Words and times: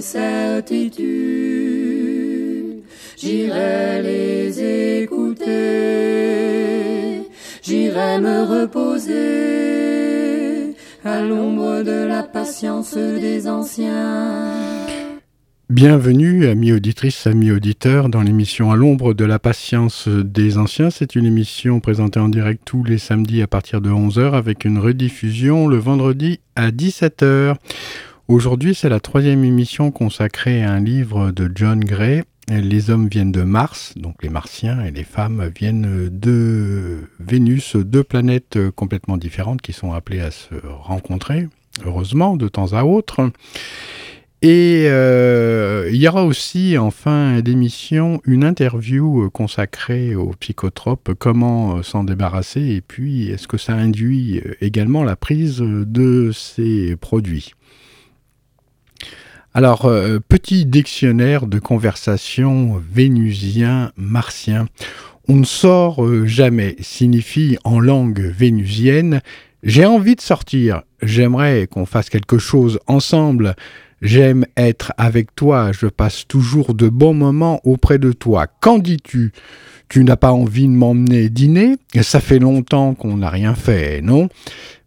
Certitudes, 0.00 1.00
j'irai 3.16 4.02
les 4.02 5.02
écouter, 5.02 5.46
j'irai 7.62 8.18
me 8.18 8.44
reposer 8.62 9.90
à 11.04 11.22
l'ombre 11.22 11.82
de 11.82 12.06
la 12.06 12.22
patience 12.22 12.94
des 12.94 13.48
anciens. 13.48 14.54
Bienvenue, 15.70 16.46
amis 16.46 16.72
auditrices, 16.72 17.28
amis 17.28 17.52
auditeurs, 17.52 18.08
dans 18.08 18.22
l'émission 18.22 18.72
À 18.72 18.76
l'ombre 18.76 19.14
de 19.14 19.24
la 19.24 19.38
patience 19.38 20.08
des 20.08 20.58
anciens. 20.58 20.90
C'est 20.90 21.14
une 21.14 21.26
émission 21.26 21.78
présentée 21.78 22.18
en 22.18 22.28
direct 22.28 22.62
tous 22.64 22.82
les 22.82 22.98
samedis 22.98 23.40
à 23.40 23.46
partir 23.46 23.80
de 23.80 23.88
11h 23.88 24.32
avec 24.32 24.64
une 24.64 24.78
rediffusion 24.78 25.68
le 25.68 25.76
vendredi 25.76 26.40
à 26.56 26.72
17h. 26.72 27.54
Aujourd'hui, 28.30 28.76
c'est 28.76 28.88
la 28.88 29.00
troisième 29.00 29.42
émission 29.42 29.90
consacrée 29.90 30.62
à 30.62 30.70
un 30.70 30.78
livre 30.78 31.32
de 31.32 31.50
John 31.52 31.80
Gray. 31.80 32.22
Les 32.48 32.88
hommes 32.88 33.08
viennent 33.08 33.32
de 33.32 33.42
Mars, 33.42 33.94
donc 33.96 34.22
les 34.22 34.28
martiens, 34.28 34.84
et 34.84 34.92
les 34.92 35.02
femmes 35.02 35.50
viennent 35.58 36.08
de 36.12 37.08
Vénus, 37.18 37.74
deux 37.74 38.04
planètes 38.04 38.56
complètement 38.76 39.16
différentes 39.16 39.62
qui 39.62 39.72
sont 39.72 39.92
appelées 39.94 40.20
à 40.20 40.30
se 40.30 40.54
rencontrer, 40.64 41.48
heureusement, 41.84 42.36
de 42.36 42.46
temps 42.46 42.72
à 42.72 42.84
autre. 42.84 43.32
Et 44.42 44.84
euh, 44.86 45.90
il 45.92 46.00
y 46.00 46.06
aura 46.06 46.24
aussi 46.24 46.78
en 46.78 46.92
fin 46.92 47.40
d'émission 47.40 48.20
une 48.24 48.44
interview 48.44 49.28
consacrée 49.30 50.14
aux 50.14 50.34
psychotropes, 50.38 51.14
comment 51.18 51.82
s'en 51.82 52.04
débarrasser 52.04 52.60
et 52.60 52.80
puis 52.80 53.28
est-ce 53.28 53.48
que 53.48 53.58
ça 53.58 53.74
induit 53.74 54.40
également 54.60 55.02
la 55.02 55.16
prise 55.16 55.58
de 55.58 56.30
ces 56.32 56.94
produits? 56.94 57.54
Alors, 59.52 59.86
euh, 59.86 60.18
petit 60.20 60.64
dictionnaire 60.66 61.46
de 61.46 61.58
conversation 61.58 62.82
vénusien-martien. 62.92 64.66
On 65.28 65.36
ne 65.36 65.44
sort 65.44 66.04
euh, 66.04 66.26
jamais 66.26 66.76
signifie 66.80 67.58
en 67.64 67.80
langue 67.80 68.20
vénusienne 68.20 69.20
j'ai 69.62 69.84
envie 69.84 70.16
de 70.16 70.22
sortir, 70.22 70.84
j'aimerais 71.02 71.66
qu'on 71.66 71.84
fasse 71.84 72.08
quelque 72.08 72.38
chose 72.38 72.78
ensemble, 72.86 73.54
J'aime 74.02 74.46
être 74.56 74.94
avec 74.96 75.34
toi, 75.34 75.72
je 75.72 75.86
passe 75.86 76.26
toujours 76.26 76.72
de 76.72 76.88
bons 76.88 77.12
moments 77.12 77.60
auprès 77.64 77.98
de 77.98 78.12
toi. 78.12 78.46
Qu'en 78.46 78.78
dis-tu? 78.78 79.32
Tu 79.90 80.04
n'as 80.04 80.16
pas 80.16 80.32
envie 80.32 80.68
de 80.68 80.72
m'emmener 80.72 81.28
dîner 81.28 81.76
Ça 82.02 82.20
fait 82.20 82.38
longtemps 82.38 82.94
qu'on 82.94 83.16
n'a 83.16 83.28
rien 83.28 83.56
fait, 83.56 84.00
non? 84.02 84.28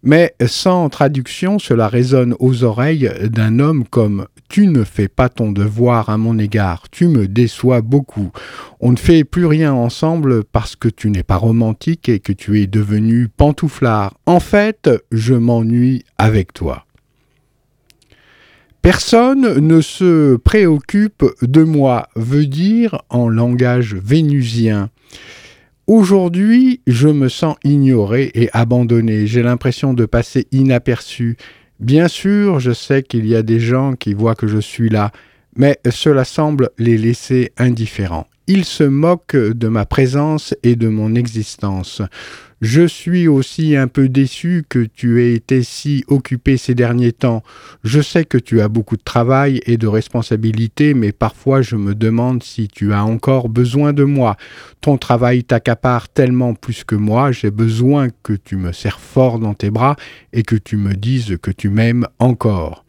Mais 0.02 0.34
sans 0.48 0.88
traduction, 0.88 1.60
cela 1.60 1.90
résonne 1.90 2.36
aux 2.40 2.64
oreilles 2.64 3.12
d'un 3.24 3.60
homme 3.60 3.84
comme 3.84 4.28
Tu 4.48 4.68
ne 4.68 4.86
fais 4.86 5.10
pas 5.10 5.28
ton 5.28 5.52
devoir 5.52 6.10
à 6.10 6.18
mon 6.18 6.40
égard, 6.40 6.86
tu 6.90 7.10
me 7.10 7.28
déçois 7.28 7.82
beaucoup. 7.82 8.32
On 8.80 8.94
ne 8.94 8.98
fait 8.98 9.26
plus 9.26 9.46
rien 9.46 9.74
ensemble 9.74 10.46
parce 10.46 10.78
que 10.78 10.88
tu 10.88 11.10
n'es 11.10 11.24
pas 11.24 11.36
romantique 11.36 12.08
et 12.08 12.22
que 12.22 12.32
tu 12.32 12.62
es 12.62 12.68
devenu 12.68 13.28
pantouflard. 13.28 14.14
En 14.26 14.40
fait, 14.40 14.90
je 15.12 15.34
m'ennuie 15.34 16.06
avec 16.18 16.54
toi. 16.54 16.86
Personne 18.84 19.60
ne 19.66 19.80
se 19.80 20.36
préoccupe 20.36 21.24
de 21.42 21.64
moi, 21.64 22.10
veut 22.18 22.46
dire 22.46 23.02
en 23.10 23.30
langage 23.30 23.96
vénusien. 23.96 24.90
Aujourd'hui, 25.88 26.82
je 26.86 27.08
me 27.08 27.30
sens 27.30 27.56
ignoré 27.64 28.30
et 28.34 28.50
abandonné. 28.52 29.26
J'ai 29.26 29.42
l'impression 29.42 29.94
de 29.94 30.06
passer 30.06 30.48
inaperçu. 30.52 31.38
Bien 31.80 32.10
sûr, 32.10 32.60
je 32.60 32.74
sais 32.74 33.04
qu'il 33.04 33.26
y 33.26 33.38
a 33.38 33.42
des 33.42 33.62
gens 33.62 33.94
qui 33.94 34.14
voient 34.14 34.36
que 34.36 34.48
je 34.48 34.60
suis 34.60 34.90
là, 34.90 35.12
mais 35.56 35.80
cela 35.90 36.26
semble 36.26 36.70
les 36.78 36.98
laisser 36.98 37.54
indifférents. 37.58 38.28
Ils 38.48 38.66
se 38.66 38.84
moquent 38.84 39.38
de 39.38 39.70
ma 39.70 39.86
présence 39.86 40.54
et 40.62 40.76
de 40.76 40.90
mon 40.90 41.16
existence. 41.16 42.02
Je 42.64 42.88
suis 42.88 43.28
aussi 43.28 43.76
un 43.76 43.90
peu 43.90 44.08
déçu 44.08 44.64
que 44.70 44.80
tu 44.80 45.22
aies 45.22 45.34
été 45.34 45.64
si 45.64 46.06
occupé 46.08 46.56
ces 46.56 46.74
derniers 46.74 47.12
temps. 47.12 47.44
Je 47.84 48.00
sais 48.00 48.24
que 48.24 48.38
tu 48.38 48.62
as 48.62 48.70
beaucoup 48.70 48.96
de 48.96 49.04
travail 49.04 49.60
et 49.66 49.76
de 49.76 49.86
responsabilités, 49.86 50.94
mais 50.94 51.12
parfois 51.12 51.62
je 51.62 51.76
me 51.76 51.94
demande 51.94 52.42
si 52.42 52.70
tu 52.70 52.94
as 52.94 53.04
encore 53.04 53.50
besoin 53.50 53.92
de 53.92 54.06
moi. 54.06 54.38
Ton 54.80 54.98
travail 54.98 55.44
t'accapare 55.44 56.08
tellement 56.08 56.54
plus 56.54 56.86
que 56.86 56.96
moi, 56.96 57.34
j'ai 57.34 57.52
besoin 57.52 58.08
que 58.24 58.32
tu 58.32 58.56
me 58.56 58.72
serres 58.72 59.02
fort 59.02 59.40
dans 59.40 59.56
tes 59.56 59.70
bras 59.70 59.98
et 60.32 60.44
que 60.44 60.56
tu 60.56 60.78
me 60.78 60.94
dises 60.94 61.38
que 61.42 61.52
tu 61.52 61.68
m'aimes 61.68 62.08
encore. 62.18 62.86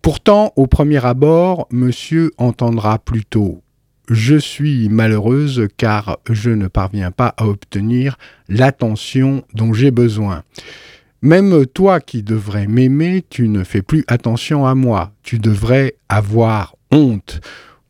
Pourtant, 0.00 0.52
au 0.54 0.68
premier 0.68 1.04
abord, 1.04 1.66
monsieur 1.72 2.30
entendra 2.38 3.00
plutôt 3.00 3.64
je 4.08 4.36
suis 4.36 4.88
malheureuse 4.88 5.68
car 5.76 6.18
je 6.30 6.50
ne 6.50 6.68
parviens 6.68 7.10
pas 7.10 7.34
à 7.36 7.46
obtenir 7.46 8.16
l'attention 8.48 9.44
dont 9.54 9.72
j'ai 9.72 9.90
besoin. 9.90 10.42
Même 11.20 11.66
toi 11.66 12.00
qui 12.00 12.22
devrais 12.22 12.66
m'aimer, 12.66 13.24
tu 13.28 13.48
ne 13.48 13.64
fais 13.64 13.82
plus 13.82 14.04
attention 14.06 14.66
à 14.66 14.74
moi. 14.74 15.12
Tu 15.22 15.38
devrais 15.38 15.96
avoir 16.08 16.76
honte. 16.90 17.40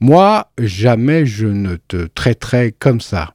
Moi, 0.00 0.50
jamais 0.58 1.26
je 1.26 1.46
ne 1.46 1.76
te 1.76 2.06
traiterai 2.06 2.74
comme 2.78 3.00
ça. 3.00 3.34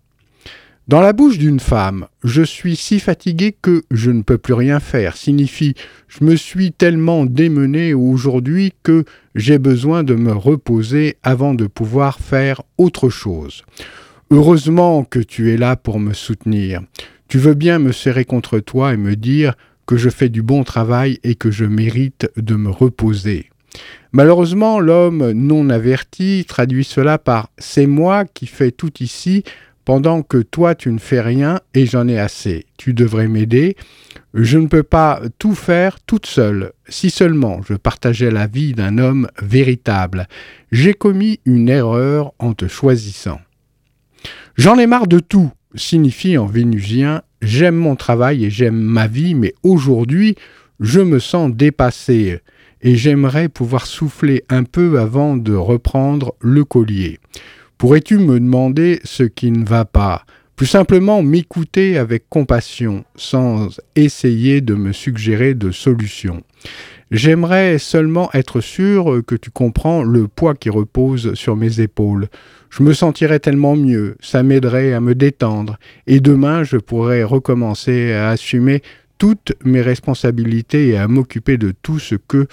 Dans 0.90 1.00
la 1.00 1.14
bouche 1.14 1.38
d'une 1.38 1.62
femme, 1.62 2.08
je 2.26 2.42
suis 2.42 2.76
si 2.76 3.00
fatigué 3.00 3.56
que 3.62 3.84
je 3.90 4.12
ne 4.12 4.22
peux 4.22 4.38
plus 4.38 4.54
rien 4.54 4.82
faire 4.82 5.16
signifie 5.16 5.76
je 6.10 6.26
me 6.26 6.36
suis 6.36 6.74
tellement 6.74 7.26
démené 7.26 7.94
aujourd'hui 7.94 8.74
que 8.84 9.06
j'ai 9.34 9.60
besoin 9.60 10.04
de 10.04 10.14
me 10.14 10.34
reposer 10.34 11.16
avant 11.24 11.54
de 11.54 11.68
pouvoir 11.68 12.20
faire 12.20 12.64
autre 12.78 13.10
chose. 13.10 13.64
Heureusement 14.30 15.06
que 15.06 15.20
tu 15.20 15.54
es 15.54 15.58
là 15.58 15.78
pour 15.78 16.02
me 16.02 16.12
soutenir. 16.12 16.82
Tu 17.30 17.38
veux 17.38 17.54
bien 17.54 17.80
me 17.80 17.94
serrer 17.94 18.26
contre 18.26 18.60
toi 18.60 18.94
et 18.94 18.98
me 18.98 19.16
dire 19.16 19.54
que 19.86 19.96
je 19.96 20.10
fais 20.10 20.30
du 20.30 20.42
bon 20.42 20.66
travail 20.66 21.18
et 21.24 21.36
que 21.36 21.50
je 21.50 21.64
mérite 21.64 22.30
de 22.36 22.56
me 22.56 22.70
reposer. 22.70 23.50
Malheureusement, 24.12 24.82
l'homme 24.82 25.32
non 25.32 25.70
averti 25.70 26.44
traduit 26.46 26.84
cela 26.84 27.18
par 27.18 27.50
C'est 27.58 27.88
moi 27.88 28.26
qui 28.26 28.48
fais 28.48 28.72
tout 28.72 28.92
ici 29.00 29.44
pendant 29.86 30.22
que 30.22 30.38
toi 30.38 30.76
tu 30.76 30.92
ne 30.92 31.00
fais 31.00 31.22
rien 31.22 31.60
et 31.74 31.86
j'en 31.86 32.08
ai 32.08 32.20
assez. 32.20 32.66
Tu 32.78 32.94
devrais 32.94 33.28
m'aider. 33.28 33.76
Je 34.34 34.58
ne 34.58 34.68
peux 34.68 34.84
pas 34.84 35.22
tout 35.38 35.56
faire 35.56 36.00
toute 36.02 36.26
seule. 36.26 36.74
Si 36.88 37.10
seulement 37.10 37.62
je 37.68 37.74
partageais 37.74 38.32
la 38.32 38.48
vie 38.48 38.74
d'un 38.74 38.98
homme 38.98 39.28
véritable. 39.42 40.28
J'ai 40.72 40.94
commis 40.94 41.40
une 41.46 41.70
erreur 41.70 42.34
en 42.40 42.54
te 42.54 42.68
choisissant. 42.68 43.40
J'en 44.56 44.78
ai 44.78 44.88
marre 44.88 45.08
de 45.08 45.20
tout 45.20 45.52
signifie 45.76 46.38
en 46.38 46.46
vénusien 46.46 47.24
j'aime 47.42 47.76
mon 47.76 47.96
travail 47.96 48.46
et 48.46 48.50
j'aime 48.50 48.80
ma 48.80 49.08
vie, 49.08 49.36
mais 49.36 49.54
aujourd'hui 49.64 50.36
je 50.80 51.00
me 51.00 51.20
sens 51.20 51.52
dépassé 51.52 52.40
et 52.82 52.96
j'aimerais 52.96 53.50
pouvoir 53.50 53.86
souffler 53.86 54.44
un 54.50 54.64
peu 54.64 55.00
avant 55.00 55.38
de 55.38 55.54
reprendre 55.54 56.36
le 56.42 56.66
collier. 56.66 57.20
Pourrais-tu 57.84 58.18
me 58.18 58.40
demander 58.40 59.02
ce 59.04 59.24
qui 59.24 59.52
ne 59.52 59.66
va 59.66 59.84
pas? 59.84 60.24
Plus 60.56 60.68
simplement 60.68 61.22
m'écouter 61.22 61.98
avec 61.98 62.30
compassion, 62.30 63.04
sans 63.18 63.78
essayer 63.98 64.62
de 64.62 64.74
me 64.74 64.94
suggérer 64.94 65.54
de 65.54 65.70
solutions. 65.70 66.44
J'aimerais 67.12 67.80
seulement 67.80 68.30
être 68.34 68.62
sûr 68.62 69.22
que 69.28 69.36
tu 69.36 69.52
comprends 69.52 70.02
le 70.02 70.30
poids 70.30 70.56
qui 70.56 70.70
repose 70.70 71.34
sur 71.34 71.58
mes 71.58 71.82
épaules. 71.82 72.30
Je 72.70 72.84
me 72.84 72.94
sentirais 72.94 73.40
tellement 73.40 73.76
mieux, 73.76 74.16
ça 74.22 74.44
m'aiderait 74.44 74.94
à 74.94 75.02
me 75.02 75.14
détendre, 75.14 75.78
et 76.08 76.22
demain 76.22 76.64
je 76.64 76.78
pourrais 76.78 77.24
recommencer 77.24 78.14
à 78.14 78.30
assumer 78.30 78.82
toutes 79.18 79.52
mes 79.66 79.82
responsabilités 79.82 80.88
et 80.88 80.98
à 80.98 81.10
m'occuper 81.10 81.58
de 81.58 81.74
tout 81.82 82.00
ce 82.00 82.16
que 82.16 82.48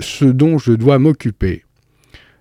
ce 0.00 0.24
dont 0.24 0.58
je 0.58 0.72
dois 0.72 0.98
m'occuper. 0.98 1.62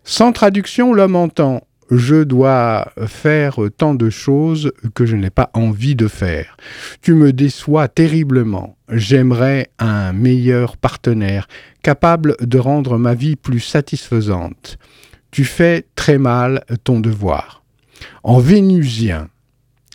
Sans 0.03 0.31
traduction, 0.31 0.93
l'homme 0.95 1.15
entend 1.15 1.61
je 1.97 2.23
dois 2.23 2.91
faire 3.07 3.59
tant 3.77 3.95
de 3.95 4.09
choses 4.09 4.71
que 4.93 5.05
je 5.05 5.15
n'ai 5.15 5.29
pas 5.29 5.49
envie 5.53 5.95
de 5.95 6.07
faire. 6.07 6.57
Tu 7.01 7.13
me 7.13 7.33
déçois 7.33 7.87
terriblement. 7.87 8.77
J'aimerais 8.89 9.69
un 9.79 10.13
meilleur 10.13 10.77
partenaire, 10.77 11.47
capable 11.81 12.35
de 12.39 12.57
rendre 12.57 12.97
ma 12.97 13.13
vie 13.13 13.35
plus 13.35 13.59
satisfaisante. 13.59 14.77
Tu 15.31 15.45
fais 15.45 15.85
très 15.95 16.17
mal 16.17 16.63
ton 16.83 16.99
devoir. 16.99 17.63
En 18.23 18.39
vénusien, 18.39 19.29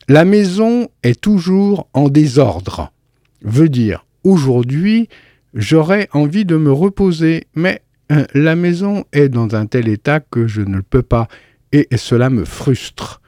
la 0.08 0.24
maison 0.24 0.88
est 1.02 1.20
toujours 1.20 1.88
en 1.92 2.08
désordre. 2.08 2.92
Veut 3.42 3.68
dire, 3.68 4.04
aujourd'hui, 4.24 5.08
j'aurais 5.54 6.08
envie 6.12 6.44
de 6.44 6.56
me 6.56 6.72
reposer, 6.72 7.46
mais 7.54 7.82
euh, 8.10 8.24
la 8.34 8.56
maison 8.56 9.04
est 9.12 9.28
dans 9.28 9.54
un 9.54 9.66
tel 9.66 9.88
état 9.88 10.20
que 10.20 10.46
je 10.46 10.62
ne 10.62 10.80
peux 10.80 11.02
pas 11.02 11.28
et 11.72 11.88
cela 11.96 12.30
me 12.30 12.44
frustre. 12.44 13.20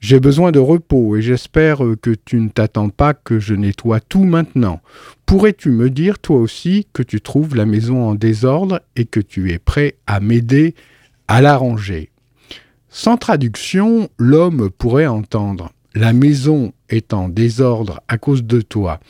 J'ai 0.00 0.18
besoin 0.18 0.50
de 0.50 0.58
repos 0.58 1.16
et 1.16 1.22
j'espère 1.22 1.82
que 2.00 2.14
tu 2.24 2.40
ne 2.40 2.48
t'attends 2.48 2.88
pas 2.88 3.12
que 3.12 3.38
je 3.38 3.54
nettoie 3.54 4.00
tout 4.00 4.24
maintenant. 4.24 4.80
Pourrais-tu 5.26 5.70
me 5.70 5.90
dire 5.90 6.18
toi 6.18 6.38
aussi 6.38 6.86
que 6.94 7.02
tu 7.02 7.20
trouves 7.20 7.54
la 7.54 7.66
maison 7.66 8.08
en 8.08 8.14
désordre 8.14 8.80
et 8.96 9.04
que 9.04 9.20
tu 9.20 9.52
es 9.52 9.58
prêt 9.58 9.96
à 10.06 10.20
m'aider 10.20 10.74
à 11.28 11.42
la 11.42 11.56
ranger? 11.58 12.08
Sans 12.88 13.18
traduction, 13.18 14.08
l'homme 14.18 14.70
pourrait 14.70 15.06
entendre 15.06 15.70
La 15.94 16.14
maison 16.14 16.72
est 16.88 17.12
en 17.12 17.28
désordre 17.28 18.00
à 18.08 18.16
cause 18.16 18.44
de 18.44 18.62
toi. 18.62 19.00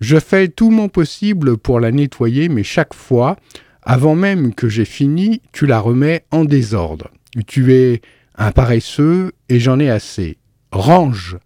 Je 0.00 0.20
fais 0.20 0.46
tout 0.46 0.70
mon 0.70 0.88
possible 0.88 1.58
pour 1.58 1.80
la 1.80 1.90
nettoyer, 1.90 2.48
mais 2.48 2.62
chaque 2.62 2.94
fois, 2.94 3.36
avant 3.82 4.14
même 4.14 4.54
que 4.54 4.68
j'ai 4.68 4.84
fini, 4.84 5.42
tu 5.50 5.66
la 5.66 5.80
remets 5.80 6.24
en 6.30 6.44
désordre. 6.44 7.10
Tu 7.46 7.72
es 7.72 8.00
un 8.36 8.52
paresseux 8.52 9.32
et 9.48 9.60
j'en 9.60 9.78
ai 9.78 9.90
assez. 9.90 10.38
Range, 10.72 11.36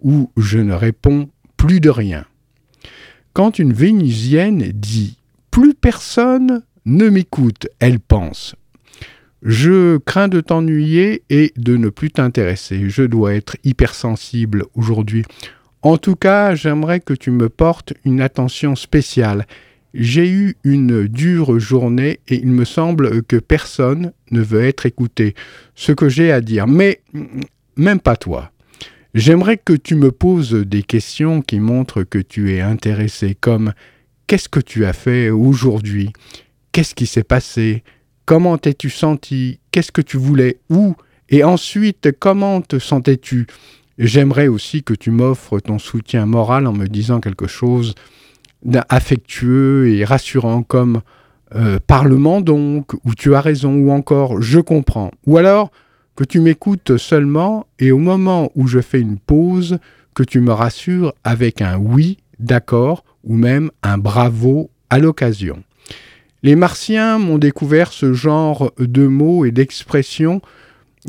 ou 0.00 0.30
je 0.36 0.58
ne 0.58 0.74
réponds 0.74 1.28
plus 1.56 1.80
de 1.80 1.90
rien. 1.90 2.24
Quand 3.32 3.58
une 3.58 3.72
Vénusienne 3.72 4.72
dit 4.74 5.18
Plus 5.50 5.74
personne 5.74 6.62
ne 6.86 7.08
m'écoute, 7.08 7.68
elle 7.78 8.00
pense 8.00 8.56
Je 9.42 9.98
crains 9.98 10.28
de 10.28 10.40
t'ennuyer 10.40 11.22
et 11.30 11.52
de 11.56 11.76
ne 11.76 11.88
plus 11.88 12.10
t'intéresser. 12.10 12.88
Je 12.88 13.02
dois 13.02 13.34
être 13.34 13.56
hypersensible 13.64 14.64
aujourd'hui. 14.74 15.24
En 15.82 15.98
tout 15.98 16.16
cas, 16.16 16.54
j'aimerais 16.54 17.00
que 17.00 17.14
tu 17.14 17.30
me 17.30 17.48
portes 17.48 17.92
une 18.04 18.20
attention 18.20 18.74
spéciale 18.74 19.46
j'ai 19.94 20.28
eu 20.30 20.56
une 20.64 21.06
dure 21.06 21.58
journée 21.58 22.20
et 22.28 22.36
il 22.36 22.48
me 22.48 22.64
semble 22.64 23.22
que 23.22 23.36
personne 23.36 24.12
ne 24.30 24.42
veut 24.42 24.64
être 24.64 24.86
écouté. 24.86 25.34
Ce 25.74 25.92
que 25.92 26.08
j'ai 26.08 26.30
à 26.32 26.40
dire, 26.40 26.66
mais 26.66 27.00
même 27.76 28.00
pas 28.00 28.16
toi. 28.16 28.50
J'aimerais 29.14 29.56
que 29.56 29.72
tu 29.72 29.94
me 29.94 30.12
poses 30.12 30.52
des 30.52 30.82
questions 30.82 31.40
qui 31.40 31.60
montrent 31.60 32.02
que 32.02 32.18
tu 32.18 32.54
es 32.54 32.60
intéressé, 32.60 33.36
comme 33.40 33.72
Qu'est-ce 34.28 34.50
que 34.50 34.60
tu 34.60 34.84
as 34.84 34.92
fait 34.92 35.30
aujourd'hui? 35.30 36.12
Qu'est-ce 36.70 36.94
qui 36.94 37.06
s'est 37.06 37.24
passé? 37.24 37.82
Comment 38.26 38.58
t'es-tu 38.58 38.90
senti? 38.90 39.58
Qu'est-ce 39.70 39.90
que 39.90 40.02
tu 40.02 40.18
voulais? 40.18 40.58
Où? 40.68 40.94
Et 41.30 41.44
ensuite, 41.44 42.10
comment 42.20 42.60
te 42.60 42.78
sentais-tu? 42.78 43.46
J'aimerais 43.96 44.46
aussi 44.46 44.82
que 44.82 44.92
tu 44.92 45.10
m'offres 45.10 45.60
ton 45.60 45.78
soutien 45.78 46.26
moral 46.26 46.66
en 46.66 46.74
me 46.74 46.88
disant 46.88 47.20
quelque 47.20 47.46
chose 47.46 47.94
affectueux 48.88 49.90
et 49.90 50.04
rassurant 50.04 50.62
comme 50.62 51.00
euh, 51.54 51.78
Parlement 51.86 52.40
donc, 52.40 52.92
ou 53.04 53.14
tu 53.14 53.34
as 53.34 53.40
raison, 53.40 53.74
ou 53.74 53.90
encore 53.90 54.42
je 54.42 54.60
comprends, 54.60 55.10
ou 55.26 55.38
alors 55.38 55.70
que 56.16 56.24
tu 56.24 56.40
m'écoutes 56.40 56.96
seulement 56.96 57.66
et 57.78 57.92
au 57.92 57.98
moment 57.98 58.50
où 58.54 58.66
je 58.66 58.80
fais 58.80 59.00
une 59.00 59.18
pause, 59.18 59.78
que 60.14 60.24
tu 60.24 60.40
me 60.40 60.52
rassures 60.52 61.14
avec 61.22 61.62
un 61.62 61.78
oui, 61.78 62.18
d'accord, 62.40 63.04
ou 63.22 63.36
même 63.36 63.70
un 63.84 63.98
bravo 63.98 64.68
à 64.90 64.98
l'occasion. 64.98 65.62
Les 66.42 66.56
Martiens 66.56 67.18
m'ont 67.18 67.38
découvert 67.38 67.92
ce 67.92 68.12
genre 68.12 68.72
de 68.78 69.06
mots 69.06 69.44
et 69.44 69.52
d'expressions 69.52 70.40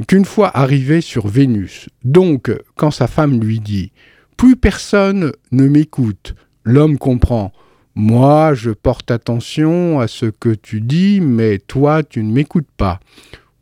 qu'une 0.07 0.25
fois 0.25 0.56
arrivé 0.56 1.02
sur 1.02 1.28
Vénus. 1.28 1.90
Donc, 2.04 2.52
quand 2.75 2.92
sa 2.92 3.07
femme 3.07 3.40
lui 3.40 3.60
dit 3.60 3.92
Plus 4.38 4.56
personne 4.56 5.31
ne 5.52 5.68
m'écoute, 5.68 6.36
L'homme 6.71 7.00
comprend. 7.00 7.51
Moi, 7.95 8.54
je 8.54 8.69
porte 8.69 9.10
attention 9.10 10.00
à 10.00 10.07
ce 10.07 10.27
que 10.27 10.54
tu 10.54 10.81
dis, 10.81 11.19
mais 11.19 11.57
toi, 11.57 12.04
tu 12.04 12.21
ne 12.21 12.31
m'écoutes 12.31 12.69
pas. 12.77 13.00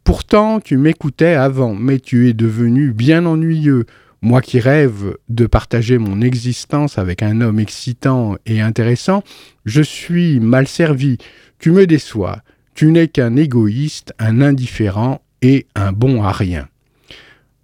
Pourtant, 0.04 0.60
tu 0.60 0.76
m'écoutais 0.76 1.36
avant, 1.36 1.74
mais 1.74 2.02
tu 2.02 2.28
es 2.28 2.34
devenu 2.34 2.92
bien 2.92 3.26
ennuyeux. 3.26 3.86
Moi 4.22 4.42
qui 4.42 4.60
rêve 4.60 5.16
de 5.30 5.46
partager 5.46 5.98
mon 6.00 6.20
existence 6.20 6.98
avec 6.98 7.24
un 7.24 7.40
homme 7.40 7.62
excitant 7.62 8.36
et 8.46 8.60
intéressant, 8.60 9.24
je 9.64 9.82
suis 9.82 10.42
mal 10.42 10.68
servi. 10.68 11.18
Tu 11.60 11.72
me 11.72 11.88
déçois. 11.88 12.42
Tu 12.76 12.92
n'es 12.92 13.08
qu'un 13.08 13.38
égoïste, 13.38 14.14
un 14.20 14.42
indifférent 14.42 15.22
et 15.42 15.66
un 15.76 15.94
bon 15.94 16.24
à 16.24 16.34
rien. 16.34 16.68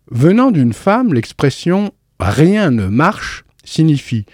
Venant 0.10 0.52
d'une 0.52 0.72
femme, 0.72 1.14
l'expression 1.14 1.92
rien 2.18 2.72
ne 2.72 2.88
marche 2.88 3.44
signifie 3.66 4.26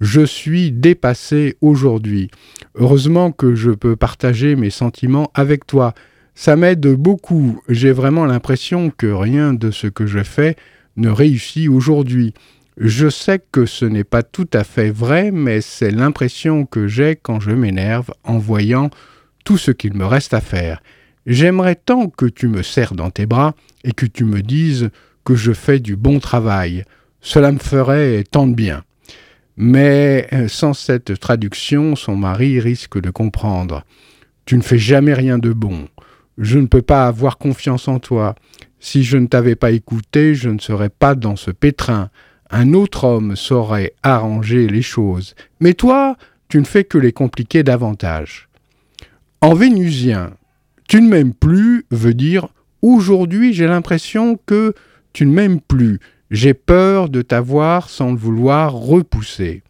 je 0.00 0.20
suis 0.20 0.70
dépassé 0.70 1.56
aujourd'hui. 1.60 2.30
Heureusement 2.74 3.32
que 3.32 3.54
je 3.54 3.70
peux 3.70 3.96
partager 3.96 4.56
mes 4.56 4.70
sentiments 4.70 5.30
avec 5.34 5.66
toi. 5.66 5.94
Ça 6.34 6.54
m'aide 6.56 6.86
beaucoup. 6.94 7.60
J'ai 7.68 7.90
vraiment 7.90 8.24
l'impression 8.24 8.90
que 8.90 9.08
rien 9.08 9.54
de 9.54 9.70
ce 9.70 9.88
que 9.88 10.06
je 10.06 10.22
fais 10.22 10.56
ne 10.96 11.08
réussit 11.08 11.68
aujourd'hui. 11.68 12.34
Je 12.76 13.08
sais 13.08 13.40
que 13.50 13.66
ce 13.66 13.84
n'est 13.84 14.04
pas 14.04 14.22
tout 14.22 14.48
à 14.52 14.62
fait 14.62 14.90
vrai, 14.90 15.32
mais 15.32 15.60
c'est 15.60 15.90
l'impression 15.90 16.64
que 16.64 16.86
j'ai 16.86 17.16
quand 17.16 17.40
je 17.40 17.50
m'énerve 17.50 18.12
en 18.22 18.38
voyant 18.38 18.90
tout 19.44 19.58
ce 19.58 19.72
qu'il 19.72 19.94
me 19.94 20.04
reste 20.04 20.32
à 20.32 20.40
faire. 20.40 20.80
J'aimerais 21.26 21.74
tant 21.74 22.08
que 22.08 22.26
tu 22.26 22.46
me 22.46 22.62
serres 22.62 22.94
dans 22.94 23.10
tes 23.10 23.26
bras 23.26 23.54
et 23.82 23.92
que 23.92 24.06
tu 24.06 24.24
me 24.24 24.42
dises 24.42 24.90
que 25.24 25.34
je 25.34 25.52
fais 25.52 25.80
du 25.80 25.96
bon 25.96 26.20
travail. 26.20 26.84
Cela 27.20 27.50
me 27.50 27.58
ferait 27.58 28.22
tant 28.30 28.46
de 28.46 28.54
bien. 28.54 28.84
Mais 29.60 30.28
euh, 30.32 30.46
sans 30.46 30.72
cette 30.72 31.18
traduction, 31.18 31.96
son 31.96 32.14
mari 32.14 32.60
risque 32.60 33.00
de 33.00 33.10
comprendre. 33.10 33.82
Tu 34.46 34.56
ne 34.56 34.62
fais 34.62 34.78
jamais 34.78 35.14
rien 35.14 35.36
de 35.36 35.52
bon. 35.52 35.88
Je 36.38 36.60
ne 36.60 36.66
peux 36.66 36.80
pas 36.80 37.08
avoir 37.08 37.38
confiance 37.38 37.88
en 37.88 37.98
toi. 37.98 38.36
Si 38.78 39.02
je 39.02 39.18
ne 39.18 39.26
t'avais 39.26 39.56
pas 39.56 39.72
écouté, 39.72 40.36
je 40.36 40.48
ne 40.48 40.60
serais 40.60 40.88
pas 40.88 41.16
dans 41.16 41.34
ce 41.34 41.50
pétrin. 41.50 42.08
Un 42.50 42.72
autre 42.72 43.02
homme 43.02 43.34
saurait 43.34 43.94
arranger 44.04 44.68
les 44.68 44.80
choses. 44.80 45.34
Mais 45.58 45.74
toi, 45.74 46.16
tu 46.48 46.58
ne 46.58 46.64
fais 46.64 46.84
que 46.84 46.96
les 46.96 47.12
compliquer 47.12 47.64
davantage. 47.64 48.48
En 49.40 49.54
vénusien, 49.54 50.34
tu 50.88 51.02
ne 51.02 51.08
m'aimes 51.08 51.34
plus 51.34 51.84
veut 51.90 52.14
dire 52.14 52.46
aujourd'hui 52.80 53.52
j'ai 53.52 53.66
l'impression 53.66 54.38
que 54.46 54.72
tu 55.12 55.26
ne 55.26 55.32
m'aimes 55.32 55.60
plus. 55.60 55.98
J'ai 56.30 56.54
peur 56.54 57.08
de 57.08 57.22
t'avoir 57.22 57.88
sans 57.88 58.12
le 58.12 58.18
vouloir 58.18 58.72
repousser. 58.74 59.62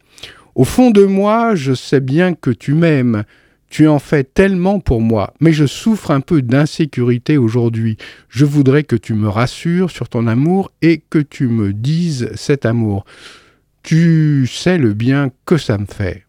Au 0.55 0.65
fond 0.65 0.91
de 0.91 1.05
moi, 1.05 1.55
je 1.55 1.73
sais 1.73 2.01
bien 2.01 2.33
que 2.33 2.49
tu 2.49 2.73
m'aimes. 2.73 3.23
Tu 3.69 3.87
en 3.87 3.99
fais 3.99 4.23
tellement 4.23 4.79
pour 4.79 4.99
moi, 4.99 5.33
mais 5.39 5.53
je 5.53 5.65
souffre 5.65 6.11
un 6.11 6.21
peu 6.21 6.41
d'insécurité 6.41 7.37
aujourd'hui. 7.37 7.97
Je 8.27 8.43
voudrais 8.43 8.83
que 8.83 8.95
tu 8.95 9.13
me 9.13 9.29
rassures 9.29 9.91
sur 9.91 10.09
ton 10.09 10.25
amour 10.25 10.71
et 10.81 11.01
que 11.09 11.19
tu 11.19 11.47
me 11.47 11.71
dises 11.71 12.29
cet 12.35 12.65
amour. 12.65 13.05
Tu 13.83 14.47
sais 14.47 14.77
le 14.77 14.93
bien 14.93 15.31
que 15.45 15.57
ça 15.57 15.77
me 15.77 15.85
fait. 15.85 16.25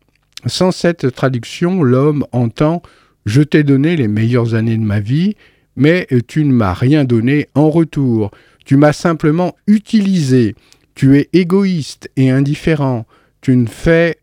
Sans 0.46 0.70
cette 0.70 1.12
traduction, 1.14 1.82
l'homme 1.82 2.24
entend 2.32 2.82
Je 3.26 3.42
t'ai 3.42 3.64
donné 3.64 3.96
les 3.96 4.08
meilleures 4.08 4.54
années 4.54 4.76
de 4.76 4.82
ma 4.82 5.00
vie, 5.00 5.34
mais 5.80 6.06
tu 6.28 6.44
ne 6.44 6.52
m'as 6.52 6.74
rien 6.74 7.04
donné 7.04 7.48
en 7.54 7.70
retour. 7.70 8.30
Tu 8.66 8.76
m'as 8.76 8.92
simplement 8.92 9.56
utilisé. 9.66 10.54
Tu 10.94 11.18
es 11.18 11.30
égoïste 11.32 12.10
et 12.16 12.30
indifférent. 12.30 13.06
Tu 13.40 13.56
ne 13.56 13.66
fais 13.66 14.18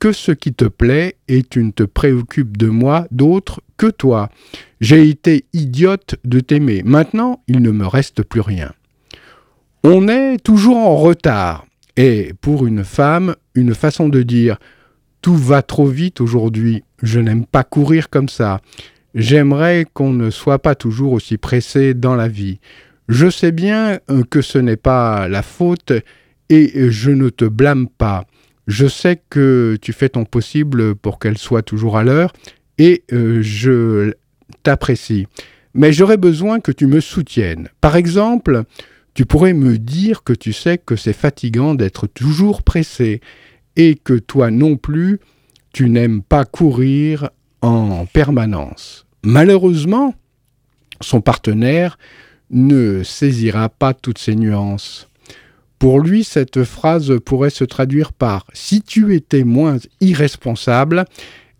que 0.00 0.10
ce 0.10 0.32
qui 0.32 0.52
te 0.52 0.64
plaît 0.64 1.14
et 1.28 1.44
tu 1.44 1.62
ne 1.62 1.70
te 1.70 1.84
préoccupes 1.84 2.56
de 2.56 2.66
moi 2.66 3.06
d'autre 3.12 3.60
que 3.76 3.86
toi. 3.86 4.28
J'ai 4.80 5.08
été 5.08 5.44
idiote 5.52 6.16
de 6.24 6.40
t'aimer. 6.40 6.82
Maintenant, 6.84 7.42
il 7.46 7.62
ne 7.62 7.70
me 7.70 7.86
reste 7.86 8.24
plus 8.24 8.40
rien. 8.40 8.72
On 9.84 10.08
est 10.08 10.38
toujours 10.38 10.78
en 10.78 10.96
retard. 10.96 11.64
Et 11.96 12.32
pour 12.40 12.66
une 12.66 12.82
femme, 12.82 13.36
une 13.54 13.76
façon 13.76 14.08
de 14.08 14.22
dire 14.22 14.58
tout 15.20 15.36
va 15.36 15.62
trop 15.62 15.86
vite 15.86 16.20
aujourd'hui, 16.20 16.82
je 17.00 17.20
n'aime 17.20 17.46
pas 17.46 17.62
courir 17.62 18.10
comme 18.10 18.28
ça. 18.28 18.60
J'aimerais 19.14 19.86
qu'on 19.92 20.12
ne 20.12 20.30
soit 20.30 20.60
pas 20.60 20.74
toujours 20.74 21.12
aussi 21.12 21.36
pressé 21.36 21.94
dans 21.94 22.14
la 22.14 22.28
vie. 22.28 22.60
Je 23.08 23.28
sais 23.28 23.52
bien 23.52 23.98
euh, 24.10 24.22
que 24.28 24.40
ce 24.40 24.58
n'est 24.58 24.76
pas 24.76 25.28
la 25.28 25.42
faute 25.42 25.92
et 26.48 26.90
je 26.90 27.10
ne 27.10 27.28
te 27.28 27.44
blâme 27.44 27.88
pas. 27.88 28.26
Je 28.66 28.86
sais 28.86 29.20
que 29.28 29.76
tu 29.80 29.92
fais 29.92 30.08
ton 30.08 30.24
possible 30.24 30.94
pour 30.94 31.18
qu'elle 31.18 31.38
soit 31.38 31.62
toujours 31.62 31.98
à 31.98 32.04
l'heure 32.04 32.32
et 32.78 33.04
euh, 33.12 33.42
je 33.42 34.12
t'apprécie. 34.62 35.26
Mais 35.74 35.92
j'aurais 35.92 36.16
besoin 36.16 36.60
que 36.60 36.72
tu 36.72 36.86
me 36.86 37.00
soutiennes. 37.00 37.68
Par 37.80 37.96
exemple, 37.96 38.64
tu 39.14 39.26
pourrais 39.26 39.54
me 39.54 39.78
dire 39.78 40.22
que 40.22 40.32
tu 40.32 40.52
sais 40.52 40.78
que 40.78 40.96
c'est 40.96 41.12
fatigant 41.12 41.74
d'être 41.74 42.06
toujours 42.06 42.62
pressé 42.62 43.20
et 43.76 43.94
que 43.94 44.14
toi 44.14 44.50
non 44.50 44.76
plus, 44.76 45.18
tu 45.72 45.88
n'aimes 45.88 46.22
pas 46.22 46.44
courir 46.44 47.30
en 47.62 48.06
permanence. 48.06 49.06
Malheureusement, 49.24 50.14
son 51.00 51.20
partenaire 51.20 51.98
ne 52.50 53.02
saisira 53.02 53.68
pas 53.68 53.94
toutes 53.94 54.18
ces 54.18 54.36
nuances. 54.36 55.08
Pour 55.78 56.00
lui, 56.00 56.22
cette 56.22 56.62
phrase 56.64 57.18
pourrait 57.24 57.50
se 57.50 57.64
traduire 57.64 58.12
par 58.12 58.46
Si 58.52 58.82
tu 58.82 59.14
étais 59.14 59.42
moins 59.42 59.78
irresponsable, 60.00 61.04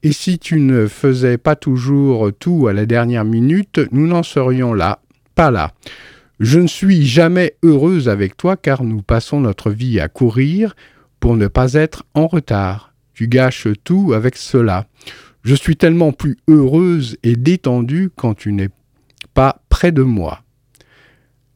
et 0.05 0.13
si 0.13 0.39
tu 0.39 0.61
ne 0.61 0.87
faisais 0.87 1.39
pas 1.39 1.57
toujours 1.57 2.31
tout 2.39 2.67
à 2.67 2.73
la 2.73 2.87
dernière 2.87 3.25
minute, 3.25 3.81
nous 3.93 4.07
n'en 4.07 4.23
serions 4.23 4.75
là, 4.75 5.01
pas 5.35 5.51
là. 5.51 5.73
Je 6.41 6.59
ne 6.59 6.67
suis 6.67 7.07
jamais 7.07 7.55
heureuse 7.63 8.09
avec 8.09 8.37
toi 8.37 8.57
car 8.57 8.83
nous 8.83 9.03
passons 9.03 9.41
notre 9.41 9.71
vie 9.71 10.01
à 10.01 10.09
courir 10.09 10.75
pour 11.21 11.37
ne 11.37 11.47
pas 11.47 11.75
être 11.75 12.05
en 12.15 12.27
retard. 12.27 12.95
Tu 13.15 13.29
gâches 13.29 13.69
tout 13.85 14.13
avec 14.13 14.37
cela. 14.37 14.87
Je 15.43 15.55
suis 15.55 15.77
tellement 15.77 16.13
plus 16.13 16.39
heureuse 16.49 17.17
et 17.23 17.35
détendue 17.35 18.11
quand 18.15 18.35
tu 18.35 18.53
n'es 18.53 18.71
pas 19.35 19.63
près 19.69 19.93
de 19.93 20.03
moi. 20.03 20.43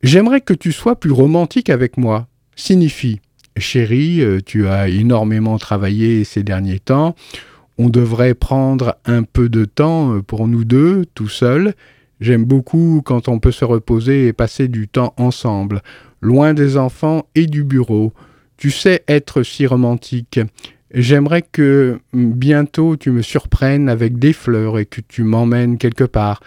J'aimerais 0.03 0.41
que 0.41 0.55
tu 0.55 0.73
sois 0.73 0.99
plus 0.99 1.13
romantique 1.13 1.71
avec 1.71 1.97
moi. 1.97 2.27
Signifie 2.57 3.21
Chérie, 3.57 4.23
euh, 4.23 4.41
tu 4.45 4.69
as 4.69 4.89
énormément 4.89 5.59
travaillé 5.59 6.25
ces 6.25 6.43
derniers 6.43 6.79
temps. 6.79 7.15
On 7.79 7.89
devrait 7.89 8.35
prendre 8.35 8.97
un 9.05 9.23
peu 9.23 9.49
de 9.49 9.65
temps 9.65 10.15
euh, 10.15 10.23
pour 10.23 10.49
nous 10.49 10.65
deux, 10.65 11.05
tout 11.15 11.29
seuls. 11.29 11.75
J'aime 12.21 12.45
beaucoup 12.45 13.03
quand 13.05 13.29
on 13.29 13.39
peut 13.39 13.53
se 13.53 13.65
reposer 13.65 14.27
et 14.27 14.33
passer 14.33 14.69
du 14.69 14.89
temps 14.89 15.15
ensemble, 15.17 15.83
loin 16.21 16.55
des 16.55 16.77
enfants 16.77 17.27
et 17.35 17.47
du 17.47 17.63
bureau. 17.63 18.13
Tu 18.57 18.71
sais 18.71 19.05
être 19.07 19.43
si 19.43 19.67
romantique. 19.67 20.41
J'aimerais 20.93 21.43
que 21.43 22.01
mm, 22.13 22.33
bientôt 22.33 22.97
tu 22.97 23.11
me 23.11 23.23
surprennes 23.23 23.89
avec 23.89 24.19
des 24.19 24.33
fleurs 24.33 24.79
et 24.79 24.87
que 24.87 25.01
tu 25.01 25.25
m'emmènes 25.25 25.79
quelque 25.79 26.05
part. 26.05 26.41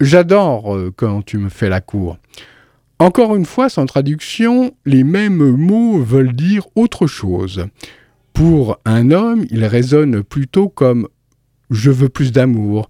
J'adore 0.00 0.76
euh, 0.76 0.92
quand 0.94 1.22
tu 1.22 1.38
me 1.38 1.48
fais 1.48 1.68
la 1.68 1.80
cour. 1.80 2.18
Encore 2.98 3.36
une 3.36 3.44
fois, 3.44 3.68
sans 3.68 3.86
traduction, 3.86 4.72
les 4.86 5.04
mêmes 5.04 5.50
mots 5.56 5.98
veulent 5.98 6.34
dire 6.34 6.66
autre 6.76 7.06
chose. 7.06 7.66
Pour 8.32 8.78
un 8.84 9.10
homme, 9.10 9.44
il 9.50 9.64
résonne 9.64 10.22
plutôt 10.22 10.68
comme 10.68 11.08
je 11.70 11.90
veux 11.90 12.08
plus 12.08 12.32
d'amour, 12.32 12.88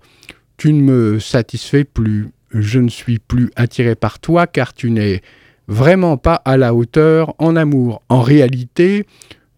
tu 0.57 0.73
ne 0.73 0.83
me 0.83 1.19
satisfais 1.19 1.85
plus, 1.85 2.29
je 2.51 2.79
ne 2.79 2.89
suis 2.89 3.19
plus 3.19 3.51
attiré 3.57 3.95
par 3.95 4.19
toi 4.19 4.47
car 4.47 4.75
tu 4.75 4.91
n'es 4.91 5.23
vraiment 5.69 6.17
pas 6.17 6.37
à 6.45 6.57
la 6.57 6.75
hauteur 6.75 7.35
en 7.39 7.57
amour. 7.57 8.03
En 8.09 8.21
réalité, 8.21 9.07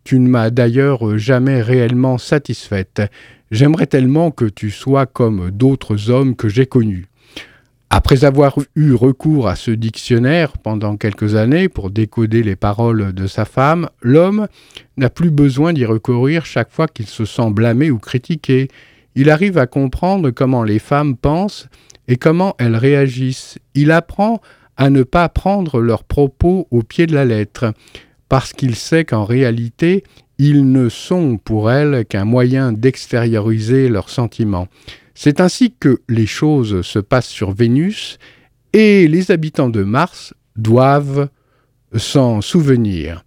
tu 0.09 0.19
ne 0.21 0.29
m'as 0.31 0.49
d'ailleurs 0.49 1.19
jamais 1.19 1.61
réellement 1.61 2.17
satisfaite. 2.17 3.03
J'aimerais 3.51 3.87
tellement 3.87 4.31
que 4.31 4.47
tu 4.47 4.71
sois 4.71 5.05
comme 5.05 5.51
d'autres 5.51 6.09
hommes 6.09 6.35
que 6.35 6.49
j'ai 6.49 6.65
connus. 6.65 7.09
Après 7.91 8.25
avoir 8.25 8.59
eu 8.75 8.95
recours 8.95 9.49
à 9.49 9.55
ce 9.55 9.71
dictionnaire 9.71 10.57
pendant 10.57 10.97
quelques 10.97 11.35
années 11.35 11.69
pour 11.69 11.91
décoder 11.91 12.43
les 12.43 12.57
paroles 12.57 13.13
de 13.13 13.27
sa 13.27 13.45
femme, 13.45 13.91
l'homme 14.01 14.47
n'a 14.97 15.11
plus 15.11 15.31
besoin 15.31 15.75
d'y 15.75 15.85
recourir 15.85 16.47
chaque 16.47 16.73
fois 16.73 16.89
qu'il 16.89 17.07
se 17.07 17.27
sent 17.27 17.51
blâmé 17.51 17.91
ou 17.91 17.99
critiqué. 17.99 18.69
Il 19.15 19.29
arrive 19.29 19.59
à 19.59 19.67
comprendre 19.67 20.31
comment 20.31 20.65
les 20.65 20.79
femmes 20.79 21.19
pensent 21.19 21.69
et 22.07 22.17
comment 22.17 22.55
elles 22.59 22.77
réagissent. 22.77 23.59
Il 23.75 23.91
apprend 23.91 24.41
à 24.79 24.89
ne 24.89 25.03
pas 25.03 25.29
prendre 25.29 25.83
leurs 25.83 26.05
propos 26.05 26.67
au 26.71 26.83
pied 26.83 27.07
de 27.07 27.15
la 27.15 27.27
lettre, 27.27 27.75
parce 28.29 28.53
qu'il 28.53 28.75
sait 28.75 29.05
qu'en 29.05 29.25
réalité, 29.25 30.05
ils 30.39 30.71
ne 30.71 30.89
sont 30.89 31.39
pour 31.39 31.71
elles 31.71 32.05
qu'un 32.05 32.25
moyen 32.25 32.73
d'extérioriser 32.73 33.89
leurs 33.89 34.11
sentiments. 34.11 34.69
C'est 35.15 35.41
ainsi 35.41 35.75
que 35.79 36.01
les 36.09 36.27
choses 36.27 36.83
se 36.83 36.99
passent 36.99 37.29
sur 37.29 37.53
Vénus 37.53 38.19
et 38.73 39.09
les 39.09 39.31
habitants 39.31 39.71
de 39.71 39.83
Mars 39.83 40.35
doivent 40.57 41.29
s'en 41.97 42.41
souvenir. 42.41 43.25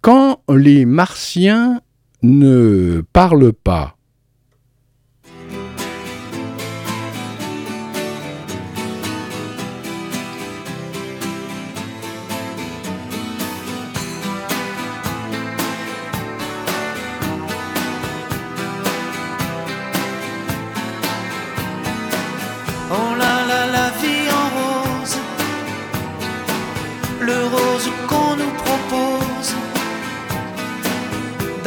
Quand 0.00 0.42
les 0.48 0.84
Martiens 0.84 1.80
ne 2.22 3.02
parlent 3.12 3.52
pas, 3.52 3.97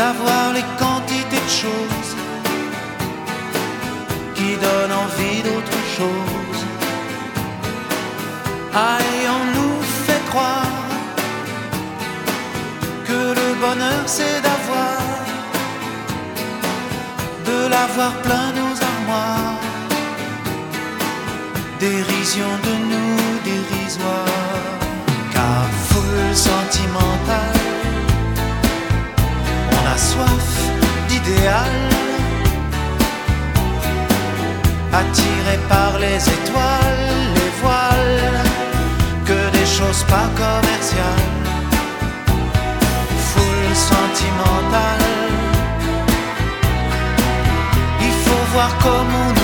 d'avoir 0.01 0.45
les 0.57 0.67
quantités 0.81 1.43
de 1.47 1.53
choses 1.65 2.13
qui 4.35 4.49
donnent 4.65 4.97
envie 5.05 5.39
d'autre 5.47 5.79
chose. 5.97 6.61
Ah, 8.73 8.97
on 9.37 9.43
nous 9.57 9.77
fait 10.05 10.23
croire 10.31 10.79
que 13.07 13.19
le 13.39 13.49
bonheur 13.63 14.03
c'est 14.17 14.39
d'avoir, 14.47 14.97
de 17.49 17.59
l'avoir 17.73 18.13
plein 18.25 18.47
nos 18.59 18.75
armoires. 18.91 19.59
Dérision 21.87 22.51
de 22.67 22.73
nous 22.91 23.17
dérisoire, 23.49 24.39
car 25.33 25.63
foule 25.87 26.35
sentimentale 26.49 27.60
soif 29.97 30.49
d'idéal, 31.07 31.75
attiré 34.93 35.55
par 35.69 35.99
les 35.99 36.19
étoiles, 36.37 37.07
les 37.35 37.51
voiles, 37.61 38.43
que 39.25 39.39
des 39.57 39.65
choses 39.65 40.03
pas 40.13 40.29
commerciales, 40.43 41.29
foule 43.29 43.75
sentimentale. 43.75 45.07
Il 48.07 48.13
faut 48.23 48.43
voir 48.53 48.71
comment 48.83 49.27
on 49.29 49.40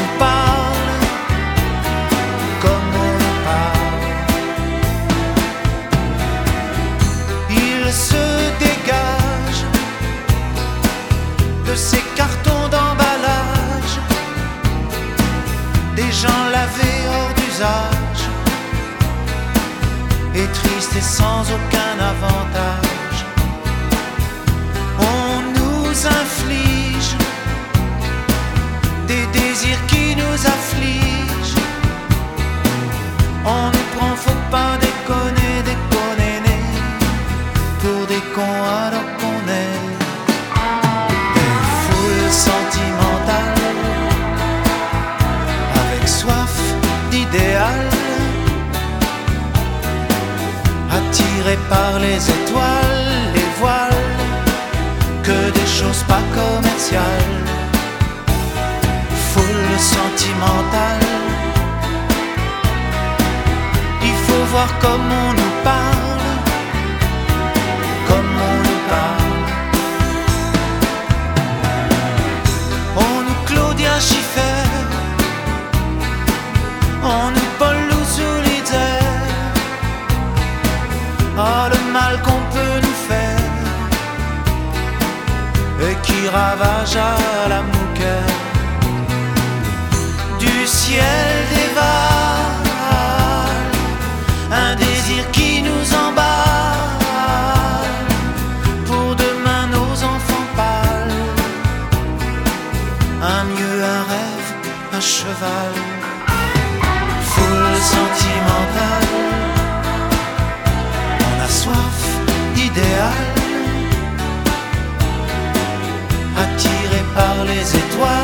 étoiles 117.75 118.16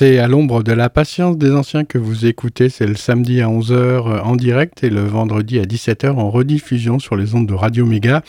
c'est 0.00 0.18
à 0.18 0.28
l'ombre 0.28 0.62
de 0.62 0.72
la 0.72 0.88
patience 0.88 1.36
des 1.36 1.52
anciens 1.52 1.84
que 1.84 1.98
vous 1.98 2.24
écoutez. 2.24 2.70
C'est 2.70 2.86
le 2.86 2.94
samedi 2.94 3.42
à 3.42 3.48
11h 3.48 4.22
en 4.22 4.34
direct 4.34 4.82
et 4.82 4.88
le 4.88 5.02
vendredi 5.02 5.58
à 5.58 5.64
17h 5.64 6.12
en 6.12 6.30
rediffusion 6.30 6.98
sur 6.98 7.16
les 7.16 7.34
ondes 7.34 7.46
de 7.46 7.52
Radio 7.52 7.84
Méga. 7.84 8.22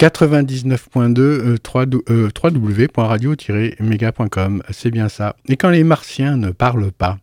99.2 0.00 1.20
euh, 1.20 1.58
3 1.58 1.84
euh, 2.10 2.28
www.radio-méga.com. 2.42 4.64
C'est 4.70 4.90
bien 4.90 5.08
ça. 5.08 5.36
Et 5.48 5.56
quand 5.56 5.70
les 5.70 5.84
martiens 5.84 6.36
ne 6.36 6.50
parlent 6.50 6.90
pas 6.90 7.18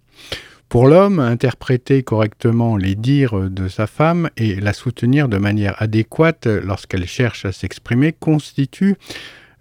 pour 0.69 0.87
l'homme, 0.87 1.19
interpréter 1.19 2.03
correctement 2.03 2.77
les 2.77 2.95
dires 2.95 3.49
de 3.49 3.67
sa 3.67 3.85
femme 3.85 4.29
et 4.37 4.61
la 4.61 4.71
soutenir 4.71 5.27
de 5.27 5.39
manière 5.39 5.75
adéquate 5.79 6.47
lorsqu'elle 6.47 7.05
cherche 7.05 7.43
à 7.43 7.51
s'exprimer 7.51 8.13
constitue 8.13 8.95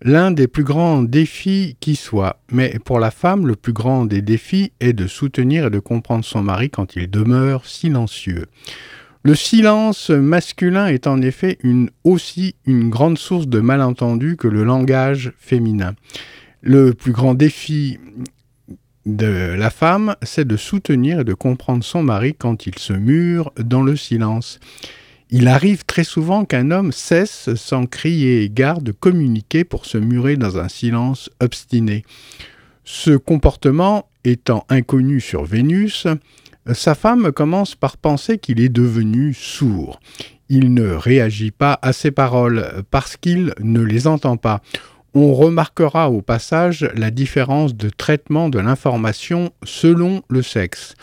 l'un 0.03 0.31
des 0.31 0.47
plus 0.47 0.65
grands 0.65 1.03
défis 1.03 1.77
qui 1.81 1.97
soit. 1.97 2.41
Mais 2.51 2.79
pour 2.85 2.99
la 2.99 3.11
femme, 3.11 3.47
le 3.47 3.57
plus 3.57 3.73
grand 3.73 4.05
des 4.05 4.23
défis 4.23 4.73
est 4.81 4.93
de 4.93 5.07
soutenir 5.07 5.67
et 5.67 5.71
de 5.71 5.79
comprendre 5.79 6.25
son 6.25 6.43
mari 6.43 6.71
quand 6.71 6.97
il 6.97 7.11
demeure 7.11 7.67
silencieux. 7.67 8.47
Le 9.23 9.35
silence 9.35 10.11
masculin 10.11 10.87
est 10.87 11.09
en 11.09 11.21
effet 11.21 11.59
aussi 12.05 12.55
une 12.65 12.91
grande 12.91 13.19
source 13.19 13.49
de 13.49 13.59
malentendus 13.59 14.37
que 14.37 14.47
le 14.47 14.63
langage 14.63 15.33
féminin. 15.39 15.95
Le 16.61 16.95
plus 16.95 17.13
grand 17.13 17.35
défi 17.35 17.99
de 19.05 19.55
la 19.57 19.71
femme, 19.71 20.15
c'est 20.23 20.47
de 20.47 20.57
soutenir 20.57 21.21
et 21.21 21.25
de 21.25 21.35
comprendre 21.35 21.83
son 21.83 22.03
mari 22.03 22.35
quand 22.35 22.67
il 22.67 22.79
se 22.79 22.93
mure 22.93 23.53
dans 23.59 23.83
le 23.83 23.97
silence. 23.97 24.61
Il 25.31 25.49
arrive 25.49 25.85
très 25.85 26.05
souvent 26.05 26.45
qu'un 26.45 26.71
homme 26.71 26.93
cesse 26.93 27.55
sans 27.57 27.87
crier 27.87 28.49
gare 28.49 28.81
de 28.81 28.93
communiquer 28.93 29.65
pour 29.65 29.85
se 29.85 29.99
murer 29.99 30.37
dans 30.37 30.59
un 30.59 30.69
silence 30.69 31.31
obstiné. 31.41 32.05
Ce 32.85 33.17
comportement 33.17 34.09
étant 34.25 34.65
inconnu 34.69 35.21
sur 35.21 35.45
Vénus, 35.45 36.07
sa 36.73 36.95
femme 36.95 37.33
commence 37.33 37.75
par 37.75 37.97
penser 37.97 38.39
qu'il 38.39 38.61
est 38.61 38.69
devenu 38.69 39.35
sourd. 39.35 40.01
Il 40.49 40.75
ne 40.75 40.91
réagit 40.91 41.51
pas 41.51 41.79
à 41.83 41.93
ses 41.93 42.13
paroles 42.13 42.85
parce 42.93 43.17
qu'il 43.17 43.53
ne 43.61 43.81
les 43.81 44.07
entend 44.07 44.37
pas. 44.37 44.63
On 45.15 45.35
remarquera 45.35 46.11
au 46.11 46.23
passage 46.23 46.89
la 46.95 47.11
différence 47.11 47.75
de 47.75 47.89
traitement 47.89 48.49
de 48.49 48.61
l'information 48.61 49.51
selon 49.65 50.23
le 50.29 50.43
sexe. 50.43 50.95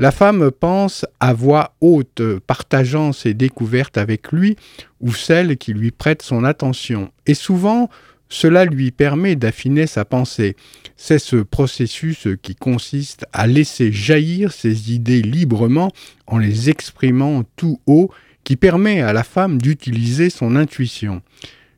La 0.00 0.12
femme 0.12 0.52
pense 0.52 1.04
à 1.18 1.32
voix 1.32 1.74
haute, 1.80 2.22
partageant 2.46 3.12
ses 3.12 3.34
découvertes 3.34 3.98
avec 3.98 4.30
lui 4.30 4.54
ou 5.00 5.12
celle 5.12 5.56
qui 5.56 5.72
lui 5.72 5.90
prête 5.90 6.22
son 6.22 6.44
attention. 6.44 7.10
Et 7.26 7.34
souvent, 7.34 7.90
cela 8.28 8.64
lui 8.64 8.92
permet 8.92 9.34
d'affiner 9.34 9.88
sa 9.88 10.04
pensée. 10.04 10.54
C'est 10.96 11.18
ce 11.18 11.36
processus 11.36 12.28
qui 12.42 12.54
consiste 12.54 13.26
à 13.32 13.48
laisser 13.48 13.90
jaillir 13.90 14.52
ses 14.52 14.92
idées 14.92 15.20
librement 15.22 15.90
en 16.28 16.38
les 16.38 16.70
exprimant 16.70 17.42
tout 17.56 17.80
haut 17.86 18.12
qui 18.44 18.54
permet 18.54 19.00
à 19.00 19.12
la 19.12 19.24
femme 19.24 19.60
d'utiliser 19.60 20.30
son 20.30 20.54
intuition. 20.54 21.22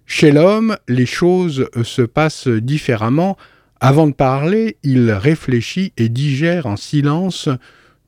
Chez 0.04 0.30
l'homme, 0.30 0.76
les 0.88 1.06
choses 1.06 1.70
se 1.84 2.02
passent 2.02 2.48
différemment 2.48 3.38
Avant 3.80 4.08
de 4.08 4.12
parler, 4.12 4.76
il 4.82 5.10
réfléchit 5.10 5.94
et 5.96 6.10
digère 6.10 6.66
en 6.66 6.76
silence 6.76 7.48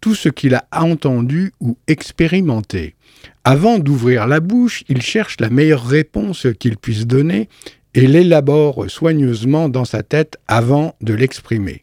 tout 0.03 0.15
ce 0.15 0.29
qu'il 0.29 0.55
a 0.55 0.67
entendu 0.73 1.53
ou 1.61 1.79
expérimenté. 1.87 2.97
Avant 3.45 3.79
d'ouvrir 3.79 4.27
la 4.27 4.41
bouche, 4.41 4.85
il 4.89 5.01
cherche 5.01 5.41
la 5.41 5.49
meilleure 5.49 5.87
réponse 5.87 6.47
qu'il 6.59 6.77
puisse 6.77 7.07
donner 7.07 7.49
et 7.95 8.07
l'élabore 8.07 8.91
soigneusement 8.91 9.69
dans 9.69 9.85
sa 9.85 10.03
tête 10.03 10.39
avant 10.49 10.95
de 11.01 11.15
l'exprimer. 11.15 11.83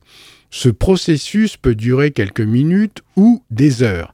Ce 0.51 0.69
processus 0.69 1.57
peut 1.57 1.75
durer 1.75 2.11
quelques 2.11 2.41
minutes 2.41 3.01
ou 3.15 3.41
des 3.51 3.83
heures. 3.83 4.13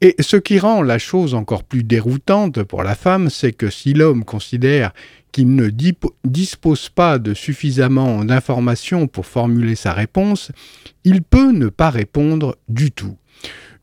Et 0.00 0.16
ce 0.18 0.36
qui 0.36 0.58
rend 0.58 0.82
la 0.82 0.98
chose 0.98 1.34
encore 1.34 1.62
plus 1.62 1.84
déroutante 1.84 2.62
pour 2.64 2.82
la 2.82 2.94
femme, 2.94 3.30
c'est 3.30 3.52
que 3.52 3.70
si 3.70 3.94
l'homme 3.94 4.24
considère 4.24 4.92
qu'il 5.30 5.54
ne 5.54 5.70
dispose 6.24 6.88
pas 6.88 7.18
de 7.18 7.34
suffisamment 7.34 8.24
d'informations 8.24 9.06
pour 9.06 9.26
formuler 9.26 9.76
sa 9.76 9.92
réponse, 9.92 10.50
il 11.04 11.22
peut 11.22 11.52
ne 11.52 11.68
pas 11.68 11.90
répondre 11.90 12.56
du 12.68 12.90
tout. 12.90 13.16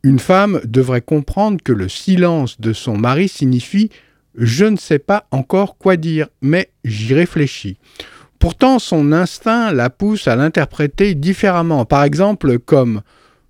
Une 0.03 0.19
femme 0.19 0.61
devrait 0.65 1.01
comprendre 1.01 1.61
que 1.63 1.71
le 1.71 1.87
silence 1.87 2.59
de 2.59 2.73
son 2.73 2.97
mari 2.97 3.27
signifie 3.27 3.89
je 4.35 4.65
ne 4.65 4.77
sais 4.77 4.99
pas 4.99 5.27
encore 5.31 5.77
quoi 5.77 5.97
dire, 5.97 6.27
mais 6.41 6.71
j'y 6.85 7.13
réfléchis. 7.13 7.77
Pourtant, 8.39 8.79
son 8.79 9.11
instinct 9.11 9.71
la 9.71 9.89
pousse 9.89 10.27
à 10.27 10.35
l'interpréter 10.35 11.13
différemment, 11.15 11.85
par 11.85 12.03
exemple 12.03 12.57
comme 12.59 13.01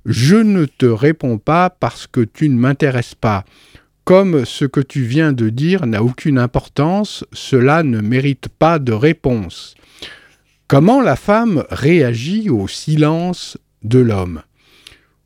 Je 0.05 0.35
ne 0.35 0.65
te 0.65 0.85
réponds 0.85 1.37
pas 1.37 1.69
parce 1.69 2.07
que 2.07 2.21
tu 2.21 2.49
ne 2.49 2.57
m'intéresses 2.57 3.15
pas, 3.15 3.45
comme 4.03 4.45
ce 4.45 4.65
que 4.65 4.79
tu 4.79 5.03
viens 5.03 5.31
de 5.31 5.49
dire 5.49 5.85
n'a 5.85 6.03
aucune 6.03 6.39
importance, 6.39 7.23
cela 7.31 7.83
ne 7.83 8.01
mérite 8.01 8.49
pas 8.49 8.79
de 8.79 8.91
réponse. 8.91 9.75
Comment 10.67 11.01
la 11.01 11.15
femme 11.15 11.63
réagit 11.69 12.49
au 12.49 12.67
silence 12.67 13.57
de 13.83 13.99
l'homme? 13.99 14.41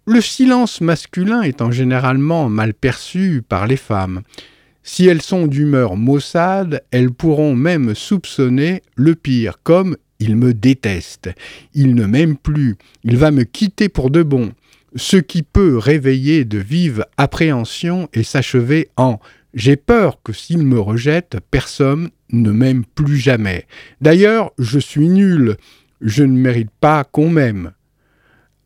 Le 0.08 0.22
silence 0.22 0.82
masculin 0.82 1.42
étant 1.42 1.72
généralement 1.72 2.48
mal 2.48 2.76
perçu 2.76 3.42
par 3.48 3.66
les 3.66 3.78
femmes. 3.78 4.22
Si 4.84 5.08
elles 5.08 5.24
sont 5.24 5.48
d'humeur 5.48 5.96
maussade, 5.96 6.84
elles 6.92 7.12
pourront 7.12 7.56
même 7.56 7.96
soupçonner 7.96 8.84
le 8.96 9.16
pire, 9.16 9.58
comme 9.64 9.98
il 10.20 10.36
me 10.36 10.54
déteste, 10.54 11.32
il 11.74 11.96
ne 11.96 12.06
m'aime 12.06 12.38
plus, 12.38 12.76
il 13.04 13.18
va 13.18 13.32
me 13.32 13.44
quitter 13.44 13.90
pour 13.90 14.12
de 14.12 14.22
bon, 14.22 14.52
ce 14.96 15.18
qui 15.18 15.42
peut 15.42 15.78
réveiller 15.78 16.46
de 16.46 16.60
vives 16.60 17.06
appréhensions 17.18 18.08
et 18.14 18.24
s'achever 18.24 18.90
en 18.98 19.20
j'ai 19.56 19.78
peur 19.78 20.22
que 20.22 20.34
s'il 20.34 20.64
me 20.64 20.80
rejette, 20.80 21.38
personne 21.50 22.10
ne 22.32 22.52
m'aime 22.52 22.84
plus 22.84 23.18
jamais. 23.18 23.66
D'ailleurs, 24.02 24.52
je 24.60 24.80
suis 24.80 25.08
nul, 25.08 25.56
je 26.02 26.24
ne 26.24 26.38
mérite 26.38 26.72
pas 26.82 27.06
qu'on 27.06 27.30
m'aime. 27.30 27.72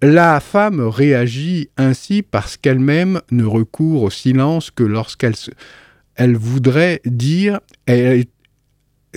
La 0.02 0.40
femme 0.40 0.80
réagit 0.80 1.70
ainsi 1.76 2.22
parce 2.22 2.56
qu'elle-même 2.56 3.20
ne 3.32 3.44
recourt 3.44 4.04
au 4.04 4.10
silence 4.10 4.72
que 4.72 4.84
lorsqu'elle 4.84 5.36
voudrait 6.38 7.02
dire, 7.06 7.60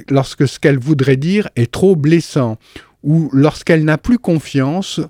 lorsque 0.09 0.49
ce 0.49 0.59
qu'elle 0.59 0.81
voudrait 0.81 1.17
dire 1.17 1.49
est 1.55 1.71
trop 1.71 1.95
blessant, 1.95 2.59
ou 3.05 3.31
lorsqu'elle 3.33 3.85
n'a 3.85 3.97
plus 3.97 4.19
confiance 4.19 5.01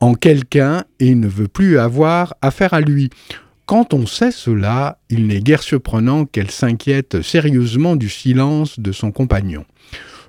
en 0.00 0.14
quelqu'un 0.14 0.84
et 1.00 1.14
ne 1.14 1.28
veut 1.28 1.48
plus 1.48 1.78
avoir 1.78 2.34
affaire 2.42 2.74
à 2.74 2.80
lui. 2.82 3.08
Quand 3.64 3.94
on 3.94 4.06
sait 4.06 4.30
cela, 4.30 4.98
il 5.08 5.26
n'est 5.26 5.40
guère 5.40 5.62
surprenant 5.62 6.26
qu'elle 6.26 6.50
s'inquiète 6.50 7.22
sérieusement 7.22 7.96
du 7.96 8.10
silence 8.10 8.78
de 8.78 8.92
son 8.92 9.10
compagnon. 9.10 9.64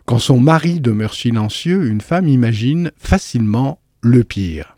Quand 0.06 0.20
son 0.20 0.40
mari 0.40 0.80
demeure 0.80 1.14
silencieux, 1.14 1.88
une 1.88 2.00
femme 2.00 2.30
imagine 2.30 2.92
facilement 2.98 3.80
le 4.02 4.24
pire. 4.24 4.75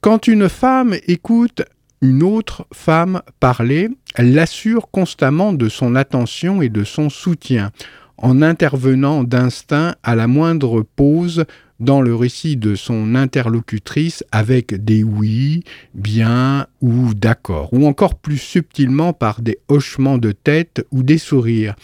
Quand 0.00 0.28
une 0.28 0.48
femme 0.48 0.94
écoute 1.06 1.62
une 2.02 2.22
autre 2.22 2.66
femme 2.72 3.22
parler, 3.40 3.88
elle 4.14 4.34
l'assure 4.34 4.90
constamment 4.90 5.52
de 5.52 5.68
son 5.68 5.96
attention 5.96 6.62
et 6.62 6.68
de 6.68 6.84
son 6.84 7.08
soutien, 7.08 7.70
en 8.18 8.42
intervenant 8.42 9.24
d'instinct 9.24 9.96
à 10.02 10.14
la 10.14 10.26
moindre 10.26 10.82
pause 10.82 11.44
dans 11.80 12.00
le 12.00 12.14
récit 12.14 12.56
de 12.56 12.74
son 12.74 13.14
interlocutrice 13.14 14.24
avec 14.32 14.84
des 14.84 15.02
oui, 15.02 15.64
bien 15.94 16.66
ou 16.80 17.12
d'accord, 17.14 17.72
ou 17.72 17.86
encore 17.86 18.14
plus 18.14 18.38
subtilement 18.38 19.12
par 19.12 19.42
des 19.42 19.58
hochements 19.68 20.18
de 20.18 20.32
tête 20.32 20.86
ou 20.90 21.02
des 21.02 21.18
sourires. 21.18 21.74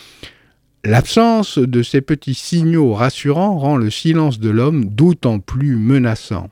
L'absence 0.85 1.59
de 1.59 1.83
ces 1.83 2.01
petits 2.01 2.35
signaux 2.35 2.94
rassurants 2.94 3.59
rend 3.59 3.77
le 3.77 3.90
silence 3.90 4.40
de 4.40 4.51
l'homme 4.51 4.87
d'autant 4.87 5.38
plus 5.38 5.77
menaçant. 5.77 6.51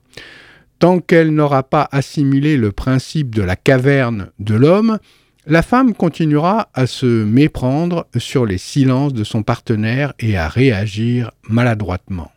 Tant 0.80 0.98
qu'elle 0.98 1.34
n'aura 1.34 1.62
pas 1.62 1.86
assimilé 1.92 2.56
le 2.56 2.72
principe 2.72 3.34
de 3.34 3.42
la 3.42 3.54
caverne 3.54 4.30
de 4.38 4.54
l'homme, 4.54 4.98
la 5.46 5.60
femme 5.60 5.92
continuera 5.92 6.70
à 6.72 6.86
se 6.86 7.22
méprendre 7.22 8.06
sur 8.16 8.46
les 8.46 8.56
silences 8.56 9.12
de 9.12 9.22
son 9.22 9.42
partenaire 9.42 10.14
et 10.18 10.38
à 10.38 10.48
réagir 10.48 11.32
maladroitement. 11.46 12.32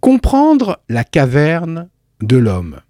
Comprendre 0.00 0.80
la 0.90 1.02
caverne 1.02 1.88
de 2.20 2.36
l'homme. 2.36 2.80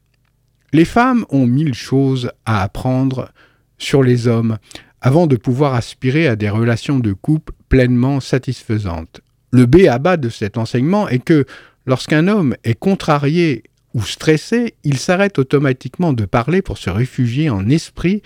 Les 0.73 0.85
femmes 0.85 1.25
ont 1.31 1.47
mille 1.47 1.75
choses 1.75 2.33
à 2.45 2.65
apprendre 2.65 3.31
sur 3.79 4.03
les 4.03 4.27
hommes 4.27 4.59
avant 5.01 5.29
de 5.29 5.37
pouvoir 5.37 5.75
aspirer 5.75 6.27
à 6.27 6.35
des 6.35 6.51
relations 6.51 6.99
de 6.99 7.13
couple 7.13 7.53
pleinement 7.69 8.19
satisfaisantes. 8.19 9.21
Le 9.53 9.67
B 9.67 9.87
à 9.89 10.01
bas 10.01 10.17
de 10.17 10.29
cet 10.29 10.59
enseignement 10.59 11.09
est 11.09 11.25
que 11.25 11.47
lorsqu'un 11.87 12.27
homme 12.27 12.57
est 12.65 12.75
contrarié 12.75 13.63
ou 13.95 14.03
stressé, 14.03 14.75
il 14.85 14.99
s'arrête 14.99 15.39
automatiquement 15.39 16.13
de 16.13 16.25
parler 16.25 16.63
pour 16.63 16.79
se 16.79 16.91
réfugier 16.91 17.51
en 17.51 17.69
esprit 17.69 18.23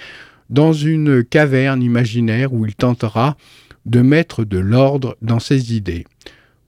dans 0.50 0.72
une 0.72 1.24
caverne 1.24 1.82
imaginaire 1.82 2.52
où 2.52 2.66
il 2.66 2.74
tentera 2.74 3.36
de 3.86 4.00
mettre 4.00 4.44
de 4.44 4.58
l'ordre 4.58 5.16
dans 5.22 5.40
ses 5.40 5.74
idées. 5.74 6.06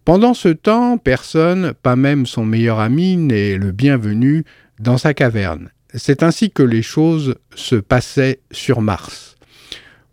Pendant 0.05 0.35
ce 0.35 0.49
temps, 0.49 0.99
personne, 0.99 1.73
pas 1.83 1.97
même 1.97 2.27
son 2.27 2.45
meilleur 2.45 2.79
ami, 2.79 3.17
n'est 3.17 3.57
le 3.57 3.73
bienvenu 3.73 4.45
dans 4.79 4.99
sa 4.99 5.15
caverne. 5.15 5.71
C'est 5.95 6.23
ainsi 6.23 6.51
que 6.51 6.63
les 6.63 6.83
choses 6.83 7.37
se 7.55 7.77
passaient 7.77 8.41
sur 8.51 8.81
Mars. 8.81 9.37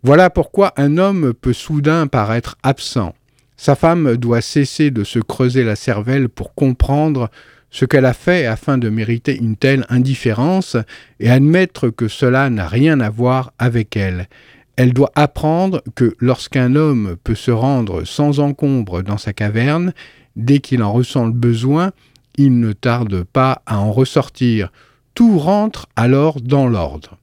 Voilà 0.01 0.29
pourquoi 0.29 0.73
un 0.77 0.97
homme 0.97 1.33
peut 1.33 1.53
soudain 1.53 2.07
paraître 2.07 2.57
absent. 2.63 3.13
Sa 3.55 3.75
femme 3.75 4.17
doit 4.17 4.41
cesser 4.41 4.91
de 4.91 5.03
se 5.03 5.19
creuser 5.19 5.63
la 5.63 5.75
cervelle 5.75 6.27
pour 6.27 6.53
comprendre 6.53 7.29
ce 7.73 7.85
qu'elle 7.85 8.05
a 8.05 8.13
fait 8.13 8.45
afin 8.45 8.77
de 8.77 8.87
mériter 8.87 9.35
une 9.35 9.57
telle 9.57 9.85
indifférence 9.89 10.77
et 11.19 11.29
admettre 11.29 11.89
que 11.89 12.07
cela 12.07 12.51
n'a 12.51 12.67
rien 12.67 12.99
à 12.99 13.09
voir 13.09 13.51
avec 13.57 13.97
elle. 13.97 14.29
Elle 14.75 14.93
doit 14.93 15.11
apprendre 15.15 15.81
que 15.95 16.15
lorsqu'un 16.19 16.75
homme 16.75 17.17
peut 17.23 17.35
se 17.35 17.49
rendre 17.49 18.05
sans 18.05 18.39
encombre 18.39 19.01
dans 19.01 19.17
sa 19.17 19.33
caverne, 19.33 19.91
dès 20.35 20.59
qu'il 20.59 20.83
en 20.83 20.93
ressent 20.93 21.25
le 21.25 21.33
besoin, 21.33 21.91
il 22.37 22.59
ne 22.59 22.73
tarde 22.73 23.23
pas 23.23 23.63
à 23.65 23.79
en 23.79 23.91
ressortir. 23.91 24.71
Tout 25.15 25.39
rentre 25.39 25.87
alors 25.95 26.41
dans 26.41 26.67
l'ordre. 26.67 27.17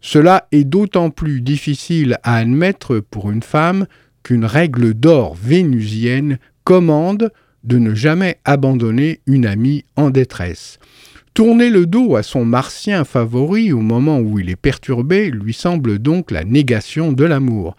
Cela 0.00 0.46
est 0.50 0.64
d'autant 0.64 1.10
plus 1.10 1.42
difficile 1.42 2.16
à 2.22 2.36
admettre 2.36 3.00
pour 3.00 3.30
une 3.30 3.42
femme 3.42 3.86
qu'une 4.22 4.46
règle 4.46 4.94
d'or 4.94 5.34
vénusienne 5.34 6.38
commande 6.64 7.30
de 7.64 7.78
ne 7.78 7.94
jamais 7.94 8.38
abandonner 8.44 9.20
une 9.26 9.46
amie 9.46 9.84
en 9.96 10.10
détresse. 10.10 10.78
Tourner 11.34 11.70
le 11.70 11.86
dos 11.86 12.16
à 12.16 12.22
son 12.22 12.44
martien 12.44 13.04
favori 13.04 13.72
au 13.72 13.80
moment 13.80 14.18
où 14.18 14.38
il 14.38 14.50
est 14.50 14.56
perturbé 14.56 15.30
lui 15.30 15.54
semble 15.54 15.98
donc 15.98 16.30
la 16.30 16.44
négation 16.44 17.12
de 17.12 17.24
l'amour. 17.24 17.76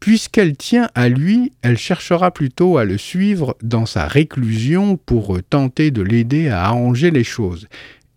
Puisqu'elle 0.00 0.56
tient 0.56 0.88
à 0.96 1.08
lui, 1.08 1.52
elle 1.62 1.78
cherchera 1.78 2.32
plutôt 2.32 2.76
à 2.76 2.84
le 2.84 2.98
suivre 2.98 3.56
dans 3.62 3.86
sa 3.86 4.08
réclusion 4.08 4.96
pour 4.96 5.38
tenter 5.48 5.92
de 5.92 6.02
l'aider 6.02 6.48
à 6.48 6.64
arranger 6.64 7.12
les 7.12 7.22
choses. 7.22 7.68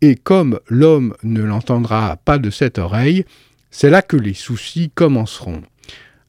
Et 0.01 0.15
comme 0.15 0.59
l'homme 0.67 1.13
ne 1.23 1.43
l'entendra 1.43 2.17
pas 2.25 2.39
de 2.39 2.49
cette 2.49 2.79
oreille, 2.79 3.23
c'est 3.69 3.91
là 3.91 4.01
que 4.01 4.17
les 4.17 4.33
soucis 4.33 4.89
commenceront. 4.95 5.61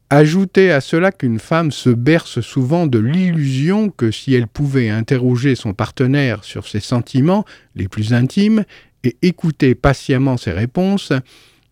Ajoutez 0.09 0.71
à 0.71 0.81
cela 0.81 1.11
qu'une 1.11 1.40
femme 1.40 1.73
se 1.73 1.90
berce 1.90 2.40
souvent 2.40 2.87
de 2.87 3.01
l'illusion 3.01 3.90
que 3.90 4.12
si 4.12 4.35
elle 4.35 4.47
pouvait 4.47 4.88
interroger 4.88 5.57
son 5.57 5.75
partenaire 5.75 6.45
sur 6.45 6.69
ses 6.69 6.79
sentiments 6.79 7.45
les 7.75 7.88
plus 7.88 8.14
intimes 8.14 8.64
et 9.03 9.16
écouter 9.23 9.75
patiemment 9.75 10.37
ses 10.37 10.53
réponses, 10.53 11.12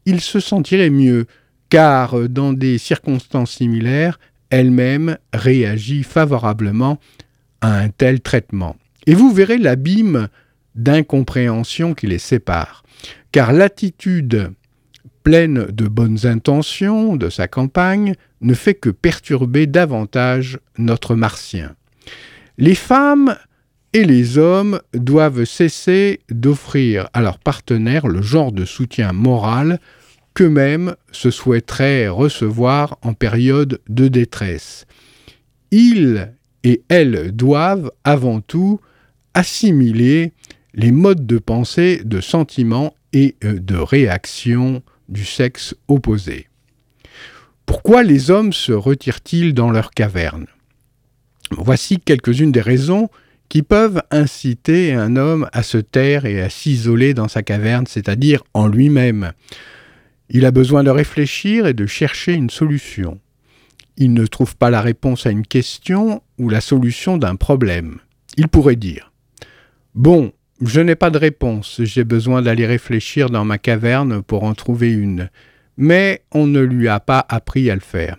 il 0.04 0.20
se 0.20 0.40
sentirait 0.40 0.90
mieux, 0.90 1.26
car 1.68 2.28
dans 2.28 2.52
des 2.52 2.78
circonstances 2.78 3.52
similaires, 3.52 4.18
elle-même 4.50 5.16
réagit 5.32 6.02
favorablement 6.02 6.98
à 7.60 7.78
un 7.78 7.88
tel 7.88 8.20
traitement. 8.20 8.74
Et 9.06 9.14
vous 9.14 9.32
verrez 9.32 9.58
l'abîme 9.58 10.26
d'incompréhension 10.74 11.94
qui 11.94 12.08
les 12.08 12.18
sépare, 12.18 12.82
car 13.30 13.52
l'attitude 13.52 14.50
pleine 15.24 15.66
de 15.72 15.88
bonnes 15.88 16.26
intentions 16.26 17.16
de 17.16 17.28
sa 17.28 17.48
campagne, 17.48 18.14
ne 18.42 18.54
fait 18.54 18.74
que 18.74 18.90
perturber 18.90 19.66
davantage 19.66 20.60
notre 20.78 21.16
martien. 21.16 21.74
Les 22.58 22.76
femmes 22.76 23.34
et 23.94 24.04
les 24.04 24.38
hommes 24.38 24.80
doivent 24.92 25.44
cesser 25.44 26.20
d'offrir 26.30 27.08
à 27.14 27.22
leurs 27.22 27.38
partenaires 27.38 28.06
le 28.06 28.22
genre 28.22 28.52
de 28.52 28.64
soutien 28.64 29.12
moral 29.12 29.80
qu'eux-mêmes 30.34 30.94
se 31.10 31.30
souhaiteraient 31.30 32.08
recevoir 32.08 32.98
en 33.02 33.14
période 33.14 33.80
de 33.88 34.08
détresse. 34.08 34.86
Ils 35.70 36.32
et 36.64 36.82
elles 36.88 37.32
doivent 37.32 37.90
avant 38.04 38.40
tout 38.40 38.80
assimiler 39.32 40.32
les 40.74 40.90
modes 40.90 41.26
de 41.26 41.38
pensée, 41.38 42.02
de 42.04 42.20
sentiments 42.20 42.94
et 43.12 43.36
euh, 43.44 43.60
de 43.60 43.76
réaction 43.76 44.82
du 45.08 45.24
sexe 45.24 45.74
opposé. 45.88 46.48
Pourquoi 47.66 48.02
les 48.02 48.30
hommes 48.30 48.52
se 48.52 48.72
retirent-ils 48.72 49.54
dans 49.54 49.70
leur 49.70 49.90
caverne 49.90 50.46
Voici 51.50 51.98
quelques-unes 51.98 52.52
des 52.52 52.60
raisons 52.60 53.08
qui 53.48 53.62
peuvent 53.62 54.02
inciter 54.10 54.92
un 54.92 55.16
homme 55.16 55.48
à 55.52 55.62
se 55.62 55.78
taire 55.78 56.24
et 56.24 56.40
à 56.40 56.50
s'isoler 56.50 57.14
dans 57.14 57.28
sa 57.28 57.42
caverne, 57.42 57.86
c'est-à-dire 57.86 58.42
en 58.54 58.66
lui-même. 58.66 59.32
Il 60.30 60.46
a 60.46 60.50
besoin 60.50 60.82
de 60.82 60.90
réfléchir 60.90 61.66
et 61.66 61.74
de 61.74 61.86
chercher 61.86 62.32
une 62.32 62.50
solution. 62.50 63.20
Il 63.96 64.12
ne 64.12 64.26
trouve 64.26 64.56
pas 64.56 64.70
la 64.70 64.80
réponse 64.80 65.26
à 65.26 65.30
une 65.30 65.46
question 65.46 66.22
ou 66.38 66.48
la 66.48 66.60
solution 66.60 67.16
d'un 67.16 67.36
problème. 67.36 67.98
Il 68.36 68.48
pourrait 68.48 68.76
dire 68.76 69.12
Bon, 69.94 70.32
je 70.60 70.80
n'ai 70.80 70.94
pas 70.94 71.10
de 71.10 71.18
réponse, 71.18 71.80
j'ai 71.82 72.04
besoin 72.04 72.42
d'aller 72.42 72.66
réfléchir 72.66 73.30
dans 73.30 73.44
ma 73.44 73.58
caverne 73.58 74.22
pour 74.22 74.44
en 74.44 74.54
trouver 74.54 74.92
une. 74.92 75.30
Mais 75.76 76.22
on 76.32 76.46
ne 76.46 76.60
lui 76.60 76.88
a 76.88 77.00
pas 77.00 77.24
appris 77.28 77.70
à 77.70 77.74
le 77.74 77.80
faire. 77.80 78.16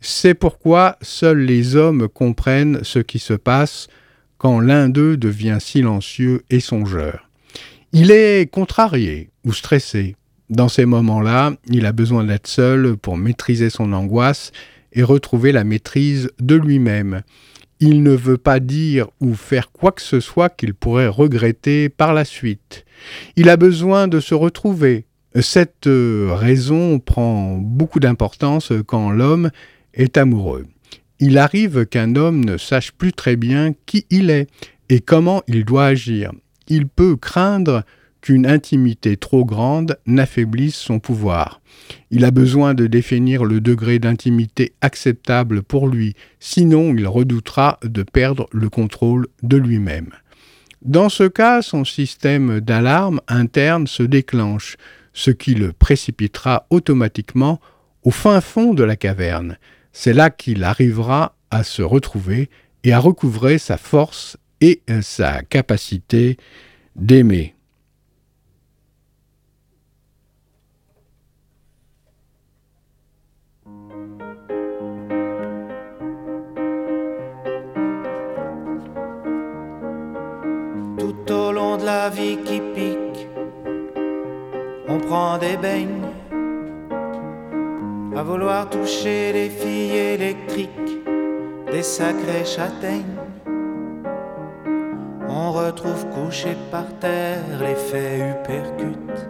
C'est 0.00 0.34
pourquoi 0.34 0.96
seuls 1.02 1.40
les 1.40 1.76
hommes 1.76 2.08
comprennent 2.08 2.80
ce 2.82 2.98
qui 2.98 3.18
se 3.18 3.34
passe 3.34 3.88
quand 4.38 4.60
l'un 4.60 4.88
d'eux 4.88 5.16
devient 5.16 5.58
silencieux 5.60 6.42
et 6.50 6.60
songeur. 6.60 7.28
Il 7.92 8.10
est 8.10 8.50
contrarié 8.50 9.30
ou 9.44 9.52
stressé. 9.52 10.16
Dans 10.50 10.68
ces 10.68 10.86
moments-là, 10.86 11.54
il 11.66 11.84
a 11.84 11.92
besoin 11.92 12.24
d'être 12.24 12.46
seul 12.46 12.96
pour 12.96 13.16
maîtriser 13.16 13.70
son 13.70 13.92
angoisse 13.92 14.52
et 14.92 15.02
retrouver 15.02 15.52
la 15.52 15.64
maîtrise 15.64 16.30
de 16.40 16.54
lui-même. 16.54 17.22
Il 17.80 18.02
ne 18.02 18.10
veut 18.10 18.38
pas 18.38 18.60
dire 18.60 19.08
ou 19.20 19.34
faire 19.34 19.70
quoi 19.70 19.92
que 19.92 20.02
ce 20.02 20.20
soit 20.20 20.48
qu'il 20.48 20.74
pourrait 20.74 21.08
regretter 21.08 21.88
par 21.88 22.12
la 22.12 22.24
suite. 22.24 22.84
Il 23.36 23.48
a 23.48 23.56
besoin 23.56 24.08
de 24.08 24.18
se 24.18 24.34
retrouver. 24.34 25.06
Cette 25.40 25.88
raison 25.88 26.98
prend 26.98 27.56
beaucoup 27.58 28.00
d'importance 28.00 28.72
quand 28.86 29.10
l'homme 29.10 29.50
est 29.94 30.16
amoureux. 30.16 30.66
Il 31.20 31.38
arrive 31.38 31.86
qu'un 31.86 32.16
homme 32.16 32.44
ne 32.44 32.56
sache 32.56 32.92
plus 32.92 33.12
très 33.12 33.36
bien 33.36 33.74
qui 33.86 34.06
il 34.10 34.30
est 34.30 34.48
et 34.88 35.00
comment 35.00 35.42
il 35.46 35.64
doit 35.64 35.86
agir. 35.86 36.32
Il 36.68 36.86
peut 36.88 37.16
craindre 37.16 37.82
qu'une 38.20 38.46
intimité 38.46 39.16
trop 39.16 39.44
grande 39.44 39.98
n'affaiblisse 40.06 40.76
son 40.76 40.98
pouvoir. 40.98 41.60
Il 42.10 42.24
a 42.24 42.30
besoin 42.30 42.74
de 42.74 42.86
définir 42.86 43.44
le 43.44 43.60
degré 43.60 43.98
d'intimité 43.98 44.72
acceptable 44.80 45.62
pour 45.62 45.88
lui, 45.88 46.14
sinon 46.40 46.94
il 46.94 47.06
redoutera 47.06 47.78
de 47.82 48.02
perdre 48.02 48.48
le 48.52 48.68
contrôle 48.68 49.26
de 49.42 49.56
lui-même. 49.56 50.10
Dans 50.82 51.08
ce 51.08 51.24
cas, 51.24 51.62
son 51.62 51.84
système 51.84 52.60
d'alarme 52.60 53.20
interne 53.26 53.86
se 53.86 54.02
déclenche, 54.02 54.76
ce 55.12 55.30
qui 55.30 55.54
le 55.54 55.72
précipitera 55.72 56.66
automatiquement 56.70 57.60
au 58.04 58.10
fin 58.10 58.40
fond 58.40 58.74
de 58.74 58.84
la 58.84 58.96
caverne. 58.96 59.58
C'est 59.92 60.12
là 60.12 60.30
qu'il 60.30 60.62
arrivera 60.62 61.34
à 61.50 61.64
se 61.64 61.82
retrouver 61.82 62.48
et 62.84 62.92
à 62.92 63.00
recouvrer 63.00 63.58
sa 63.58 63.76
force 63.76 64.36
et 64.60 64.82
sa 65.02 65.42
capacité 65.42 66.36
d'aimer. 66.94 67.54
Vie 82.10 82.38
qui 82.44 82.60
pique, 82.74 83.28
on 84.88 84.98
prend 84.98 85.38
des 85.38 85.56
beignes 85.56 86.06
à 88.16 88.22
vouloir 88.22 88.68
toucher 88.68 89.32
les 89.32 89.50
filles 89.50 89.96
électriques, 89.96 90.98
des 91.70 91.82
sacrées 91.82 92.44
châtaignes. 92.44 93.18
On 95.28 95.52
retrouve 95.52 96.06
couché 96.10 96.56
par 96.70 96.86
terre 97.00 97.44
les 97.60 97.74
faits 97.74 98.22
uppercutes. 98.32 99.28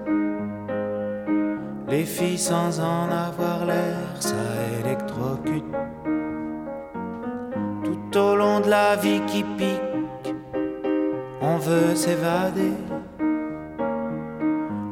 Les 1.89 2.05
filles 2.05 2.39
sans 2.39 2.81
en 2.81 3.11
avoir 3.11 3.67
l'air, 3.67 4.07
ça 4.21 4.37
électrocute. 4.81 5.65
Tout 7.85 8.19
au 8.19 8.37
long 8.37 8.61
de 8.61 8.69
la 8.69 8.97
vie 8.97 9.21
qui 9.27 9.43
pique, 9.43 9.88
on 11.41 11.57
veut 11.59 11.95
s'évader 11.95 12.73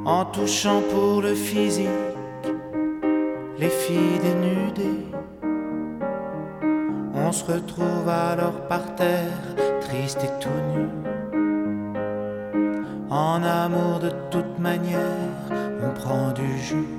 en 0.05 0.25
touchant 0.27 0.83
pour 0.91 1.23
le 1.23 1.35
physique 1.35 1.89
les 3.59 3.69
filles 3.69 4.21
dénudées. 4.23 5.07
On 7.15 7.33
se 7.33 7.45
retrouve 7.45 8.09
alors 8.09 8.69
par 8.69 8.95
terre, 8.95 9.41
triste 9.81 10.23
et 10.23 10.41
tout 10.41 10.49
nu. 10.75 10.87
En 13.11 13.43
amour 13.43 13.99
de 14.01 14.11
toute 14.31 14.59
manière, 14.59 15.01
on 15.83 15.91
prend 15.95 16.33
du 16.33 16.59
jus. 16.59 16.99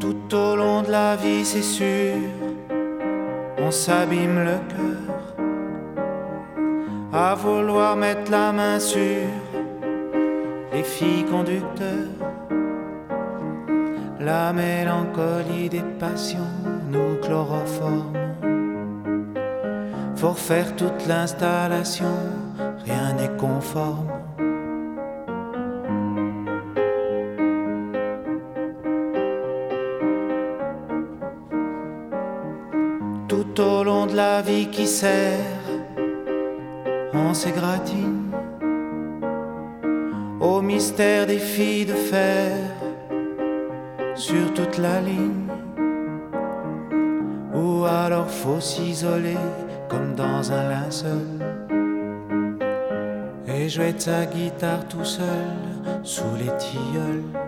Tout 0.00 0.34
au 0.34 0.56
long 0.56 0.82
de 0.82 0.90
la 0.90 1.16
vie, 1.16 1.44
c'est 1.44 1.62
sûr, 1.62 2.16
on 3.58 3.70
s'abîme 3.70 4.40
le 4.44 4.58
cœur. 4.68 5.19
À 7.12 7.34
vouloir 7.34 7.96
mettre 7.96 8.30
la 8.30 8.52
main 8.52 8.78
sur 8.78 9.26
les 10.72 10.84
filles 10.84 11.24
conducteurs. 11.24 12.14
La 14.20 14.52
mélancolie 14.52 15.68
des 15.68 15.82
passions 15.98 16.54
nous 16.88 17.16
chloroforme. 17.20 18.12
Pour 20.20 20.38
faire 20.38 20.76
toute 20.76 21.06
l'installation, 21.08 22.14
rien 22.84 23.14
n'est 23.14 23.36
conforme. 23.36 24.06
Tout 33.26 33.60
au 33.60 33.82
long 33.82 34.06
de 34.06 34.14
la 34.14 34.42
vie 34.42 34.68
qui 34.68 34.86
sert, 34.86 35.59
on 37.14 37.34
s'égratine 37.34 38.30
au 40.40 40.62
mystère 40.62 41.26
des 41.26 41.38
filles 41.38 41.86
de 41.86 41.94
fer 41.94 42.56
sur 44.14 44.52
toute 44.54 44.78
la 44.78 45.00
ligne. 45.00 45.48
Ou 47.54 47.84
alors 47.84 48.30
faut 48.30 48.60
s'isoler 48.60 49.36
comme 49.88 50.14
dans 50.14 50.52
un 50.52 50.68
linceul 50.68 51.26
et 53.46 53.68
jouer 53.68 53.92
de 53.92 54.00
sa 54.00 54.24
guitare 54.26 54.86
tout 54.88 55.04
seul 55.04 55.50
sous 56.02 56.34
les 56.38 56.56
tilleuls. 56.58 57.39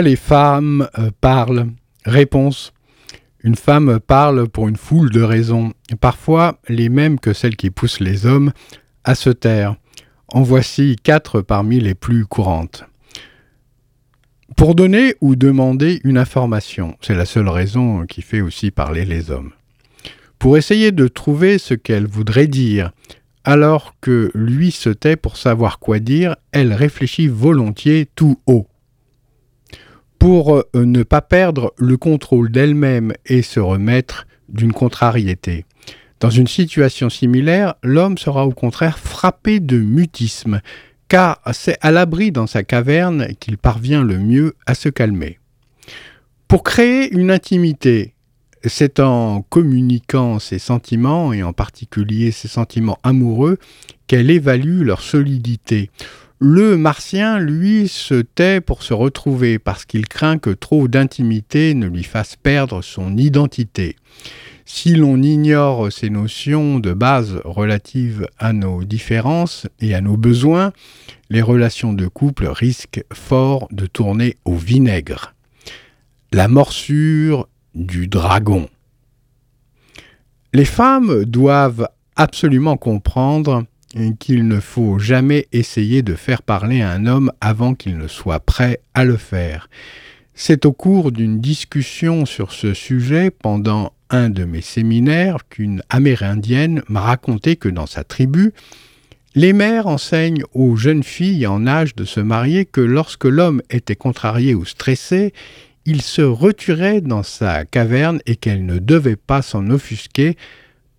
Les 0.00 0.16
femmes 0.16 0.88
euh, 0.98 1.10
parlent? 1.20 1.66
Réponse. 2.04 2.72
Une 3.44 3.56
femme 3.56 4.00
parle 4.00 4.48
pour 4.48 4.68
une 4.68 4.76
foule 4.76 5.10
de 5.10 5.20
raisons, 5.20 5.72
parfois 6.00 6.58
les 6.68 6.88
mêmes 6.88 7.18
que 7.18 7.32
celles 7.32 7.56
qui 7.56 7.70
poussent 7.70 8.00
les 8.00 8.24
hommes 8.24 8.52
à 9.04 9.14
se 9.14 9.30
taire. 9.30 9.76
En 10.28 10.42
voici 10.42 10.96
quatre 11.02 11.40
parmi 11.40 11.78
les 11.78 11.94
plus 11.94 12.24
courantes. 12.24 12.84
Pour 14.56 14.74
donner 14.74 15.14
ou 15.20 15.36
demander 15.36 16.00
une 16.04 16.18
information, 16.18 16.96
c'est 17.00 17.14
la 17.14 17.26
seule 17.26 17.48
raison 17.48 18.06
qui 18.06 18.22
fait 18.22 18.40
aussi 18.40 18.70
parler 18.70 19.04
les 19.04 19.30
hommes. 19.30 19.52
Pour 20.38 20.56
essayer 20.56 20.92
de 20.92 21.08
trouver 21.08 21.58
ce 21.58 21.74
qu'elle 21.74 22.06
voudrait 22.06 22.46
dire, 22.46 22.92
alors 23.44 23.94
que 24.00 24.30
lui 24.34 24.70
se 24.70 24.90
tait 24.90 25.16
pour 25.16 25.36
savoir 25.36 25.78
quoi 25.78 25.98
dire, 25.98 26.36
elle 26.52 26.72
réfléchit 26.72 27.28
volontiers 27.28 28.08
tout 28.14 28.40
haut 28.46 28.68
pour 30.22 30.54
euh, 30.54 30.64
ne 30.76 31.02
pas 31.02 31.20
perdre 31.20 31.74
le 31.78 31.96
contrôle 31.96 32.52
d'elle-même 32.52 33.12
et 33.26 33.42
se 33.42 33.58
remettre 33.58 34.28
d'une 34.48 34.72
contrariété. 34.72 35.64
Dans 36.20 36.30
une 36.30 36.46
situation 36.46 37.10
similaire, 37.10 37.74
l'homme 37.82 38.16
sera 38.16 38.46
au 38.46 38.52
contraire 38.52 39.00
frappé 39.00 39.58
de 39.58 39.78
mutisme, 39.78 40.60
car 41.08 41.40
c'est 41.52 41.76
à 41.80 41.90
l'abri 41.90 42.30
dans 42.30 42.46
sa 42.46 42.62
caverne 42.62 43.34
qu'il 43.40 43.58
parvient 43.58 44.04
le 44.04 44.16
mieux 44.16 44.54
à 44.64 44.76
se 44.76 44.88
calmer. 44.88 45.40
Pour 46.46 46.62
créer 46.62 47.12
une 47.12 47.32
intimité, 47.32 48.14
c'est 48.64 49.00
en 49.00 49.42
communiquant 49.42 50.38
ses 50.38 50.60
sentiments, 50.60 51.32
et 51.32 51.42
en 51.42 51.52
particulier 51.52 52.30
ses 52.30 52.46
sentiments 52.46 53.00
amoureux, 53.02 53.58
qu'elle 54.06 54.30
évalue 54.30 54.82
leur 54.82 55.02
solidité. 55.02 55.90
Le 56.44 56.76
martien, 56.76 57.38
lui, 57.38 57.86
se 57.86 58.14
tait 58.20 58.60
pour 58.60 58.82
se 58.82 58.92
retrouver 58.92 59.60
parce 59.60 59.84
qu'il 59.84 60.08
craint 60.08 60.38
que 60.38 60.50
trop 60.50 60.88
d'intimité 60.88 61.72
ne 61.74 61.86
lui 61.86 62.02
fasse 62.02 62.34
perdre 62.34 62.82
son 62.82 63.16
identité. 63.16 63.94
Si 64.64 64.96
l'on 64.96 65.22
ignore 65.22 65.92
ces 65.92 66.10
notions 66.10 66.80
de 66.80 66.94
base 66.94 67.40
relatives 67.44 68.26
à 68.40 68.52
nos 68.52 68.82
différences 68.82 69.68
et 69.78 69.94
à 69.94 70.00
nos 70.00 70.16
besoins, 70.16 70.72
les 71.30 71.42
relations 71.42 71.92
de 71.92 72.08
couple 72.08 72.48
risquent 72.48 73.04
fort 73.12 73.68
de 73.70 73.86
tourner 73.86 74.36
au 74.44 74.56
vinaigre. 74.56 75.34
La 76.32 76.48
morsure 76.48 77.46
du 77.76 78.08
dragon. 78.08 78.68
Les 80.52 80.64
femmes 80.64 81.24
doivent 81.24 81.88
absolument 82.16 82.76
comprendre 82.76 83.64
qu'il 84.18 84.46
ne 84.48 84.60
faut 84.60 84.98
jamais 84.98 85.46
essayer 85.52 86.02
de 86.02 86.14
faire 86.14 86.42
parler 86.42 86.82
un 86.82 87.06
homme 87.06 87.32
avant 87.40 87.74
qu'il 87.74 87.98
ne 87.98 88.08
soit 88.08 88.40
prêt 88.40 88.80
à 88.94 89.04
le 89.04 89.16
faire. 89.16 89.68
C'est 90.34 90.64
au 90.64 90.72
cours 90.72 91.12
d'une 91.12 91.40
discussion 91.40 92.24
sur 92.24 92.52
ce 92.52 92.74
sujet 92.74 93.30
pendant 93.30 93.92
un 94.10 94.30
de 94.30 94.44
mes 94.44 94.60
séminaires 94.60 95.48
qu'une 95.48 95.82
amérindienne 95.88 96.82
m'a 96.88 97.00
raconté 97.00 97.56
que 97.56 97.68
dans 97.68 97.86
sa 97.86 98.04
tribu, 98.04 98.52
les 99.34 99.52
mères 99.52 99.86
enseignent 99.86 100.44
aux 100.52 100.76
jeunes 100.76 101.02
filles 101.02 101.46
en 101.46 101.66
âge 101.66 101.94
de 101.94 102.04
se 102.04 102.20
marier 102.20 102.66
que 102.66 102.80
lorsque 102.80 103.24
l'homme 103.24 103.62
était 103.70 103.96
contrarié 103.96 104.54
ou 104.54 104.64
stressé, 104.64 105.32
il 105.84 106.02
se 106.02 106.22
retirait 106.22 107.00
dans 107.00 107.22
sa 107.22 107.64
caverne 107.64 108.20
et 108.26 108.36
qu'elle 108.36 108.64
ne 108.66 108.78
devait 108.78 109.16
pas 109.16 109.42
s'en 109.42 109.68
offusquer 109.70 110.36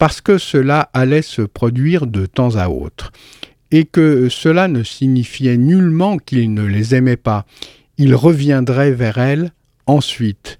parce 0.03 0.19
que 0.19 0.37
cela 0.37 0.89
allait 0.93 1.21
se 1.21 1.41
produire 1.41 2.07
de 2.07 2.25
temps 2.25 2.57
à 2.57 2.67
autre, 2.67 3.13
et 3.71 3.85
que 3.85 4.27
cela 4.27 4.67
ne 4.67 4.83
signifiait 4.83 5.55
nullement 5.55 6.17
qu'il 6.17 6.53
ne 6.53 6.65
les 6.65 6.93
aimait 6.93 7.15
pas. 7.15 7.45
Il 7.97 8.13
reviendrait 8.13 8.91
vers 8.91 9.17
elles 9.17 9.53
ensuite. 9.85 10.59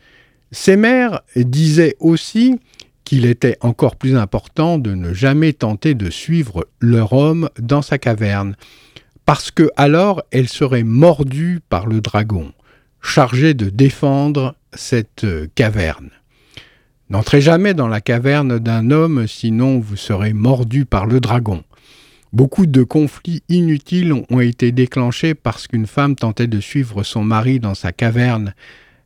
Ses 0.52 0.78
mères 0.78 1.24
disaient 1.36 1.98
aussi 2.00 2.58
qu'il 3.04 3.26
était 3.26 3.58
encore 3.60 3.98
plus 3.98 4.16
important 4.16 4.78
de 4.78 4.96
ne 4.96 5.14
jamais 5.14 5.52
tenter 5.52 5.94
de 5.94 6.10
suivre 6.10 6.66
leur 6.80 7.12
homme 7.12 7.50
dans 7.60 7.82
sa 7.82 7.98
caverne, 7.98 8.56
parce 9.26 9.52
que 9.52 9.70
alors 9.76 10.24
elle 10.32 10.48
serait 10.48 10.84
mordue 10.84 11.60
par 11.68 11.86
le 11.86 12.00
dragon, 12.00 12.54
chargé 13.02 13.54
de 13.54 13.70
défendre 13.70 14.56
cette 14.72 15.26
caverne. 15.54 16.12
N'entrez 17.10 17.42
jamais 17.42 17.74
dans 17.74 17.88
la 17.88 18.02
caverne 18.02 18.60
d'un 18.60 18.90
homme, 18.90 19.28
sinon 19.28 19.80
vous 19.80 19.98
serez 19.98 20.34
mordu 20.34 20.86
par 20.86 21.06
le 21.06 21.20
dragon. 21.20 21.64
Beaucoup 22.32 22.66
de 22.66 22.82
conflits 22.82 23.44
inutiles 23.50 24.14
ont 24.14 24.40
été 24.40 24.72
déclenchés 24.72 25.36
parce 25.36 25.68
qu'une 25.68 25.86
femme 25.86 26.16
tentait 26.16 26.48
de 26.48 26.60
suivre 26.60 27.04
son 27.04 27.24
mari 27.24 27.60
dans 27.60 27.76
sa 27.76 27.92
caverne. 27.92 28.56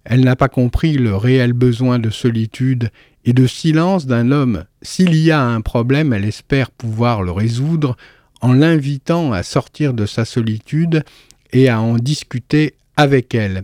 Elle 0.05 0.23
n'a 0.23 0.37
pas 0.37 0.47
compris 0.47 0.93
le 0.93 1.15
réel 1.15 1.51
besoin 1.51 1.99
de 1.99 2.09
solitude 2.09 2.89
et 3.25 3.33
de 3.33 3.45
silence 3.45 4.05
d'un 4.05 4.31
homme. 4.31 4.63
S'il 4.81 5.13
y 5.15 5.31
a 5.31 5.43
un 5.43 5.59
problème, 5.59 6.13
elle 6.13 6.23
espère 6.23 6.71
pouvoir 6.71 7.21
le 7.21 7.31
résoudre 7.31 7.97
en 8.39 8.53
l'invitant 8.53 9.33
à 9.33 9.43
sortir 9.43 9.93
de 9.93 10.05
sa 10.05 10.23
solitude 10.23 11.03
et 11.51 11.67
à 11.67 11.81
en 11.81 11.97
discuter 11.97 12.75
avec 12.95 13.35
elle. 13.35 13.63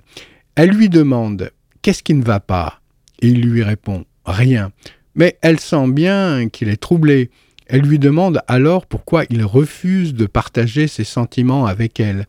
Elle 0.56 0.72
lui 0.72 0.90
demande 0.90 1.52
Qu'est-ce 1.82 2.04
qui 2.04 2.14
ne 2.14 2.24
va 2.24 2.42
pas? 2.42 2.82
Et 3.22 3.28
il 3.28 3.42
lui 3.42 3.64
répond 3.64 4.06
rien. 4.26 4.72
Mais 5.16 5.38
elle 5.42 5.60
sent 5.60 5.88
bien 5.90 6.50
qu'il 6.50 6.70
est 6.70 6.82
troublé. 6.82 7.30
Elle 7.68 7.82
lui 7.82 8.00
demande 8.00 8.42
alors 8.48 8.86
pourquoi 8.86 9.24
il 9.30 9.44
refuse 9.44 10.14
de 10.14 10.26
partager 10.26 10.88
ses 10.88 11.04
sentiments 11.04 11.66
avec 11.66 12.00
elle. 12.00 12.28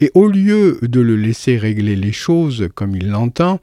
Et 0.00 0.10
au 0.14 0.28
lieu 0.28 0.78
de 0.82 1.00
le 1.00 1.16
laisser 1.16 1.56
régler 1.56 1.96
les 1.96 2.12
choses 2.12 2.68
comme 2.74 2.94
il 2.94 3.08
l'entend, 3.08 3.60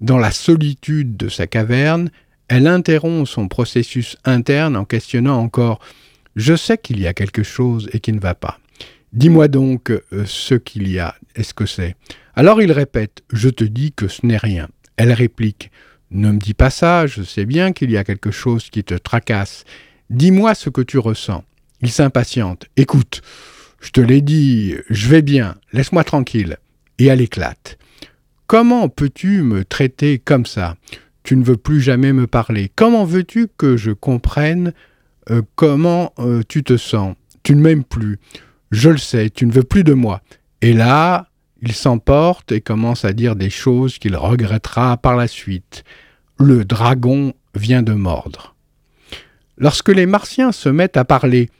dans 0.00 0.18
la 0.18 0.30
solitude 0.30 1.16
de 1.16 1.28
sa 1.28 1.46
caverne, 1.46 2.10
elle 2.48 2.66
interrompt 2.66 3.28
son 3.28 3.48
processus 3.48 4.16
interne 4.24 4.76
en 4.76 4.84
questionnant 4.84 5.38
encore 5.38 5.80
Je 6.36 6.56
sais 6.56 6.78
qu'il 6.78 7.00
y 7.00 7.06
a 7.06 7.14
quelque 7.14 7.42
chose 7.42 7.88
et 7.92 8.00
qui 8.00 8.12
ne 8.12 8.20
va 8.20 8.34
pas. 8.34 8.58
Dis-moi 9.12 9.48
donc 9.48 9.90
euh, 9.90 10.00
ce 10.24 10.54
qu'il 10.54 10.88
y 10.88 10.98
a, 10.98 11.14
est-ce 11.34 11.54
que 11.54 11.66
c'est? 11.66 11.96
Alors 12.34 12.62
il 12.62 12.72
répète 12.72 13.22
Je 13.32 13.48
te 13.48 13.64
dis 13.64 13.92
que 13.92 14.08
ce 14.08 14.24
n'est 14.24 14.36
rien. 14.36 14.68
Elle 14.96 15.12
réplique 15.12 15.70
ne 16.10 16.30
me 16.32 16.38
dis 16.38 16.54
pas 16.54 16.70
ça, 16.70 17.06
je 17.06 17.22
sais 17.22 17.46
bien 17.46 17.72
qu'il 17.72 17.90
y 17.90 17.96
a 17.96 18.04
quelque 18.04 18.30
chose 18.30 18.70
qui 18.70 18.84
te 18.84 18.94
tracasse. 18.94 19.64
Dis-moi 20.10 20.54
ce 20.54 20.70
que 20.70 20.80
tu 20.80 20.98
ressens. 20.98 21.44
Il 21.82 21.90
s'impatiente. 21.90 22.66
Écoute, 22.76 23.22
je 23.80 23.90
te 23.90 24.00
l'ai 24.00 24.20
dit, 24.20 24.74
je 24.90 25.08
vais 25.08 25.22
bien, 25.22 25.56
laisse-moi 25.72 26.04
tranquille. 26.04 26.58
Et 26.98 27.06
elle 27.06 27.20
éclate. 27.20 27.78
Comment 28.46 28.88
peux-tu 28.88 29.42
me 29.42 29.64
traiter 29.64 30.18
comme 30.18 30.44
ça? 30.44 30.76
Tu 31.22 31.36
ne 31.36 31.44
veux 31.44 31.56
plus 31.56 31.80
jamais 31.80 32.12
me 32.12 32.26
parler. 32.26 32.70
Comment 32.74 33.04
veux-tu 33.04 33.46
que 33.56 33.76
je 33.76 33.92
comprenne 33.92 34.72
euh, 35.30 35.42
comment 35.54 36.12
euh, 36.18 36.42
tu 36.48 36.64
te 36.64 36.76
sens? 36.76 37.14
Tu 37.42 37.54
ne 37.54 37.62
m'aimes 37.62 37.84
plus. 37.84 38.18
Je 38.70 38.90
le 38.90 38.98
sais, 38.98 39.30
tu 39.30 39.46
ne 39.46 39.52
veux 39.52 39.62
plus 39.62 39.84
de 39.84 39.94
moi. 39.94 40.20
Et 40.60 40.72
là, 40.72 41.29
il 41.62 41.72
s'emporte 41.72 42.52
et 42.52 42.60
commence 42.60 43.04
à 43.04 43.12
dire 43.12 43.36
des 43.36 43.50
choses 43.50 43.98
qu'il 43.98 44.16
regrettera 44.16 44.96
par 44.96 45.16
la 45.16 45.26
suite. 45.26 45.84
Le 46.38 46.64
dragon 46.64 47.34
vient 47.54 47.82
de 47.82 47.92
mordre. 47.92 48.54
Lorsque 49.58 49.90
les 49.90 50.06
martiens 50.06 50.52
se 50.52 50.68
mettent 50.68 50.96
à 50.96 51.04
parler, 51.04 51.50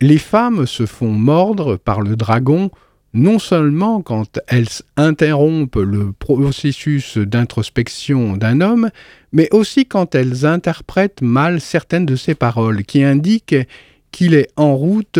les 0.00 0.18
femmes 0.18 0.66
se 0.66 0.86
font 0.86 1.10
mordre 1.10 1.76
par 1.76 2.00
le 2.00 2.16
dragon 2.16 2.70
non 3.14 3.38
seulement 3.38 4.00
quand 4.00 4.40
elles 4.48 4.68
interrompent 4.96 5.76
le 5.76 6.12
processus 6.12 7.18
d'introspection 7.18 8.36
d'un 8.36 8.60
homme, 8.60 8.90
mais 9.32 9.48
aussi 9.52 9.86
quand 9.86 10.14
elles 10.14 10.46
interprètent 10.46 11.20
mal 11.20 11.60
certaines 11.60 12.06
de 12.06 12.16
ses 12.16 12.34
paroles, 12.34 12.84
qui 12.84 13.02
indiquent 13.02 13.56
qu'il 14.12 14.34
est 14.34 14.48
en 14.56 14.74
route 14.74 15.18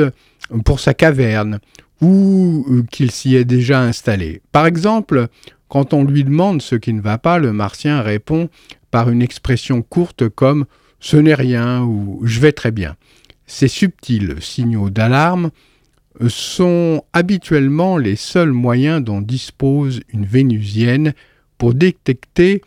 pour 0.64 0.80
sa 0.80 0.94
caverne, 0.94 1.61
ou 2.03 2.67
euh, 2.69 2.83
qu'il 2.91 3.11
s'y 3.11 3.37
est 3.37 3.45
déjà 3.45 3.81
installé. 3.81 4.43
Par 4.51 4.67
exemple, 4.67 5.29
quand 5.69 5.95
on 5.95 6.05
lui 6.05 6.25
demande 6.25 6.61
ce 6.61 6.75
qui 6.75 6.93
ne 6.93 7.01
va 7.01 7.17
pas, 7.17 7.38
le 7.38 7.53
martien 7.53 8.03
répond 8.03 8.51
par 8.91 9.09
une 9.09 9.23
expression 9.23 9.81
courte 9.81 10.29
comme 10.29 10.67
ce 11.01 11.17
n'est 11.17 11.35
rien 11.35 11.83
ou 11.83 12.21
je 12.25 12.41
vais 12.41 12.53
très 12.53 12.73
bien. 12.73 12.97
Ces 13.47 13.69
subtils 13.69 14.37
signaux 14.41 14.91
d'alarme 14.91 15.51
sont 16.29 17.03
habituellement 17.12 17.97
les 17.97 18.17
seuls 18.17 18.53
moyens 18.53 19.03
dont 19.03 19.21
dispose 19.21 20.01
une 20.12 20.27
vénusienne 20.27 21.15
pour 21.57 21.75
détecter 21.75 22.62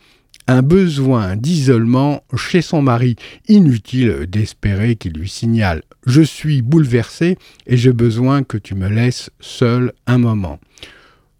un 0.48 0.62
besoin 0.62 1.36
d'isolement 1.36 2.22
chez 2.36 2.62
son 2.62 2.82
mari. 2.82 3.16
Inutile 3.48 4.26
d'espérer 4.28 4.96
qu'il 4.96 5.12
lui 5.12 5.28
signale 5.28 5.82
Je 6.06 6.22
suis 6.22 6.62
bouleversé 6.62 7.36
et 7.66 7.76
j'ai 7.76 7.92
besoin 7.92 8.42
que 8.42 8.58
tu 8.58 8.74
me 8.74 8.88
laisses 8.88 9.30
seul 9.40 9.92
un 10.06 10.18
moment. 10.18 10.58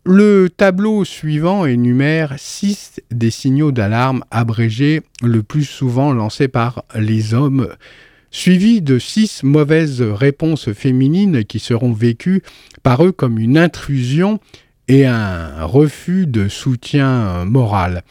Le 0.04 0.48
tableau 0.48 1.04
suivant 1.04 1.66
énumère 1.66 2.34
six 2.38 3.00
des 3.10 3.32
signaux 3.32 3.72
d'alarme 3.72 4.24
abrégés 4.30 5.02
le 5.20 5.42
plus 5.42 5.64
souvent 5.64 6.12
lancés 6.12 6.46
par 6.46 6.84
les 6.94 7.34
hommes, 7.34 7.68
suivis 8.30 8.82
de 8.82 9.00
six 9.00 9.42
mauvaises 9.42 10.02
réponses 10.02 10.72
féminines 10.72 11.44
qui 11.44 11.58
seront 11.58 11.92
vécues 11.92 12.42
par 12.84 13.04
eux 13.04 13.10
comme 13.10 13.38
une 13.38 13.58
intrusion 13.58 14.38
et 14.86 15.06
un 15.06 15.64
refus 15.64 16.28
de 16.28 16.46
soutien 16.46 17.44
moral. 17.44 18.04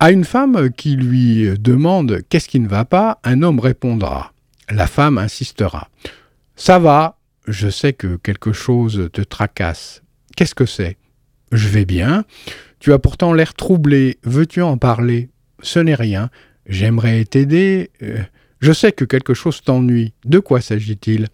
À 0.00 0.12
une 0.12 0.24
femme 0.24 0.70
qui 0.70 0.94
lui 0.94 1.58
demande 1.58 2.22
qu'est-ce 2.28 2.48
qui 2.48 2.60
ne 2.60 2.68
va 2.68 2.84
pas, 2.84 3.18
un 3.24 3.42
homme 3.42 3.58
répondra. 3.58 4.32
La 4.70 4.86
femme 4.86 5.18
insistera. 5.18 5.88
Ça 6.54 6.78
va, 6.78 7.18
je 7.48 7.68
sais 7.68 7.92
que 7.94 8.16
quelque 8.16 8.52
chose 8.52 9.08
te 9.12 9.22
tracasse. 9.22 10.02
Qu'est-ce 10.36 10.54
que 10.54 10.66
c'est 10.66 10.98
Je 11.50 11.66
vais 11.66 11.84
bien. 11.84 12.24
Tu 12.78 12.92
as 12.92 13.00
pourtant 13.00 13.32
l'air 13.32 13.54
troublé. 13.54 14.18
Veux-tu 14.22 14.62
en 14.62 14.76
parler 14.76 15.30
Ce 15.62 15.80
n'est 15.80 15.96
rien. 15.96 16.30
J'aimerais 16.66 17.24
t'aider. 17.24 17.90
Euh, 18.02 18.18
je 18.60 18.72
sais 18.72 18.92
que 18.92 19.04
quelque 19.04 19.34
chose 19.34 19.62
t'ennuie. 19.62 20.12
De 20.24 20.38
quoi 20.38 20.60
s'agit-il 20.60 21.26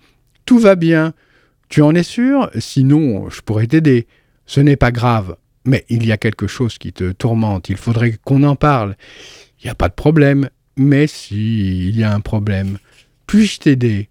Tout 0.46 0.58
va 0.58 0.74
bien. 0.74 1.12
Tu 1.68 1.82
en 1.82 1.94
es 1.94 2.02
sûr? 2.02 2.50
Sinon, 2.58 3.28
je 3.28 3.42
pourrais 3.42 3.66
t'aider. 3.66 4.06
Ce 4.46 4.60
n'est 4.60 4.76
pas 4.76 4.90
grave. 4.90 5.36
Mais 5.64 5.84
il 5.88 6.04
y 6.06 6.12
a 6.12 6.16
quelque 6.16 6.46
chose 6.46 6.78
qui 6.78 6.92
te 6.92 7.12
tourmente, 7.12 7.68
il 7.68 7.76
faudrait 7.76 8.18
qu'on 8.24 8.42
en 8.42 8.56
parle. 8.56 8.96
Il 9.60 9.66
n'y 9.66 9.70
a 9.70 9.74
pas 9.74 9.88
de 9.88 9.94
problème, 9.94 10.50
mais 10.76 11.06
si, 11.06 11.88
il 11.88 11.96
y 11.96 12.04
a 12.04 12.12
un 12.12 12.20
problème. 12.20 12.78
Puis-je 13.26 13.60
t'aider? 13.60 14.08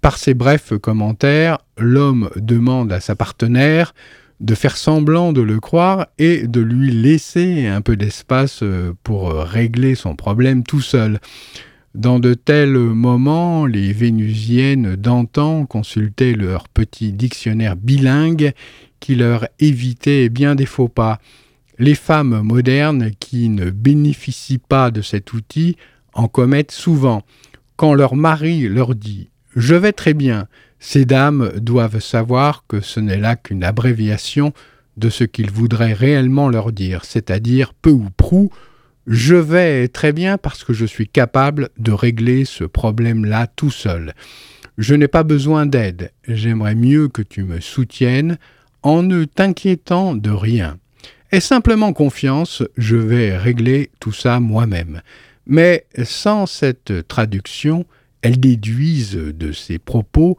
Par 0.00 0.18
ces 0.18 0.34
brefs 0.34 0.76
commentaires, 0.78 1.58
l'homme 1.76 2.30
demande 2.36 2.92
à 2.92 3.00
sa 3.00 3.16
partenaire 3.16 3.92
de 4.38 4.54
faire 4.54 4.76
semblant 4.76 5.32
de 5.32 5.42
le 5.42 5.60
croire 5.60 6.06
et 6.18 6.46
de 6.46 6.60
lui 6.60 6.90
laisser 6.92 7.66
un 7.66 7.80
peu 7.80 7.96
d'espace 7.96 8.62
euh, 8.62 8.94
pour 9.02 9.34
régler 9.34 9.94
son 9.94 10.16
problème 10.16 10.62
tout 10.62 10.80
seul. 10.80 11.20
Dans 11.94 12.20
de 12.20 12.34
tels 12.34 12.78
moments, 12.78 13.66
les 13.66 13.92
Vénusiennes 13.92 14.94
d'antan 14.94 15.66
consultaient 15.66 16.34
leur 16.34 16.68
petit 16.68 17.12
dictionnaire 17.12 17.74
bilingue 17.74 18.52
qui 19.00 19.16
leur 19.16 19.48
évitait 19.58 20.28
bien 20.28 20.54
des 20.54 20.66
faux 20.66 20.88
pas. 20.88 21.18
Les 21.80 21.96
femmes 21.96 22.42
modernes 22.42 23.10
qui 23.18 23.48
ne 23.48 23.70
bénéficient 23.70 24.58
pas 24.58 24.92
de 24.92 25.02
cet 25.02 25.32
outil 25.32 25.76
en 26.14 26.28
commettent 26.28 26.70
souvent. 26.70 27.22
Quand 27.74 27.94
leur 27.94 28.14
mari 28.14 28.68
leur 28.68 28.94
dit 28.94 29.30
Je 29.56 29.74
vais 29.74 29.92
très 29.92 30.14
bien, 30.14 30.46
ces 30.78 31.04
dames 31.04 31.50
doivent 31.56 31.98
savoir 31.98 32.64
que 32.68 32.80
ce 32.80 33.00
n'est 33.00 33.18
là 33.18 33.34
qu'une 33.34 33.64
abréviation 33.64 34.52
de 34.96 35.10
ce 35.10 35.24
qu'ils 35.24 35.50
voudraient 35.50 35.94
réellement 35.94 36.50
leur 36.50 36.70
dire, 36.70 37.04
c'est-à-dire 37.04 37.74
peu 37.74 37.90
ou 37.90 38.10
prou 38.16 38.52
je 39.06 39.34
vais 39.34 39.88
très 39.88 40.12
bien 40.12 40.38
parce 40.38 40.64
que 40.64 40.72
je 40.72 40.86
suis 40.86 41.08
capable 41.08 41.70
de 41.78 41.92
régler 41.92 42.44
ce 42.44 42.64
problème-là 42.64 43.46
tout 43.46 43.70
seul. 43.70 44.14
Je 44.78 44.94
n'ai 44.94 45.08
pas 45.08 45.22
besoin 45.22 45.66
d'aide, 45.66 46.12
j'aimerais 46.26 46.74
mieux 46.74 47.08
que 47.08 47.22
tu 47.22 47.44
me 47.44 47.60
soutiennes 47.60 48.38
en 48.82 49.02
ne 49.02 49.24
t'inquiétant 49.24 50.14
de 50.14 50.30
rien. 50.30 50.78
Aie 51.32 51.40
simplement 51.40 51.92
confiance, 51.92 52.62
je 52.76 52.96
vais 52.96 53.36
régler 53.36 53.90
tout 54.00 54.12
ça 54.12 54.40
moi-même. 54.40 55.02
Mais 55.46 55.86
sans 56.02 56.46
cette 56.46 57.06
traduction, 57.08 57.84
elles 58.22 58.40
déduisent 58.40 59.16
de 59.16 59.52
ses 59.52 59.78
propos 59.78 60.38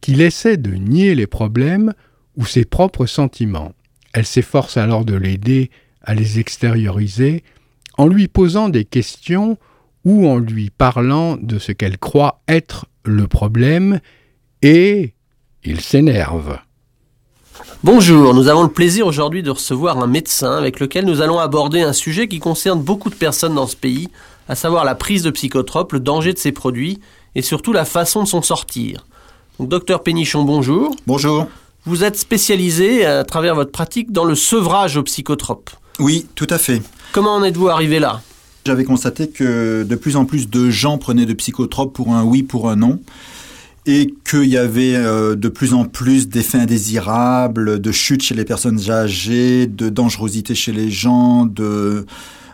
qu'il 0.00 0.20
essaie 0.20 0.56
de 0.56 0.74
nier 0.74 1.14
les 1.14 1.26
problèmes 1.26 1.92
ou 2.36 2.46
ses 2.46 2.64
propres 2.64 3.06
sentiments. 3.06 3.74
Elle 4.12 4.26
s'efforce 4.26 4.76
alors 4.76 5.04
de 5.04 5.14
l'aider 5.14 5.70
à 6.02 6.14
les 6.14 6.38
extérioriser 6.38 7.44
en 7.98 8.06
lui 8.06 8.28
posant 8.28 8.68
des 8.68 8.84
questions 8.84 9.58
ou 10.04 10.28
en 10.28 10.38
lui 10.38 10.70
parlant 10.70 11.36
de 11.40 11.58
ce 11.58 11.72
qu'elle 11.72 11.98
croit 11.98 12.42
être 12.48 12.86
le 13.04 13.26
problème, 13.26 14.00
et 14.62 15.14
il 15.64 15.80
s'énerve. 15.80 16.58
Bonjour, 17.84 18.34
nous 18.34 18.48
avons 18.48 18.62
le 18.62 18.68
plaisir 18.68 19.06
aujourd'hui 19.06 19.42
de 19.42 19.50
recevoir 19.50 19.98
un 19.98 20.06
médecin 20.06 20.52
avec 20.52 20.80
lequel 20.80 21.04
nous 21.04 21.20
allons 21.20 21.38
aborder 21.38 21.82
un 21.82 21.92
sujet 21.92 22.28
qui 22.28 22.38
concerne 22.38 22.80
beaucoup 22.80 23.10
de 23.10 23.14
personnes 23.14 23.54
dans 23.54 23.66
ce 23.66 23.76
pays, 23.76 24.08
à 24.48 24.54
savoir 24.54 24.84
la 24.84 24.94
prise 24.94 25.22
de 25.22 25.30
psychotropes, 25.30 25.92
le 25.92 26.00
danger 26.00 26.32
de 26.32 26.38
ces 26.38 26.52
produits 26.52 27.00
et 27.34 27.42
surtout 27.42 27.72
la 27.72 27.84
façon 27.84 28.22
de 28.22 28.28
s'en 28.28 28.42
sortir. 28.42 29.06
Donc, 29.58 29.68
docteur 29.68 30.02
Pénichon, 30.02 30.44
bonjour. 30.44 30.94
Bonjour. 31.06 31.46
Vous 31.84 32.04
êtes 32.04 32.16
spécialisé 32.16 33.04
à 33.04 33.24
travers 33.24 33.54
votre 33.54 33.72
pratique 33.72 34.12
dans 34.12 34.24
le 34.24 34.34
sevrage 34.34 34.96
aux 34.96 35.02
psychotropes. 35.02 35.70
Oui, 35.98 36.26
tout 36.34 36.46
à 36.50 36.58
fait. 36.58 36.82
Comment 37.12 37.34
en 37.34 37.44
êtes-vous 37.44 37.68
arrivé 37.68 37.98
là? 37.98 38.22
J'avais 38.64 38.84
constaté 38.84 39.28
que 39.28 39.82
de 39.82 39.94
plus 39.96 40.16
en 40.16 40.24
plus 40.24 40.48
de 40.48 40.70
gens 40.70 40.96
prenaient 40.96 41.26
de 41.26 41.34
psychotropes 41.34 41.92
pour 41.92 42.14
un 42.14 42.24
oui, 42.24 42.42
pour 42.42 42.70
un 42.70 42.76
non, 42.76 43.00
et 43.84 44.14
qu'il 44.24 44.46
y 44.46 44.56
avait 44.56 44.94
euh, 44.94 45.34
de 45.34 45.48
plus 45.50 45.74
en 45.74 45.84
plus 45.84 46.28
d'effets 46.28 46.58
indésirables, 46.58 47.80
de 47.80 47.92
chutes 47.92 48.22
chez 48.22 48.34
les 48.34 48.46
personnes 48.46 48.90
âgées, 48.90 49.66
de 49.66 49.90
dangerosité 49.90 50.54
chez 50.54 50.72
les 50.72 50.90
gens, 50.90 51.44
de 51.44 52.06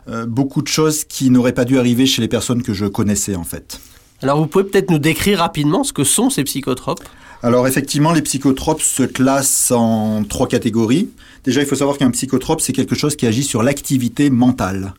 euh, 0.09 0.27
beaucoup 0.27 0.63
de 0.63 0.69
choses 0.69 1.05
qui 1.05 1.31
n'auraient 1.31 1.53
pas 1.53 1.65
dû 1.65 1.79
arriver 1.79 2.07
chez 2.07 2.21
les 2.21 2.29
personnes 2.29 2.65
que 2.65 2.73
je 2.73 2.87
connaissais 2.87 3.37
en 3.37 3.45
fait. 3.45 3.79
Alors 4.23 4.39
vous 4.39 4.47
pouvez 4.47 4.65
peut-être 4.65 4.91
nous 4.91 4.99
décrire 4.99 5.39
rapidement 5.39 5.85
ce 5.85 5.93
que 5.93 6.03
sont 6.03 6.31
ces 6.31 6.43
psychotropes? 6.43 7.05
Alors 7.43 7.69
effectivement, 7.69 8.13
les 8.13 8.23
psychotropes 8.23 8.83
se 8.83 9.05
classent 9.05 9.71
en 9.71 10.25
trois 10.25 10.49
catégories. 10.49 11.11
Déjà, 11.45 11.61
il 11.61 11.67
faut 11.67 11.77
savoir 11.77 11.97
qu'un 11.97 12.11
psychotrope, 12.11 12.61
c'est 12.61 12.73
quelque 12.73 12.97
chose 12.97 13.15
qui 13.15 13.27
agit 13.27 13.45
sur 13.45 13.63
l'activité 13.63 14.29
mentale. 14.29 14.95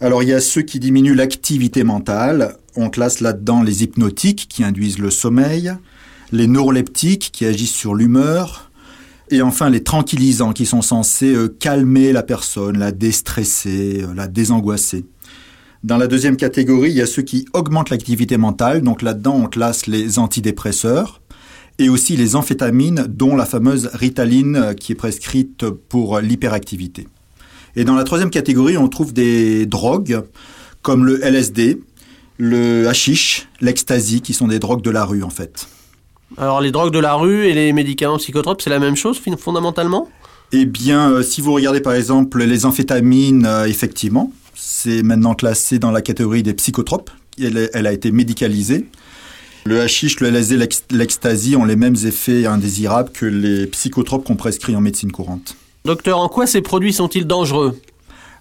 Alors 0.00 0.22
il 0.22 0.30
y 0.30 0.32
a 0.32 0.40
ceux 0.40 0.62
qui 0.62 0.80
diminuent 0.80 1.14
l'activité 1.14 1.84
mentale. 1.84 2.56
On 2.76 2.88
classe 2.88 3.20
là-dedans 3.20 3.62
les 3.62 3.82
hypnotiques 3.82 4.46
qui 4.48 4.64
induisent 4.64 4.98
le 4.98 5.10
sommeil, 5.10 5.72
les 6.32 6.46
neuroleptiques 6.46 7.30
qui 7.32 7.44
agissent 7.44 7.74
sur 7.74 7.94
l'humeur, 7.94 8.70
et 9.30 9.42
enfin 9.42 9.68
les 9.68 9.82
tranquillisants 9.82 10.52
qui 10.52 10.66
sont 10.66 10.82
censés 10.82 11.34
euh, 11.34 11.48
calmer 11.48 12.12
la 12.12 12.22
personne, 12.22 12.78
la 12.78 12.92
déstresser, 12.92 14.02
euh, 14.02 14.14
la 14.14 14.28
désangoisser. 14.28 15.04
Dans 15.82 15.96
la 15.96 16.06
deuxième 16.06 16.36
catégorie, 16.36 16.90
il 16.90 16.96
y 16.96 17.02
a 17.02 17.06
ceux 17.06 17.22
qui 17.22 17.46
augmentent 17.52 17.90
l'activité 17.90 18.38
mentale. 18.38 18.82
Donc 18.82 19.02
là-dedans, 19.02 19.36
on 19.36 19.46
classe 19.46 19.86
les 19.86 20.18
antidépresseurs 20.18 21.20
et 21.78 21.88
aussi 21.88 22.16
les 22.16 22.36
amphétamines, 22.36 23.06
dont 23.08 23.36
la 23.36 23.46
fameuse 23.46 23.90
ritaline 23.92 24.56
euh, 24.56 24.74
qui 24.74 24.92
est 24.92 24.96
prescrite 24.96 25.68
pour 25.68 26.20
l'hyperactivité. 26.20 27.08
Et 27.76 27.84
dans 27.84 27.94
la 27.94 28.04
troisième 28.04 28.30
catégorie, 28.30 28.78
on 28.78 28.88
trouve 28.88 29.12
des 29.12 29.66
drogues 29.66 30.22
comme 30.82 31.04
le 31.04 31.22
LSD, 31.22 31.80
le 32.38 32.88
hashish, 32.88 33.48
l'ecstasy, 33.60 34.20
qui 34.20 34.32
sont 34.32 34.48
des 34.48 34.58
drogues 34.58 34.82
de 34.82 34.90
la 34.90 35.04
rue 35.04 35.22
en 35.22 35.30
fait. 35.30 35.68
Alors 36.38 36.60
les 36.60 36.70
drogues 36.70 36.92
de 36.92 36.98
la 36.98 37.14
rue 37.14 37.46
et 37.46 37.54
les 37.54 37.72
médicaments 37.72 38.18
psychotropes, 38.18 38.62
c'est 38.62 38.70
la 38.70 38.78
même 38.78 38.96
chose 38.96 39.20
fondamentalement? 39.38 40.08
Eh 40.52 40.64
bien, 40.64 41.10
euh, 41.10 41.22
si 41.22 41.40
vous 41.40 41.52
regardez 41.52 41.80
par 41.80 41.94
exemple 41.94 42.42
les 42.42 42.66
amphétamines, 42.66 43.46
euh, 43.46 43.66
effectivement, 43.66 44.32
c'est 44.54 45.02
maintenant 45.02 45.34
classé 45.34 45.78
dans 45.78 45.90
la 45.90 46.02
catégorie 46.02 46.42
des 46.42 46.54
psychotropes. 46.54 47.10
Elle 47.38 47.86
a 47.86 47.92
été 47.92 48.12
médicalisée. 48.12 48.86
Le 49.66 49.80
hashish, 49.80 50.20
le 50.20 50.28
LSD, 50.28 50.56
l'ecstasy 50.92 51.56
ont 51.56 51.64
les 51.64 51.74
mêmes 51.74 51.96
effets 52.04 52.46
indésirables 52.46 53.10
que 53.10 53.26
les 53.26 53.66
psychotropes 53.66 54.24
qu'on 54.24 54.36
prescrit 54.36 54.76
en 54.76 54.80
médecine 54.80 55.10
courante. 55.10 55.56
Docteur, 55.84 56.18
en 56.20 56.28
quoi 56.28 56.46
ces 56.46 56.60
produits 56.60 56.92
sont-ils 56.92 57.26
dangereux? 57.26 57.76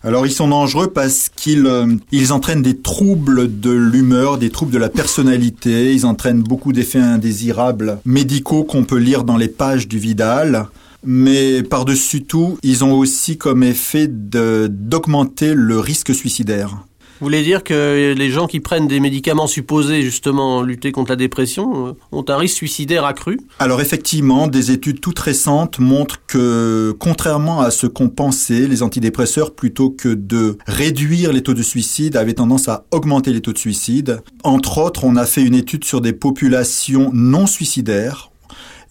Alors 0.03 0.27
ils 0.27 0.31
sont 0.31 0.47
dangereux 0.47 0.91
parce 0.93 1.29
qu'ils 1.35 1.65
euh, 1.65 1.87
ils 2.11 2.31
entraînent 2.31 2.61
des 2.61 2.77
troubles 2.77 3.59
de 3.59 3.71
l'humeur, 3.71 4.37
des 4.37 4.51
troubles 4.51 4.71
de 4.71 4.77
la 4.77 4.89
personnalité, 4.89 5.95
ils 5.95 6.05
entraînent 6.05 6.43
beaucoup 6.43 6.73
d'effets 6.73 6.99
indésirables 6.99 7.97
médicaux 8.05 8.63
qu'on 8.63 8.83
peut 8.83 8.99
lire 8.99 9.23
dans 9.23 9.37
les 9.37 9.47
pages 9.47 9.87
du 9.87 9.97
Vidal. 9.97 10.67
Mais 11.03 11.63
par-dessus 11.63 12.23
tout, 12.23 12.59
ils 12.61 12.83
ont 12.83 12.93
aussi 12.93 13.37
comme 13.37 13.63
effet 13.63 14.07
de- 14.07 14.67
d'augmenter 14.71 15.53
le 15.55 15.79
risque 15.79 16.13
suicidaire. 16.13 16.77
Vous 17.21 17.27
voulez 17.27 17.43
dire 17.43 17.63
que 17.63 18.13
les 18.17 18.29
gens 18.29 18.45
qui 18.45 18.59
prennent 18.59 18.87
des 18.89 18.99
médicaments 18.99 19.47
supposés 19.47 20.01
justement 20.01 20.61
lutter 20.61 20.91
contre 20.91 21.11
la 21.11 21.15
dépression 21.15 21.87
euh, 21.87 21.91
ont 22.11 22.25
un 22.27 22.35
risque 22.35 22.57
suicidaire 22.57 23.05
accru 23.05 23.39
Alors 23.59 23.79
effectivement, 23.79 24.47
des 24.47 24.71
études 24.71 24.99
toutes 24.99 25.19
récentes 25.19 25.79
montrent 25.79 26.19
que, 26.27 26.93
contrairement 26.99 27.61
à 27.61 27.71
ce 27.71 27.87
qu'on 27.87 28.09
pensait, 28.09 28.67
les 28.67 28.83
antidépresseurs, 28.83 29.55
plutôt 29.55 29.89
que 29.91 30.09
de 30.13 30.57
réduire 30.67 31.31
les 31.31 31.41
taux 31.41 31.53
de 31.53 31.63
suicide, 31.63 32.17
avaient 32.17 32.33
tendance 32.33 32.67
à 32.67 32.85
augmenter 32.91 33.31
les 33.31 33.39
taux 33.41 33.53
de 33.53 33.57
suicide. 33.57 34.21
Entre 34.43 34.77
autres, 34.79 35.05
on 35.05 35.15
a 35.15 35.25
fait 35.25 35.41
une 35.43 35.55
étude 35.55 35.85
sur 35.85 36.01
des 36.01 36.11
populations 36.13 37.11
non 37.13 37.47
suicidaires 37.47 38.29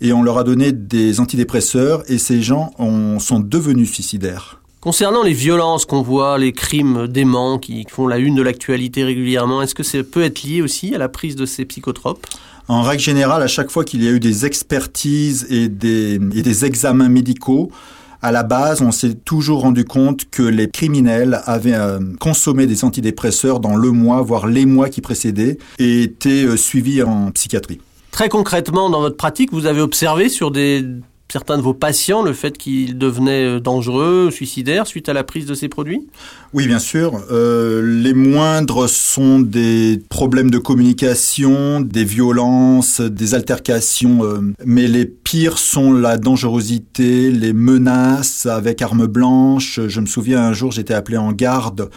et 0.00 0.12
on 0.14 0.22
leur 0.22 0.38
a 0.38 0.44
donné 0.44 0.72
des 0.72 1.20
antidépresseurs 1.20 2.02
et 2.10 2.16
ces 2.18 2.42
gens 2.42 2.70
ont- 2.78 3.18
sont 3.20 3.38
devenus 3.40 3.92
suicidaires. 3.92 4.60
Concernant 4.84 5.22
les 5.22 5.32
violences 5.32 5.86
qu'on 5.86 6.02
voit, 6.02 6.36
les 6.36 6.52
crimes 6.52 7.08
déments 7.08 7.58
qui 7.58 7.86
font 7.88 8.06
la 8.06 8.18
une 8.18 8.34
de 8.34 8.42
l'actualité 8.42 9.02
régulièrement, 9.02 9.62
est-ce 9.62 9.74
que 9.74 9.82
ça 9.82 10.02
peut 10.02 10.22
être 10.22 10.42
lié 10.42 10.60
aussi 10.60 10.94
à 10.94 10.98
la 10.98 11.08
prise 11.08 11.36
de 11.36 11.46
ces 11.46 11.64
psychotropes? 11.64 12.26
En 12.68 12.82
règle 12.82 13.00
générale, 13.00 13.42
à 13.42 13.46
chaque 13.46 13.70
fois 13.70 13.82
qu'il 13.84 14.04
y 14.04 14.08
a 14.08 14.10
eu 14.10 14.20
des 14.20 14.44
expertises 14.44 15.46
et 15.48 15.70
des, 15.70 16.16
et 16.16 16.42
des 16.42 16.64
examens 16.66 17.08
médicaux, 17.08 17.72
à 18.20 18.30
la 18.30 18.42
base, 18.42 18.82
on 18.82 18.92
s'est 18.92 19.14
toujours 19.14 19.62
rendu 19.62 19.86
compte 19.86 20.28
que 20.30 20.42
les 20.42 20.68
criminels 20.68 21.40
avaient 21.46 21.72
euh, 21.72 22.00
consommé 22.20 22.66
des 22.66 22.84
antidépresseurs 22.84 23.60
dans 23.60 23.76
le 23.76 23.90
mois, 23.90 24.20
voire 24.20 24.46
les 24.46 24.66
mois 24.66 24.90
qui 24.90 25.00
précédaient, 25.00 25.56
et 25.78 26.02
étaient 26.02 26.44
euh, 26.44 26.58
suivis 26.58 27.02
en 27.02 27.30
psychiatrie. 27.30 27.80
Très 28.10 28.28
concrètement, 28.28 28.90
dans 28.90 29.00
votre 29.00 29.16
pratique, 29.16 29.50
vous 29.50 29.64
avez 29.64 29.80
observé 29.80 30.28
sur 30.28 30.50
des, 30.50 30.84
certains 31.28 31.56
de 31.56 31.62
vos 31.62 31.74
patients 31.74 32.22
le 32.22 32.32
fait 32.32 32.56
qu'ils 32.56 32.98
devenaient 32.98 33.56
euh, 33.56 33.60
dangereux, 33.60 34.30
suicidaires 34.30 34.86
suite 34.86 35.08
à 35.08 35.12
la 35.12 35.24
prise 35.24 35.46
de 35.46 35.54
ces 35.54 35.68
produits? 35.68 36.06
Oui, 36.52 36.66
bien 36.66 36.78
sûr. 36.78 37.20
Euh, 37.30 37.82
les 37.82 38.14
moindres 38.14 38.88
sont 38.88 39.40
des 39.40 40.00
problèmes 40.08 40.50
de 40.50 40.58
communication, 40.58 41.80
des 41.80 42.04
violences, 42.04 43.00
des 43.00 43.34
altercations, 43.34 44.24
euh, 44.24 44.40
mais 44.64 44.86
les 44.86 45.06
pires 45.06 45.58
sont 45.58 45.92
la 45.92 46.18
dangerosité, 46.18 47.30
les 47.30 47.52
menaces 47.52 48.46
avec 48.46 48.82
armes 48.82 49.06
blanches. 49.06 49.80
Je 49.86 50.00
me 50.00 50.06
souviens 50.06 50.40
un 50.40 50.52
jour, 50.52 50.72
j'étais 50.72 50.94
appelé 50.94 51.16
en 51.16 51.32
garde 51.32 51.90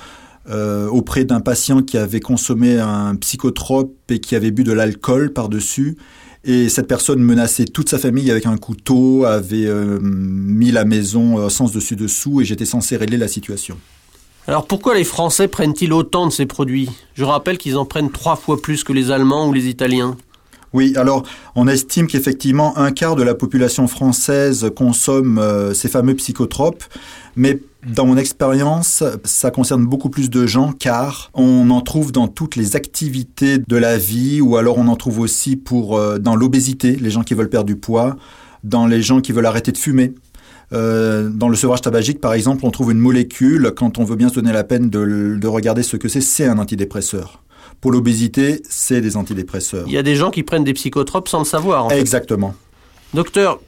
auprès 0.89 1.25
d'un 1.25 1.41
patient 1.41 1.81
qui 1.81 1.97
avait 1.97 2.21
consommé 2.21 2.79
un 2.79 3.17
psychotrope 3.17 3.93
et 4.07 4.19
qui 4.19 4.33
avait 4.33 4.51
bu 4.51 4.63
de 4.63 4.71
l'alcool 4.71 5.33
par-dessus. 5.33 5.97
Et 6.43 6.69
cette 6.69 6.87
personne 6.87 7.19
menaçait 7.19 7.65
toute 7.65 7.89
sa 7.89 7.97
famille 7.97 8.31
avec 8.31 8.45
un 8.45 8.57
couteau, 8.57 9.25
avait 9.25 9.65
euh, 9.65 9.99
mis 10.01 10.71
la 10.71 10.85
maison 10.85 11.39
euh, 11.39 11.49
sens 11.49 11.71
dessus 11.71 11.95
dessous 11.95 12.41
et 12.41 12.45
j'étais 12.45 12.65
censé 12.65 12.95
régler 12.95 13.17
la 13.17 13.27
situation. 13.27 13.77
Alors 14.47 14.65
pourquoi 14.65 14.95
les 14.95 15.03
Français 15.03 15.49
prennent-ils 15.49 15.91
autant 15.91 16.25
de 16.25 16.31
ces 16.31 16.45
produits? 16.45 16.89
Je 17.15 17.25
rappelle 17.25 17.57
qu'ils 17.57 17.77
en 17.77 17.85
prennent 17.85 18.11
trois 18.11 18.37
fois 18.37 18.61
plus 18.61 18.83
que 18.83 18.93
les 18.93 19.11
Allemands 19.11 19.49
ou 19.49 19.53
les 19.53 19.67
Italiens. 19.67 20.15
Oui, 20.73 20.93
alors 20.95 21.23
on 21.55 21.67
estime 21.67 22.07
qu'effectivement 22.07 22.77
un 22.77 22.91
quart 22.91 23.15
de 23.15 23.23
la 23.23 23.35
population 23.35 23.87
française 23.87 24.69
consomme 24.75 25.37
euh, 25.37 25.73
ces 25.73 25.89
fameux 25.89 26.15
psychotropes, 26.15 26.83
mais 27.35 27.59
dans 27.85 28.05
mon 28.05 28.17
expérience, 28.17 29.03
ça 29.23 29.51
concerne 29.51 29.85
beaucoup 29.85 30.09
plus 30.09 30.29
de 30.29 30.47
gens 30.47 30.73
car 30.73 31.29
on 31.33 31.69
en 31.69 31.81
trouve 31.81 32.11
dans 32.11 32.27
toutes 32.27 32.55
les 32.55 32.75
activités 32.75 33.59
de 33.59 33.75
la 33.77 33.97
vie 33.97 34.41
ou 34.41 34.57
alors 34.57 34.77
on 34.77 34.87
en 34.87 34.95
trouve 34.95 35.19
aussi 35.19 35.55
pour 35.55 35.97
euh, 35.97 36.17
dans 36.17 36.35
l'obésité, 36.35 36.95
les 36.95 37.09
gens 37.11 37.23
qui 37.23 37.33
veulent 37.33 37.49
perdre 37.49 37.67
du 37.67 37.75
poids, 37.75 38.15
dans 38.63 38.87
les 38.87 39.01
gens 39.01 39.21
qui 39.21 39.31
veulent 39.31 39.45
arrêter 39.45 39.71
de 39.71 39.77
fumer. 39.77 40.13
Euh, 40.73 41.29
dans 41.29 41.47
le 41.47 41.55
sevrage 41.55 41.81
tabagique, 41.81 42.19
par 42.19 42.33
exemple, 42.33 42.65
on 42.65 42.71
trouve 42.71 42.91
une 42.91 42.97
molécule, 42.99 43.71
quand 43.75 43.99
on 43.99 44.03
veut 44.03 44.17
bien 44.17 44.29
se 44.29 44.35
donner 44.35 44.51
la 44.51 44.63
peine 44.65 44.89
de, 44.89 45.37
de 45.39 45.47
regarder 45.47 45.83
ce 45.83 45.95
que 45.95 46.09
c'est, 46.09 46.19
c'est 46.19 46.45
un 46.45 46.57
antidépresseur. 46.57 47.41
Pour 47.79 47.91
l'obésité, 47.91 48.61
c'est 48.67 49.01
des 49.01 49.15
antidépresseurs. 49.17 49.85
Il 49.87 49.93
y 49.93 49.97
a 49.97 50.03
des 50.03 50.15
gens 50.15 50.31
qui 50.31 50.43
prennent 50.43 50.63
des 50.63 50.73
psychotropes 50.73 51.29
sans 51.29 51.39
le 51.39 51.45
savoir. 51.45 51.85
en 51.85 51.89
fait. 51.89 51.99
Exactement. 51.99 52.53
Docteur, 53.13 53.61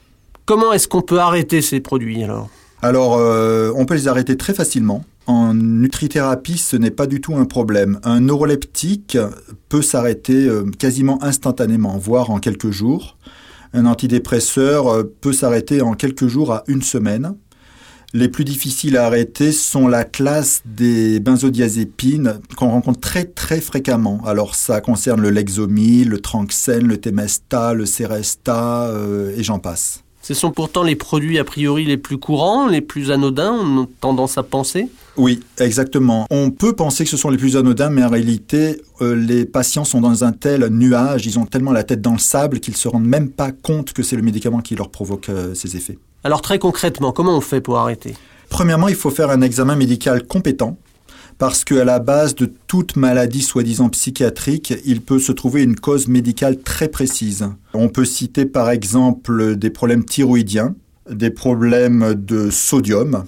comment 0.46 0.74
est-ce 0.74 0.88
qu'on 0.88 1.02
peut 1.02 1.20
arrêter 1.20 1.62
ces 1.62 1.80
produits 1.80 2.24
alors? 2.24 2.50
Alors, 2.82 3.18
euh, 3.18 3.74
on 3.76 3.86
peut 3.86 3.96
les 3.96 4.08
arrêter 4.08 4.38
très 4.38 4.54
facilement. 4.54 5.04
En 5.28 5.54
nutrithérapie, 5.54 6.58
ce 6.58 6.78
n'est 6.78 6.92
pas 6.92 7.08
du 7.08 7.20
tout 7.20 7.36
un 7.36 7.46
problème. 7.46 8.00
Un 8.04 8.22
neuroleptique 8.22 9.18
peut 9.68 9.82
s'arrêter 9.82 10.48
euh, 10.48 10.64
quasiment 10.80 11.22
instantanément, 11.22 11.98
voire 11.98 12.32
en 12.32 12.40
quelques 12.40 12.72
jours. 12.72 13.18
Un 13.74 13.86
antidépresseur 13.86 14.88
euh, 14.88 15.04
peut 15.20 15.34
s'arrêter 15.34 15.82
en 15.82 15.94
quelques 15.94 16.28
jours 16.28 16.54
à 16.54 16.64
une 16.68 16.82
semaine. 16.82 17.36
Les 18.14 18.30
plus 18.30 18.46
difficiles 18.46 18.96
à 18.96 19.06
arrêter 19.06 19.52
sont 19.52 19.88
la 19.88 20.06
classe 20.06 20.62
des 20.66 21.20
benzodiazépines 21.20 22.40
qu'on 22.56 22.70
rencontre 22.70 23.02
très 23.02 23.26
très 23.26 23.60
fréquemment. 23.60 24.22
Alors 24.26 24.56
ça 24.56 24.82
concerne 24.82 25.22
le 25.22 25.30
Lexomil, 25.30 26.08
le 26.08 26.20
Tranxène, 26.20 26.88
le 26.88 26.98
Temesta, 26.98 27.74
le 27.76 27.86
Seresta 27.86 28.92
et 29.38 29.44
j'en 29.44 29.60
passe. 29.60 30.04
Ce 30.30 30.36
sont 30.36 30.52
pourtant 30.52 30.84
les 30.84 30.96
produits 30.96 31.40
a 31.40 31.44
priori 31.44 31.86
les 31.86 31.98
plus 31.98 32.20
courants, 32.20 32.68
les 32.68 32.82
plus 32.82 33.10
anodins, 33.10 33.52
on 33.52 33.82
a 33.82 33.88
tendance 34.00 34.38
à 34.38 34.44
penser. 34.44 34.88
Oui, 35.18 35.40
exactement. 35.58 36.28
On 36.30 36.52
peut 36.52 36.74
penser 36.74 37.04
que 37.04 37.10
ce 37.10 37.18
sont 37.18 37.32
les 37.32 37.38
plus 37.40 37.58
anodins, 37.58 37.90
mais 37.90 38.04
en 38.04 38.10
réalité, 38.10 38.80
euh, 39.02 39.16
les 39.16 39.46
patients 39.46 39.86
sont 39.86 40.02
dans 40.02 40.24
un 40.24 40.32
tel 40.32 40.68
nuage, 40.68 41.26
ils 41.26 41.40
ont 41.40 41.48
tellement 41.48 41.72
la 41.72 41.84
tête 41.84 42.02
dans 42.02 42.12
le 42.12 42.20
sable 42.20 42.60
qu'ils 42.60 42.78
se 42.78 42.88
rendent 42.88 43.08
même 43.08 43.30
pas 43.30 43.52
compte 43.52 43.92
que 43.92 44.04
c'est 44.04 44.16
le 44.16 44.22
médicament 44.22 44.60
qui 44.60 44.76
leur 44.76 44.92
provoque 44.92 45.30
euh, 45.30 45.56
ces 45.56 45.76
effets. 45.76 45.98
Alors 46.24 46.44
très 46.44 46.60
concrètement, 46.60 47.12
comment 47.12 47.36
on 47.36 47.42
fait 47.42 47.60
pour 47.60 47.80
arrêter? 47.80 48.14
Premièrement, 48.50 48.88
il 48.88 48.94
faut 48.94 49.10
faire 49.10 49.32
un 49.32 49.42
examen 49.42 49.76
médical 49.76 50.28
compétent 50.28 50.78
parce 51.40 51.64
qu'à 51.64 51.86
la 51.86 52.00
base 52.00 52.36
de 52.36 52.52
toute 52.68 52.98
maladie 52.98 53.42
soi-disant 53.42 53.88
psychiatrique, 53.90 54.74
il 54.86 55.02
peut 55.02 55.20
se 55.20 55.32
trouver 55.32 55.64
une 55.64 55.78
cause 55.78 56.10
médicale 56.10 56.62
très 56.62 56.90
précise. 56.90 57.48
On 57.74 57.88
peut 57.88 58.06
citer 58.06 58.46
par 58.46 58.70
exemple 58.70 59.56
des 59.56 59.70
problèmes 59.70 60.04
thyroïdiens, 60.04 60.76
des 61.10 61.30
problèmes 61.30 62.14
de 62.14 62.52
sodium. 62.52 63.24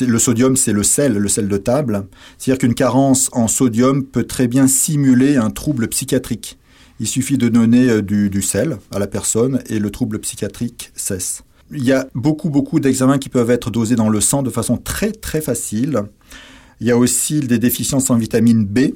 Le 0.00 0.18
sodium, 0.18 0.56
c'est 0.56 0.72
le 0.72 0.82
sel, 0.82 1.14
le 1.14 1.28
sel 1.28 1.46
de 1.46 1.56
table. 1.56 2.08
C'est-à-dire 2.36 2.58
qu'une 2.58 2.74
carence 2.74 3.30
en 3.32 3.46
sodium 3.46 4.04
peut 4.04 4.24
très 4.24 4.48
bien 4.48 4.66
simuler 4.66 5.36
un 5.36 5.50
trouble 5.50 5.86
psychiatrique. 5.86 6.58
Il 6.98 7.06
suffit 7.06 7.38
de 7.38 7.48
donner 7.48 7.88
euh, 7.88 8.02
du, 8.02 8.28
du 8.28 8.42
sel 8.42 8.78
à 8.90 8.98
la 8.98 9.06
personne 9.06 9.62
et 9.68 9.78
le 9.78 9.90
trouble 9.90 10.18
psychiatrique 10.18 10.90
cesse. 10.96 11.42
Il 11.70 11.84
y 11.84 11.92
a 11.92 12.08
beaucoup, 12.14 12.48
beaucoup 12.48 12.80
d'examens 12.80 13.18
qui 13.18 13.28
peuvent 13.28 13.50
être 13.50 13.70
dosés 13.70 13.96
dans 13.96 14.08
le 14.08 14.20
sang 14.20 14.42
de 14.42 14.50
façon 14.50 14.78
très, 14.78 15.12
très 15.12 15.40
facile. 15.40 16.02
Il 16.80 16.86
y 16.86 16.90
a 16.90 16.98
aussi 16.98 17.40
des 17.40 17.58
déficiences 17.58 18.10
en 18.10 18.16
vitamine 18.16 18.64
B, 18.64 18.90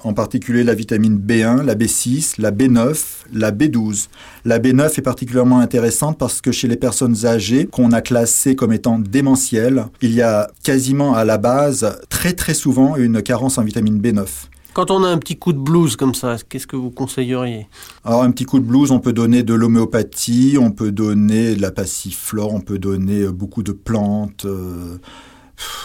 en 0.00 0.12
particulier 0.12 0.62
la 0.62 0.74
vitamine 0.74 1.18
B1, 1.18 1.62
la 1.62 1.74
B6, 1.74 2.34
la 2.38 2.50
B9, 2.50 2.94
la 3.32 3.50
B12. 3.50 4.08
La 4.44 4.58
B9 4.58 4.98
est 4.98 5.02
particulièrement 5.02 5.60
intéressante 5.60 6.18
parce 6.18 6.42
que 6.42 6.52
chez 6.52 6.68
les 6.68 6.76
personnes 6.76 7.24
âgées 7.24 7.64
qu'on 7.66 7.92
a 7.92 8.02
classées 8.02 8.54
comme 8.54 8.74
étant 8.74 8.98
démentielles, 8.98 9.86
il 10.02 10.12
y 10.12 10.20
a 10.20 10.50
quasiment 10.62 11.14
à 11.14 11.24
la 11.24 11.38
base 11.38 11.98
très 12.10 12.34
très 12.34 12.52
souvent 12.52 12.96
une 12.96 13.22
carence 13.22 13.56
en 13.56 13.64
vitamine 13.64 14.00
B9. 14.02 14.26
Quand 14.74 14.90
on 14.90 15.04
a 15.04 15.08
un 15.08 15.18
petit 15.18 15.36
coup 15.36 15.52
de 15.54 15.58
blues 15.58 15.96
comme 15.96 16.14
ça, 16.14 16.36
qu'est-ce 16.48 16.66
que 16.66 16.76
vous 16.76 16.90
conseilleriez? 16.90 17.68
Alors 18.04 18.22
un 18.22 18.32
petit 18.32 18.44
coup 18.44 18.58
de 18.58 18.64
blues, 18.66 18.90
on 18.90 18.98
peut 18.98 19.12
donner 19.14 19.44
de 19.44 19.54
l'homéopathie, 19.54 20.58
on 20.60 20.72
peut 20.72 20.90
donner 20.92 21.54
de 21.54 21.62
la 21.62 21.70
passiflore, 21.70 22.52
on 22.52 22.60
peut 22.60 22.78
donner 22.78 23.22
euh, 23.22 23.32
beaucoup 23.32 23.62
de 23.62 23.72
plantes. 23.72 24.44
euh, 24.44 24.98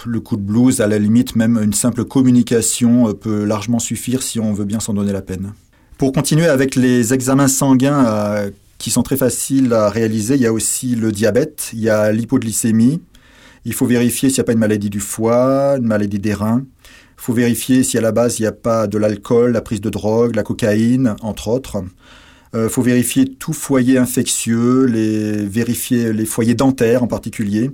Le 0.06 0.20
coup 0.20 0.38
de 0.38 0.42
blues, 0.42 0.82
à 0.82 0.88
la 0.88 0.98
limite, 0.98 1.36
même 1.36 1.60
une 1.62 1.74
simple 1.74 2.06
communication 2.06 3.10
euh, 3.10 3.14
peut 3.14 3.44
largement 3.44 3.80
suffire 3.80 4.24
si 4.24 4.40
on 4.40 4.54
veut 4.54 4.66
bien 4.66 4.80
s'en 4.80 4.94
donner 4.94 5.12
la 5.12 5.22
peine. 5.22 5.54
Pour 5.98 6.14
continuer 6.14 6.48
avec 6.48 6.76
les 6.76 7.14
examens 7.14 7.48
sanguins 7.48 8.06
euh, 8.06 8.52
qui 8.78 8.90
sont 8.90 9.04
très 9.04 9.18
faciles 9.18 9.74
à 9.74 9.90
réaliser, 9.90 10.36
il 10.36 10.42
y 10.42 10.46
a 10.46 10.54
aussi 10.54 10.96
le 10.96 11.12
diabète, 11.12 11.70
il 11.74 11.80
y 11.82 11.90
a 11.90 12.12
l'hypoglycémie. 12.12 13.02
Il 13.66 13.74
faut 13.74 13.86
vérifier 13.86 14.30
s'il 14.30 14.38
n'y 14.38 14.42
a 14.42 14.44
pas 14.46 14.54
une 14.54 14.60
maladie 14.60 14.90
du 14.90 15.02
foie, 15.02 15.76
une 15.78 15.88
maladie 15.88 16.20
des 16.20 16.34
reins. 16.34 16.64
Il 17.18 17.22
faut 17.22 17.34
vérifier 17.34 17.84
si 17.84 17.98
à 17.98 18.02
la 18.02 18.14
base 18.14 18.40
il 18.40 18.44
n'y 18.44 18.48
a 18.48 18.54
pas 18.54 18.88
de 18.88 18.98
l'alcool, 18.98 19.52
la 19.52 19.62
prise 19.62 19.82
de 19.82 19.90
drogue, 19.90 20.36
la 20.36 20.44
cocaïne, 20.44 21.16
entre 21.22 21.50
autres. 21.50 21.84
Il 22.56 22.70
faut 22.70 22.82
vérifier 22.82 23.26
tout 23.26 23.54
foyer 23.54 24.00
infectieux, 24.00 24.86
les, 24.86 25.46
vérifier 25.46 26.12
les 26.12 26.26
foyers 26.26 26.56
dentaires 26.56 27.04
en 27.04 27.08
particulier. 27.08 27.70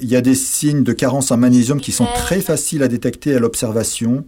Il 0.00 0.08
y 0.08 0.14
a 0.14 0.20
des 0.20 0.36
signes 0.36 0.84
de 0.84 0.92
carence 0.92 1.32
en 1.32 1.36
magnésium 1.36 1.80
qui 1.80 1.90
sont 1.90 2.06
très 2.14 2.40
faciles 2.40 2.84
à 2.84 2.88
détecter 2.88 3.34
à 3.34 3.40
l'observation 3.40 4.24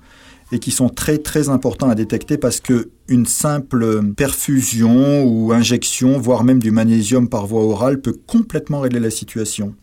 et 0.53 0.59
qui 0.59 0.71
sont 0.71 0.89
très 0.89 1.19
très 1.19 1.49
importants 1.49 1.89
à 1.89 1.95
détecter 1.95 2.37
parce 2.37 2.61
que 2.61 2.91
une 3.09 3.27
simple 3.27 4.03
perfusion 4.15 5.25
ou 5.25 5.53
injection, 5.53 6.19
voire 6.19 6.45
même 6.45 6.59
du 6.59 6.71
magnésium 6.71 7.29
par 7.29 7.47
voie 7.47 7.63
orale, 7.63 8.01
peut 8.01 8.17
complètement 8.27 8.81
régler 8.81 9.01
la 9.01 9.11
situation. 9.11 9.75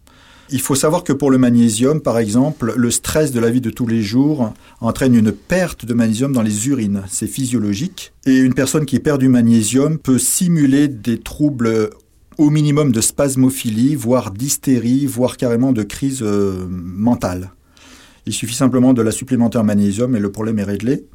Il 0.51 0.61
faut 0.61 0.75
savoir 0.75 1.03
que 1.03 1.13
pour 1.13 1.29
le 1.29 1.37
magnésium, 1.37 2.01
par 2.01 2.17
exemple, 2.17 2.73
le 2.75 2.89
stress 2.89 3.31
de 3.31 3.39
la 3.39 3.51
vie 3.51 3.61
de 3.61 3.69
tous 3.69 3.85
les 3.85 4.01
jours 4.01 4.51
entraîne 4.81 5.13
une 5.13 5.31
perte 5.31 5.85
de 5.85 5.93
magnésium 5.93 6.33
dans 6.33 6.41
les 6.41 6.67
urines. 6.67 7.03
C'est 7.07 7.27
physiologique. 7.27 8.13
Et 8.25 8.37
une 8.37 8.55
personne 8.55 8.85
qui 8.85 8.99
perd 8.99 9.19
du 9.19 9.29
magnésium 9.29 9.99
peut 9.99 10.17
simuler 10.17 10.87
des 10.87 11.19
troubles 11.19 11.91
au 12.39 12.49
minimum 12.49 12.91
de 12.91 13.01
spasmophilie, 13.01 13.95
voire 13.95 14.31
d'hystérie, 14.31 15.05
voire 15.05 15.37
carrément 15.37 15.71
de 15.71 15.83
crise 15.83 16.23
euh, 16.23 16.65
mentale. 16.69 17.51
Il 18.25 18.33
suffit 18.33 18.55
simplement 18.55 18.93
de 18.93 19.01
la 19.01 19.11
supplémenter 19.11 19.59
en 19.59 19.63
magnésium 19.63 20.15
et 20.15 20.19
le 20.19 20.31
problème 20.31 20.57
est 20.57 20.63
réglé. 20.63 21.05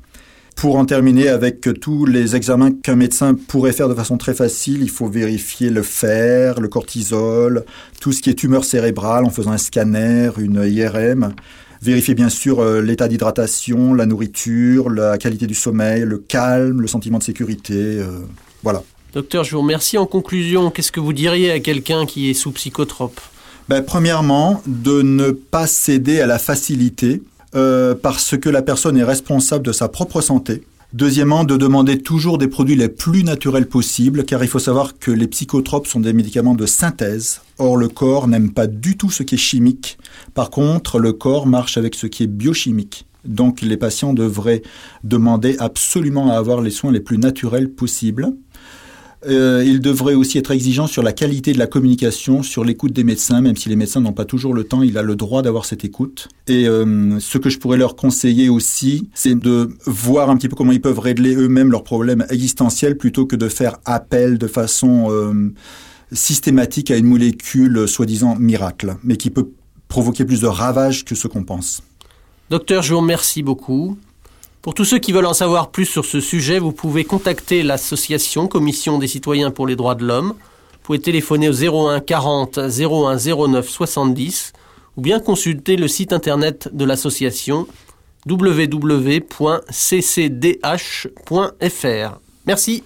Pour 0.57 0.77
en 0.77 0.87
terminer 0.87 1.29
avec 1.29 1.69
tous 1.81 2.07
les 2.07 2.37
examens 2.37 2.71
qu'un 2.73 2.97
médecin 2.97 3.35
pourrait 3.35 3.73
faire 3.73 3.89
de 3.89 3.95
façon 3.95 4.17
très 4.17 4.35
facile, 4.35 4.83
il 4.83 4.89
faut 4.89 5.09
vérifier 5.09 5.69
le 5.69 5.83
fer, 5.83 6.61
le 6.61 6.69
cortisol, 6.69 7.65
tout 8.01 8.13
ce 8.13 8.23
qui 8.23 8.31
est 8.31 8.35
tumeur 8.35 8.65
cérébrale 8.65 9.25
en 9.25 9.31
faisant 9.31 9.51
un 9.51 9.59
scanner, 9.59 10.31
une 10.39 10.63
IRM. 10.65 11.35
Vérifier 11.83 12.15
bien 12.15 12.31
sûr 12.31 12.61
euh, 12.61 12.81
l'état 12.81 13.09
d'hydratation, 13.09 13.93
la 13.93 14.07
nourriture, 14.07 14.89
la 14.89 15.19
qualité 15.19 15.47
du 15.47 15.55
sommeil, 15.55 16.03
le 16.03 16.17
calme, 16.17 16.81
le 16.81 16.87
sentiment 16.87 17.19
de 17.19 17.25
sécurité. 17.25 17.75
euh, 17.75 18.21
voilà. 18.63 18.83
Docteur, 19.13 19.45
je 19.45 19.55
vous 19.55 19.61
remercie. 19.61 19.99
En 19.99 20.07
conclusion, 20.07 20.71
qu'est-ce 20.71 20.91
que 20.91 21.01
vous 21.01 21.13
diriez 21.13 21.51
à 21.51 21.61
quelqu'un 21.61 22.07
qui 22.07 22.31
est 22.31 22.35
sous 22.35 22.53
psychotrope? 22.53 23.21
Ben, 23.69 23.83
premièrement, 23.83 24.63
de 24.67 25.03
ne 25.03 25.31
pas 25.31 25.67
céder 25.67 26.21
à 26.21 26.27
la 26.27 26.39
facilité 26.39 27.23
euh, 27.55 27.95
parce 27.95 28.37
que 28.37 28.49
la 28.49 28.63
personne 28.63 28.97
est 28.97 29.05
responsable 29.05 29.65
de 29.65 29.73
sa 29.73 29.89
propre 29.89 30.21
santé. 30.21 30.63
Deuxièmement, 30.95 31.43
de 31.43 31.57
demander 31.57 31.99
toujours 31.99 32.39
des 32.39 32.47
produits 32.47 32.77
les 32.77 32.89
plus 32.89 33.25
naturels 33.25 33.67
possibles, 33.67 34.25
car 34.25 34.45
il 34.45 34.49
faut 34.49 34.61
savoir 34.61 34.97
que 34.97 35.11
les 35.11 35.27
psychotropes 35.27 35.89
sont 35.89 35.99
des 35.99 36.13
médicaments 36.13 36.55
de 36.55 36.67
synthèse. 36.67 37.41
Or, 37.59 37.77
le 37.77 37.89
corps 37.89 38.29
n'aime 38.29 38.53
pas 38.53 38.69
du 38.69 38.97
tout 38.97 39.11
ce 39.11 39.25
qui 39.25 39.35
est 39.35 39.39
chimique. 39.39 39.99
Par 40.35 40.51
contre, 40.51 41.01
le 41.01 41.13
corps 41.13 41.49
marche 41.49 41.79
avec 41.79 41.97
ce 41.97 42.07
qui 42.07 42.23
est 42.23 42.29
biochimique. 42.29 43.07
Donc, 43.25 43.61
les 43.61 43.77
patients 43.77 44.13
devraient 44.13 44.63
demander 45.03 45.57
absolument 45.59 46.31
à 46.31 46.37
avoir 46.37 46.61
les 46.61 46.71
soins 46.71 46.93
les 46.93 47.01
plus 47.01 47.19
naturels 47.19 47.71
possibles. 47.71 48.29
Euh, 49.27 49.65
il 49.67 49.81
devrait 49.81 50.15
aussi 50.15 50.39
être 50.39 50.51
exigeant 50.51 50.87
sur 50.87 51.03
la 51.03 51.13
qualité 51.13 51.53
de 51.53 51.59
la 51.59 51.67
communication, 51.67 52.43
sur 52.43 52.65
l'écoute 52.65 52.93
des 52.93 53.05
médecins, 53.05 53.41
même 53.41 53.57
si 53.57 53.69
les 53.69 53.77
médecins 53.77 54.01
n'ont 54.01 54.13
pas 54.13 54.25
toujours 54.25 54.55
le 54.55 54.65
temps, 54.65 54.83
il 54.83 54.99
a 54.99 55.03
le 55.03 55.17
droit 55.17 55.43
d'avoir 55.43 55.65
cette 55.65 55.85
écoute. 55.85 56.29
Et 56.47 56.69
euh, 56.69 57.19
ce 57.21 57.39
que 57.39 57.49
je 57.49 57.59
pourrais 57.59 57.79
leur 57.79 57.97
conseiller 57.97 58.49
aussi, 58.49 59.09
c'est 59.15 59.39
de 59.39 59.71
voir 59.87 60.31
un 60.31 60.37
petit 60.37 60.49
peu 60.49 60.57
comment 60.57 60.73
ils 60.73 60.81
peuvent 60.81 60.99
régler 60.99 61.35
eux-mêmes 61.35 61.71
leurs 61.71 61.85
problèmes 61.85 62.27
existentiels 62.31 62.97
plutôt 62.97 63.27
que 63.27 63.37
de 63.37 63.49
faire 63.49 63.79
appel 63.85 64.39
de 64.39 64.47
façon 64.47 65.09
euh, 65.11 65.53
systématique 66.13 66.91
à 66.91 66.97
une 66.97 67.07
molécule 67.07 67.89
soi-disant 67.89 68.37
miracle, 68.37 68.97
mais 69.03 69.17
qui 69.17 69.31
peut 69.31 69.49
provoquer 69.89 70.25
plus 70.25 70.41
de 70.41 70.47
ravages 70.47 71.05
que 71.05 71.15
ce 71.15 71.29
qu'on 71.29 71.45
pense. 71.45 71.83
Docteur, 72.51 72.83
je 72.83 72.93
vous 72.93 73.01
remercie 73.01 73.43
beaucoup. 73.43 73.97
Pour 74.65 74.73
tous 74.73 74.87
ceux 74.87 74.99
qui 74.99 75.13
veulent 75.13 75.27
en 75.27 75.35
savoir 75.35 75.71
plus 75.71 75.85
sur 75.85 76.07
ce 76.07 76.21
sujet, 76.21 76.59
vous 76.59 76.73
pouvez 76.73 77.05
contacter 77.05 77.63
l'association 77.63 78.49
Commission 78.49 78.99
des 78.99 79.09
citoyens 79.09 79.51
pour 79.51 79.67
les 79.67 79.77
droits 79.77 79.95
de 79.95 80.07
l'homme. 80.07 80.29
Vous 80.29 80.79
pouvez 80.83 81.01
téléphoner 81.01 81.51
au 81.51 81.53
01 81.53 82.01
40 82.01 82.57
01 82.57 83.19
09 83.19 83.69
70 83.69 84.55
ou 84.97 85.03
bien 85.03 85.21
consulter 85.21 85.77
le 85.77 85.87
site 85.87 86.15
internet 86.15 86.71
de 86.73 86.87
l'association 86.87 87.67
www.ccdh.fr. 88.27 89.39
Merci. 92.47 92.85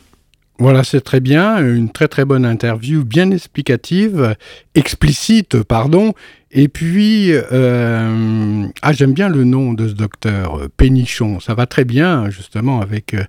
Voilà, 0.59 0.83
c'est 0.83 1.01
très 1.03 1.21
bien, 1.21 1.59
une 1.59 1.93
très 1.93 2.09
très 2.09 2.25
bonne 2.25 2.45
interview, 2.45 3.05
bien 3.05 3.31
explicative, 3.31 4.35
explicite, 4.75 5.63
pardon. 5.63 6.15
Et 6.51 6.69
puis, 6.69 7.31
euh, 7.33 8.67
ah, 8.81 8.93
j'aime 8.93 9.13
bien 9.13 9.29
le 9.29 9.45
nom 9.45 9.75
de 9.75 9.89
ce 9.89 9.93
docteur, 9.93 10.59
euh, 10.59 10.69
Pénichon. 10.75 11.41
Ça 11.41 11.55
va 11.55 11.67
très 11.67 11.85
bien, 11.85 12.31
justement, 12.31 12.81
avec 12.81 13.13
euh, 13.13 13.25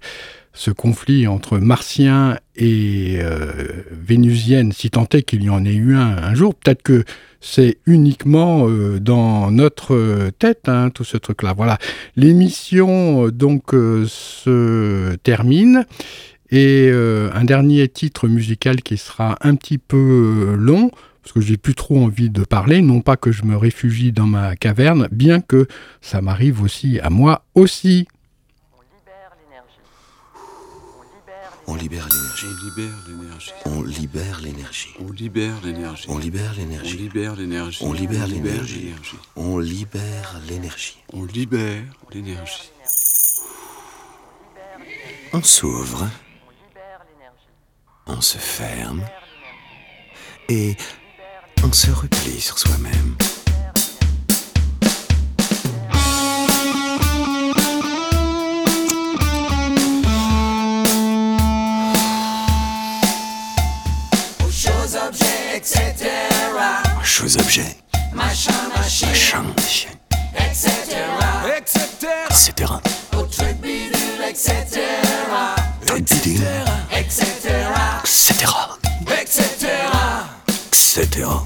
ce 0.54 0.72
conflit 0.72 1.28
entre 1.28 1.58
martiens 1.58 2.38
et 2.56 3.18
euh, 3.22 3.52
vénusiennes, 3.92 4.72
si 4.72 4.90
tant 4.90 5.08
est 5.12 5.24
qu'il 5.24 5.44
y 5.44 5.50
en 5.50 5.66
ait 5.66 5.74
eu 5.74 5.96
un 5.96 6.18
un 6.18 6.34
jour. 6.34 6.56
Peut-être 6.56 6.82
que 6.82 7.04
c'est 7.42 7.78
uniquement 7.86 8.68
dans 9.00 9.50
notre 9.50 10.30
tête, 10.40 10.68
hein, 10.68 10.90
tout 10.90 11.06
ce 11.06 11.16
truc-là. 11.16 11.54
Voilà. 11.56 11.78
L'émission, 12.18 13.30
donc, 13.30 13.72
se 13.72 15.16
termine. 15.24 15.86
Et 16.52 16.92
un 16.92 17.44
dernier 17.46 17.88
titre 17.88 18.28
musical 18.28 18.82
qui 18.82 18.98
sera 18.98 19.38
un 19.40 19.56
petit 19.56 19.78
peu 19.78 20.56
long, 20.58 20.92
parce 21.30 21.46
que 21.46 21.48
j'ai 21.48 21.58
plus 21.58 21.76
trop 21.76 22.04
envie 22.04 22.32
de 22.32 22.44
parler, 22.44 22.82
non 22.82 23.02
pas 23.02 23.16
que 23.16 23.32
je 23.32 23.44
me 23.44 23.56
réfugie 23.56 24.12
dans 24.12 24.26
ma 24.26 24.56
caverne, 24.56 25.08
bien 25.12 25.42
que 25.42 25.68
ça 26.02 26.22
m'arrive 26.22 26.64
aussi 26.64 27.00
à 27.02 27.12
moi 27.12 27.46
aussi. 27.54 28.08
On 31.68 31.76
libère 31.76 32.08
l'énergie. 32.10 33.54
On 33.68 33.84
libère 33.84 34.42
l'énergie. 34.42 34.90
On 34.98 35.08
libère 35.12 35.62
l'énergie. 35.62 36.10
On 36.10 36.18
libère 36.18 36.52
On 36.58 36.58
l'énergie. 36.58 36.98
libère 36.98 37.36
l'énergie. 37.36 37.84
On 37.84 37.94
libère 37.94 38.26
l'énergie. 38.26 38.80
l'énergie. 38.80 39.18
On 39.36 39.60
libère 39.60 40.42
l'énergie. 40.50 40.98
On 41.14 41.26
libère 41.26 41.84
l'énergie. 42.12 42.72
On 45.34 45.44
s'ouvre. 45.44 46.10
On 48.08 48.20
se 48.20 48.40
ferme. 48.40 49.04
Et 50.48 50.76
on 51.64 51.72
se 51.72 51.92
replie 51.92 52.40
sur 52.40 52.58
soi-même. 52.58 53.16
Choses 67.04 67.38
objets, 67.38 67.76
machin, 68.14 68.52
machin, 68.76 69.44
etc. 70.36 70.98
Etc. 71.58 72.74
Truc 73.32 73.58
bidule, 73.62 74.24
etc. 74.28 74.82
Etc. 76.98 78.69
Bonjour, 80.98 81.46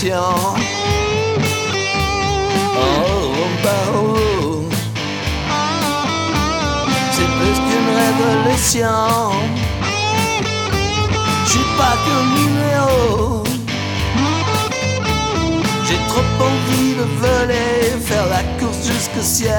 tourne 0.00 0.12
action. 0.12 0.54
Oh, 2.76 3.32
bah, 3.62 3.70
oh. 3.94 4.64
C'est 7.12 7.30
plus 7.38 7.58
qu'une 7.66 7.90
révolution. 7.96 9.30
Je 11.44 11.50
suis 11.50 11.68
pas 11.78 11.96
qu'un 12.04 12.24
numéro. 12.36 13.45
J'ai 15.88 15.98
trop 16.08 16.20
envie 16.44 16.94
de 16.94 17.06
voler, 17.20 18.00
faire 18.04 18.26
la 18.26 18.42
course 18.58 18.86
jusqu'au 18.86 19.22
ciel. 19.22 19.52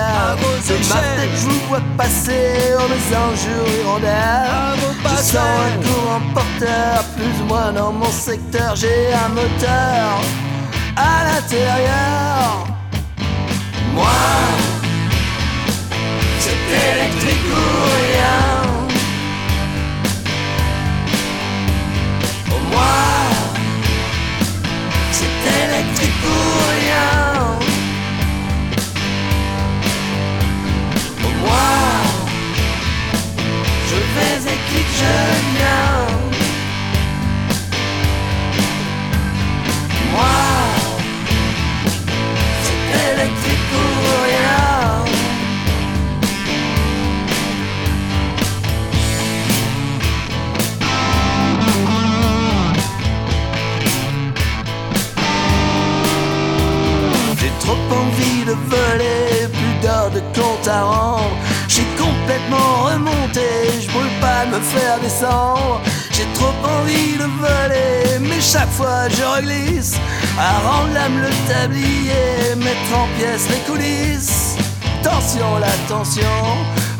De 0.68 0.74
ma 0.90 0.96
tête, 0.96 1.30
je 1.36 1.46
vous 1.48 1.60
vois 1.70 1.82
passer 1.98 2.76
en 2.78 2.88
mes 2.90 3.16
enjeux 3.16 3.80
hirondelles. 3.80 4.78
Je 5.04 5.16
sens 5.24 5.38
un 5.38 5.76
courant 5.88 6.22
porteur, 6.34 7.04
plus 7.16 7.42
ou 7.42 7.46
moins 7.48 7.72
dans 7.72 7.94
mon 7.94 8.12
secteur. 8.12 8.76
J'ai 8.76 9.14
un 9.14 9.30
moteur 9.30 10.20
à 10.98 11.24
l'intérieur. 11.24 12.68
Moi, 13.94 14.20
c'est 16.40 16.60
électrique 16.92 17.48
ou 17.50 17.56
rien. 18.04 18.42
Oh, 22.52 22.62
moi, 22.72 23.17
électrique 25.46 26.24
ou 26.26 26.40
rien. 26.74 27.12
Oh, 31.24 31.34
moi, 31.42 31.70
je 33.90 33.96
vais 33.96 34.38
clique, 34.70 34.94
je 35.02 35.16
viens. 35.58 36.18
Moi, 40.12 40.57
trop 57.68 57.98
envie 58.02 58.46
de 58.46 58.56
voler, 58.72 59.48
plus 59.52 59.76
d'heures 59.82 60.12
de 60.12 60.22
compte 60.38 60.68
à 60.68 60.84
rendre. 60.84 61.36
J'ai 61.68 61.88
complètement 61.98 62.86
remonté, 62.86 63.48
je 63.82 63.88
brûle 63.92 64.16
pas 64.22 64.46
de 64.46 64.52
me 64.56 64.62
faire 64.62 65.00
descendre. 65.02 65.82
J'ai 66.12 66.28
trop 66.34 66.56
envie 66.64 67.18
de 67.24 67.28
voler, 67.44 68.20
mais 68.22 68.42
chaque 68.42 68.72
fois 68.72 69.10
je 69.10 69.24
reglisse. 69.36 69.96
À 70.40 70.52
rendre 70.68 70.94
l'âme 70.94 71.20
le 71.22 71.32
tablier, 71.52 72.56
mettre 72.56 72.92
en 72.96 73.08
pièces 73.18 73.48
les 73.50 73.62
coulisses. 73.70 74.56
Tension, 75.04 75.60
la 75.60 75.76
tension, 75.88 76.40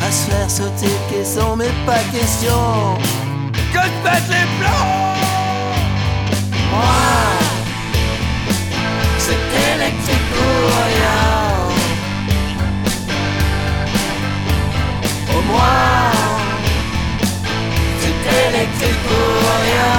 à 0.06 0.12
se 0.12 0.30
faire 0.30 0.50
sauter 0.50 0.96
caisson, 1.10 1.56
mais 1.56 1.72
pas 1.86 2.04
question. 2.12 2.98
Que 3.74 3.86
mettre 4.04 4.30
les 4.30 4.48
plombs 4.60 5.16
Moi 6.72 7.28
c'est 9.28 9.74
électrique 9.76 10.17
rien. 10.90 11.24
Au 15.36 15.42
moins, 15.52 16.12
c'est 18.00 18.20
électrique 18.48 19.08
rien. 19.64 19.98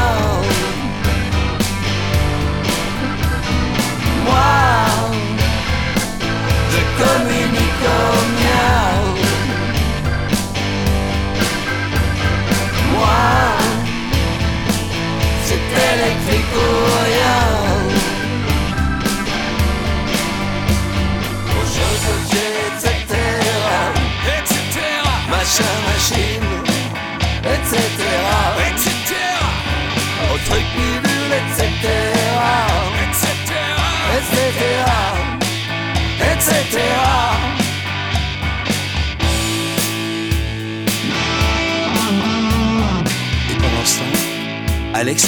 Moi, 4.25 4.55
je 6.73 6.81
communique 7.03 7.85
au 7.85 8.15
mien. 8.41 8.88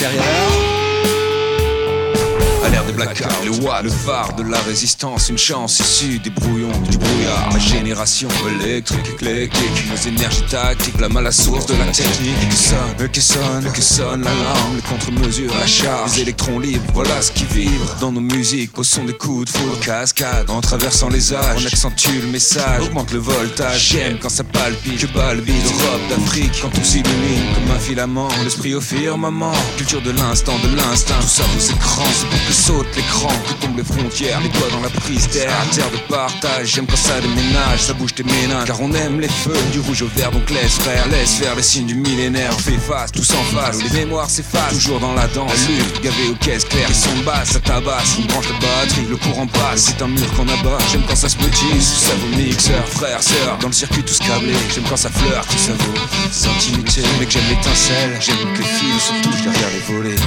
Serial. 0.01 0.50
Le 3.83 3.91
phare 3.91 4.35
de 4.37 4.43
la 4.43 4.59
résistance, 4.61 5.29
une 5.29 5.39
chance 5.39 5.81
issue 5.81 6.19
des 6.19 6.31
brouillons, 6.31 6.73
du 6.91 6.97
brouillard. 6.97 7.51
Ma 7.53 7.59
génération 7.59 8.29
électrique, 8.61 9.07
éclectique, 9.15 9.85
nos 9.91 10.09
énergies 10.09 10.45
tactiques, 10.51 10.99
la 11.01 11.09
mal 11.09 11.27
à 11.27 11.33
source 11.33 11.67
de 11.67 11.75
la 11.75 11.87
technique. 11.87 12.49
Que 12.49 12.55
sonne, 12.55 13.11
que 13.11 13.21
sonne, 13.21 13.73
que 13.73 13.83
sonne 13.83 14.23
l'alarme, 14.23 14.77
les 14.77 14.83
contre-mesures, 14.83 15.53
la 15.59 15.67
charge, 15.67 16.17
les 16.17 16.23
électrons 16.23 16.59
libres, 16.59 16.85
voilà 16.95 17.21
ce 17.21 17.33
qui 17.33 17.45
vibre. 17.45 17.97
Dans 18.01 18.13
nos 18.13 18.21
musiques, 18.21 18.79
au 18.79 18.83
son 18.83 19.05
des 19.05 19.13
coups 19.13 19.53
de 19.53 19.59
foudre, 19.59 19.81
cascade, 19.81 20.51
en 20.51 20.61
traversant 20.61 21.09
les 21.09 21.35
âges. 21.35 21.63
On 21.63 21.67
accentue 21.67 22.21
le 22.23 22.29
message, 22.29 22.83
augmente 22.83 23.13
le 23.13 23.19
voltage, 23.19 23.89
j'aime 23.91 24.19
quand 24.21 24.31
ça 24.31 24.45
palpite, 24.45 25.01
que 25.01 25.13
bat 25.13 25.35
le 25.35 25.43
beat, 25.43 25.55
Europe 25.65 26.01
d'Afrique, 26.09 26.53
quand 26.63 26.71
tout 26.71 26.85
s'illumine 26.85 27.55
comme 27.55 27.77
un 27.77 27.79
filament, 27.79 28.29
l'esprit 28.43 28.75
au 28.75 28.81
firmament, 28.81 29.53
culture 29.77 30.03
de 30.03 30.11
l'instant, 30.13 30.55
de 30.63 30.77
l'instinct, 30.77 31.21
tout 31.21 31.29
ça 31.29 31.45
aux 31.57 31.73
écrans, 31.73 32.05
c'est 32.15 32.29
pour 32.29 32.47
que 32.47 32.53
saute 32.53 32.97
l'écran, 32.97 33.33
que 33.55 33.67
tombent 33.67 33.77
les 33.77 33.85
frontières, 33.85 34.41
les 34.41 34.49
doigts 34.49 34.69
dans 34.71 34.81
la 34.81 34.91
prise 34.91 35.29
d'air, 35.29 35.51
terre 35.73 35.91
de 35.91 35.99
partage, 36.13 36.67
j'aime 36.67 36.87
quand 36.87 36.97
ça 36.97 37.21
déménage, 37.21 37.81
ça 37.81 37.93
bouge 37.93 38.15
tes 38.15 38.23
ménages, 38.23 38.67
car 38.67 38.81
on 38.81 38.93
aime 38.93 39.21
les 39.21 39.29
feux, 39.29 39.57
du 39.73 39.81
rouge 39.81 40.03
au 40.03 40.09
vert, 40.09 40.31
donc 40.31 40.49
laisse 40.51 40.79
frère, 40.79 41.07
laisse 41.09 41.35
faire 41.35 41.55
les 41.55 41.63
signes 41.63 41.87
du 41.87 41.95
millénaire, 41.95 42.51
on 42.55 42.59
fait 42.59 42.79
face, 42.79 43.13
tous 43.13 43.31
en 43.33 43.57
face, 43.57 43.83
les 43.83 43.91
mémoires 43.91 44.31
s'effacent, 44.31 44.75
toujours 44.75 45.01
dans 45.01 45.15
la 45.15 45.27
danse, 45.29 45.53
la 45.69 46.01
gavé 46.01 46.29
aux 46.31 46.35
caisses 46.35 46.65
claires, 46.65 46.89
les 46.89 46.95
sons 46.95 47.25
basses, 47.25 47.51
ça 47.51 47.61
tabasse, 47.61 48.17
on 48.19 48.27
branche 48.27 48.49
la 48.49 48.59
batterie, 48.59 49.07
le 49.09 49.17
courant 49.17 49.47
passe, 49.47 49.87
c'est 49.87 50.03
un 50.03 50.09
mur 50.09 50.33
qu'on 50.37 50.49
abat, 50.49 50.79
j'aime 50.91 51.03
quand 51.09 51.17
ça 51.17 51.29
se 51.29 51.37
métisse, 51.39 51.89
ça 52.01 52.13
vaut 52.15 52.37
mixeur, 52.37 52.87
frère, 52.89 53.23
sœur, 53.23 53.59
dans 53.61 53.69
le 53.69 53.73
circuit 53.75 54.03
tous 54.03 54.19
câblés, 54.19 54.55
j'aime 54.75 54.85
quand 54.89 54.97
ça 54.97 55.11
flirte, 55.11 55.49
tout 55.49 55.59
ça 55.59 55.73
vaut, 55.73 55.93
des 55.93 56.47
intimités, 56.47 57.03
mais 57.19 57.27
que 57.27 57.33
j'aime 57.33 57.49
l'étincelle, 57.49 58.17
j'aime 58.21 58.37
que 58.55 58.59
les 58.59 58.65
fils 58.65 59.03
se 59.03 59.23
touchent 59.23 59.43
derrière 59.43 59.71
les 59.71 59.95
volets. 59.95 60.21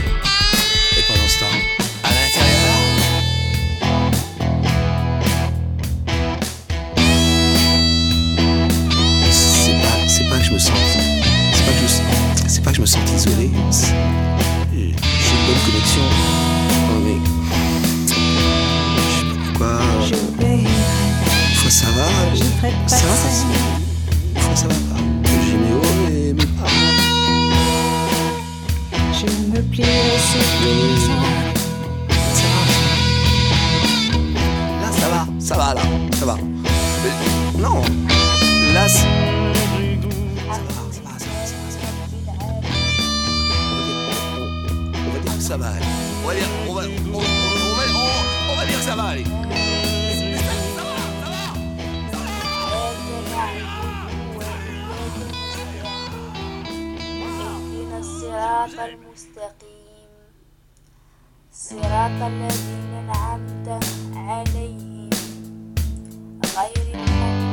Pas 12.64 12.70
que 12.70 12.78
je 12.78 12.82
me 12.82 12.86
sens 12.86 13.02
isolé. 13.14 13.50
J'ai 14.72 14.80
une 14.80 14.94
bonne 15.46 15.62
connexion, 15.66 16.02
mais 17.04 17.18
je 18.96 19.20
sais 19.20 19.26
pas 19.28 19.36
pourquoi. 19.46 19.74
Fois 21.56 21.72
ça 21.72 21.88
va, 21.88 22.08
ça 22.88 22.96
va, 22.96 23.16
fois 24.40 24.56
ça 24.56 24.68
va 24.68 24.74
pas. 24.74 25.02
J'ai 25.46 25.58
mes 25.58 25.74
hauts 25.74 26.08
et 26.08 26.34
mes 26.34 26.46
bas. 26.46 26.68
Je 29.12 29.26
me 29.26 29.60
sur 29.74 30.44
Là, 34.82 34.90
ça 34.92 35.08
va, 35.10 35.22
ça 35.40 35.56
va, 35.58 35.74
là, 35.74 35.82
ça 36.18 36.26
va. 36.26 36.36
Non, 37.60 37.82
là, 38.74 38.88
que 45.44 45.50
ça 45.50 45.58
va 45.58 45.68
aller. 45.68 45.84
اهدنا 57.44 58.00
الصراط 58.00 58.80
المستقيم 58.80 60.12
صراط 61.54 62.22
الذين 62.32 62.94
أنعمت 63.04 63.84
عليهم 64.16 65.10
غير 66.58 66.96
المغضوب 66.96 67.53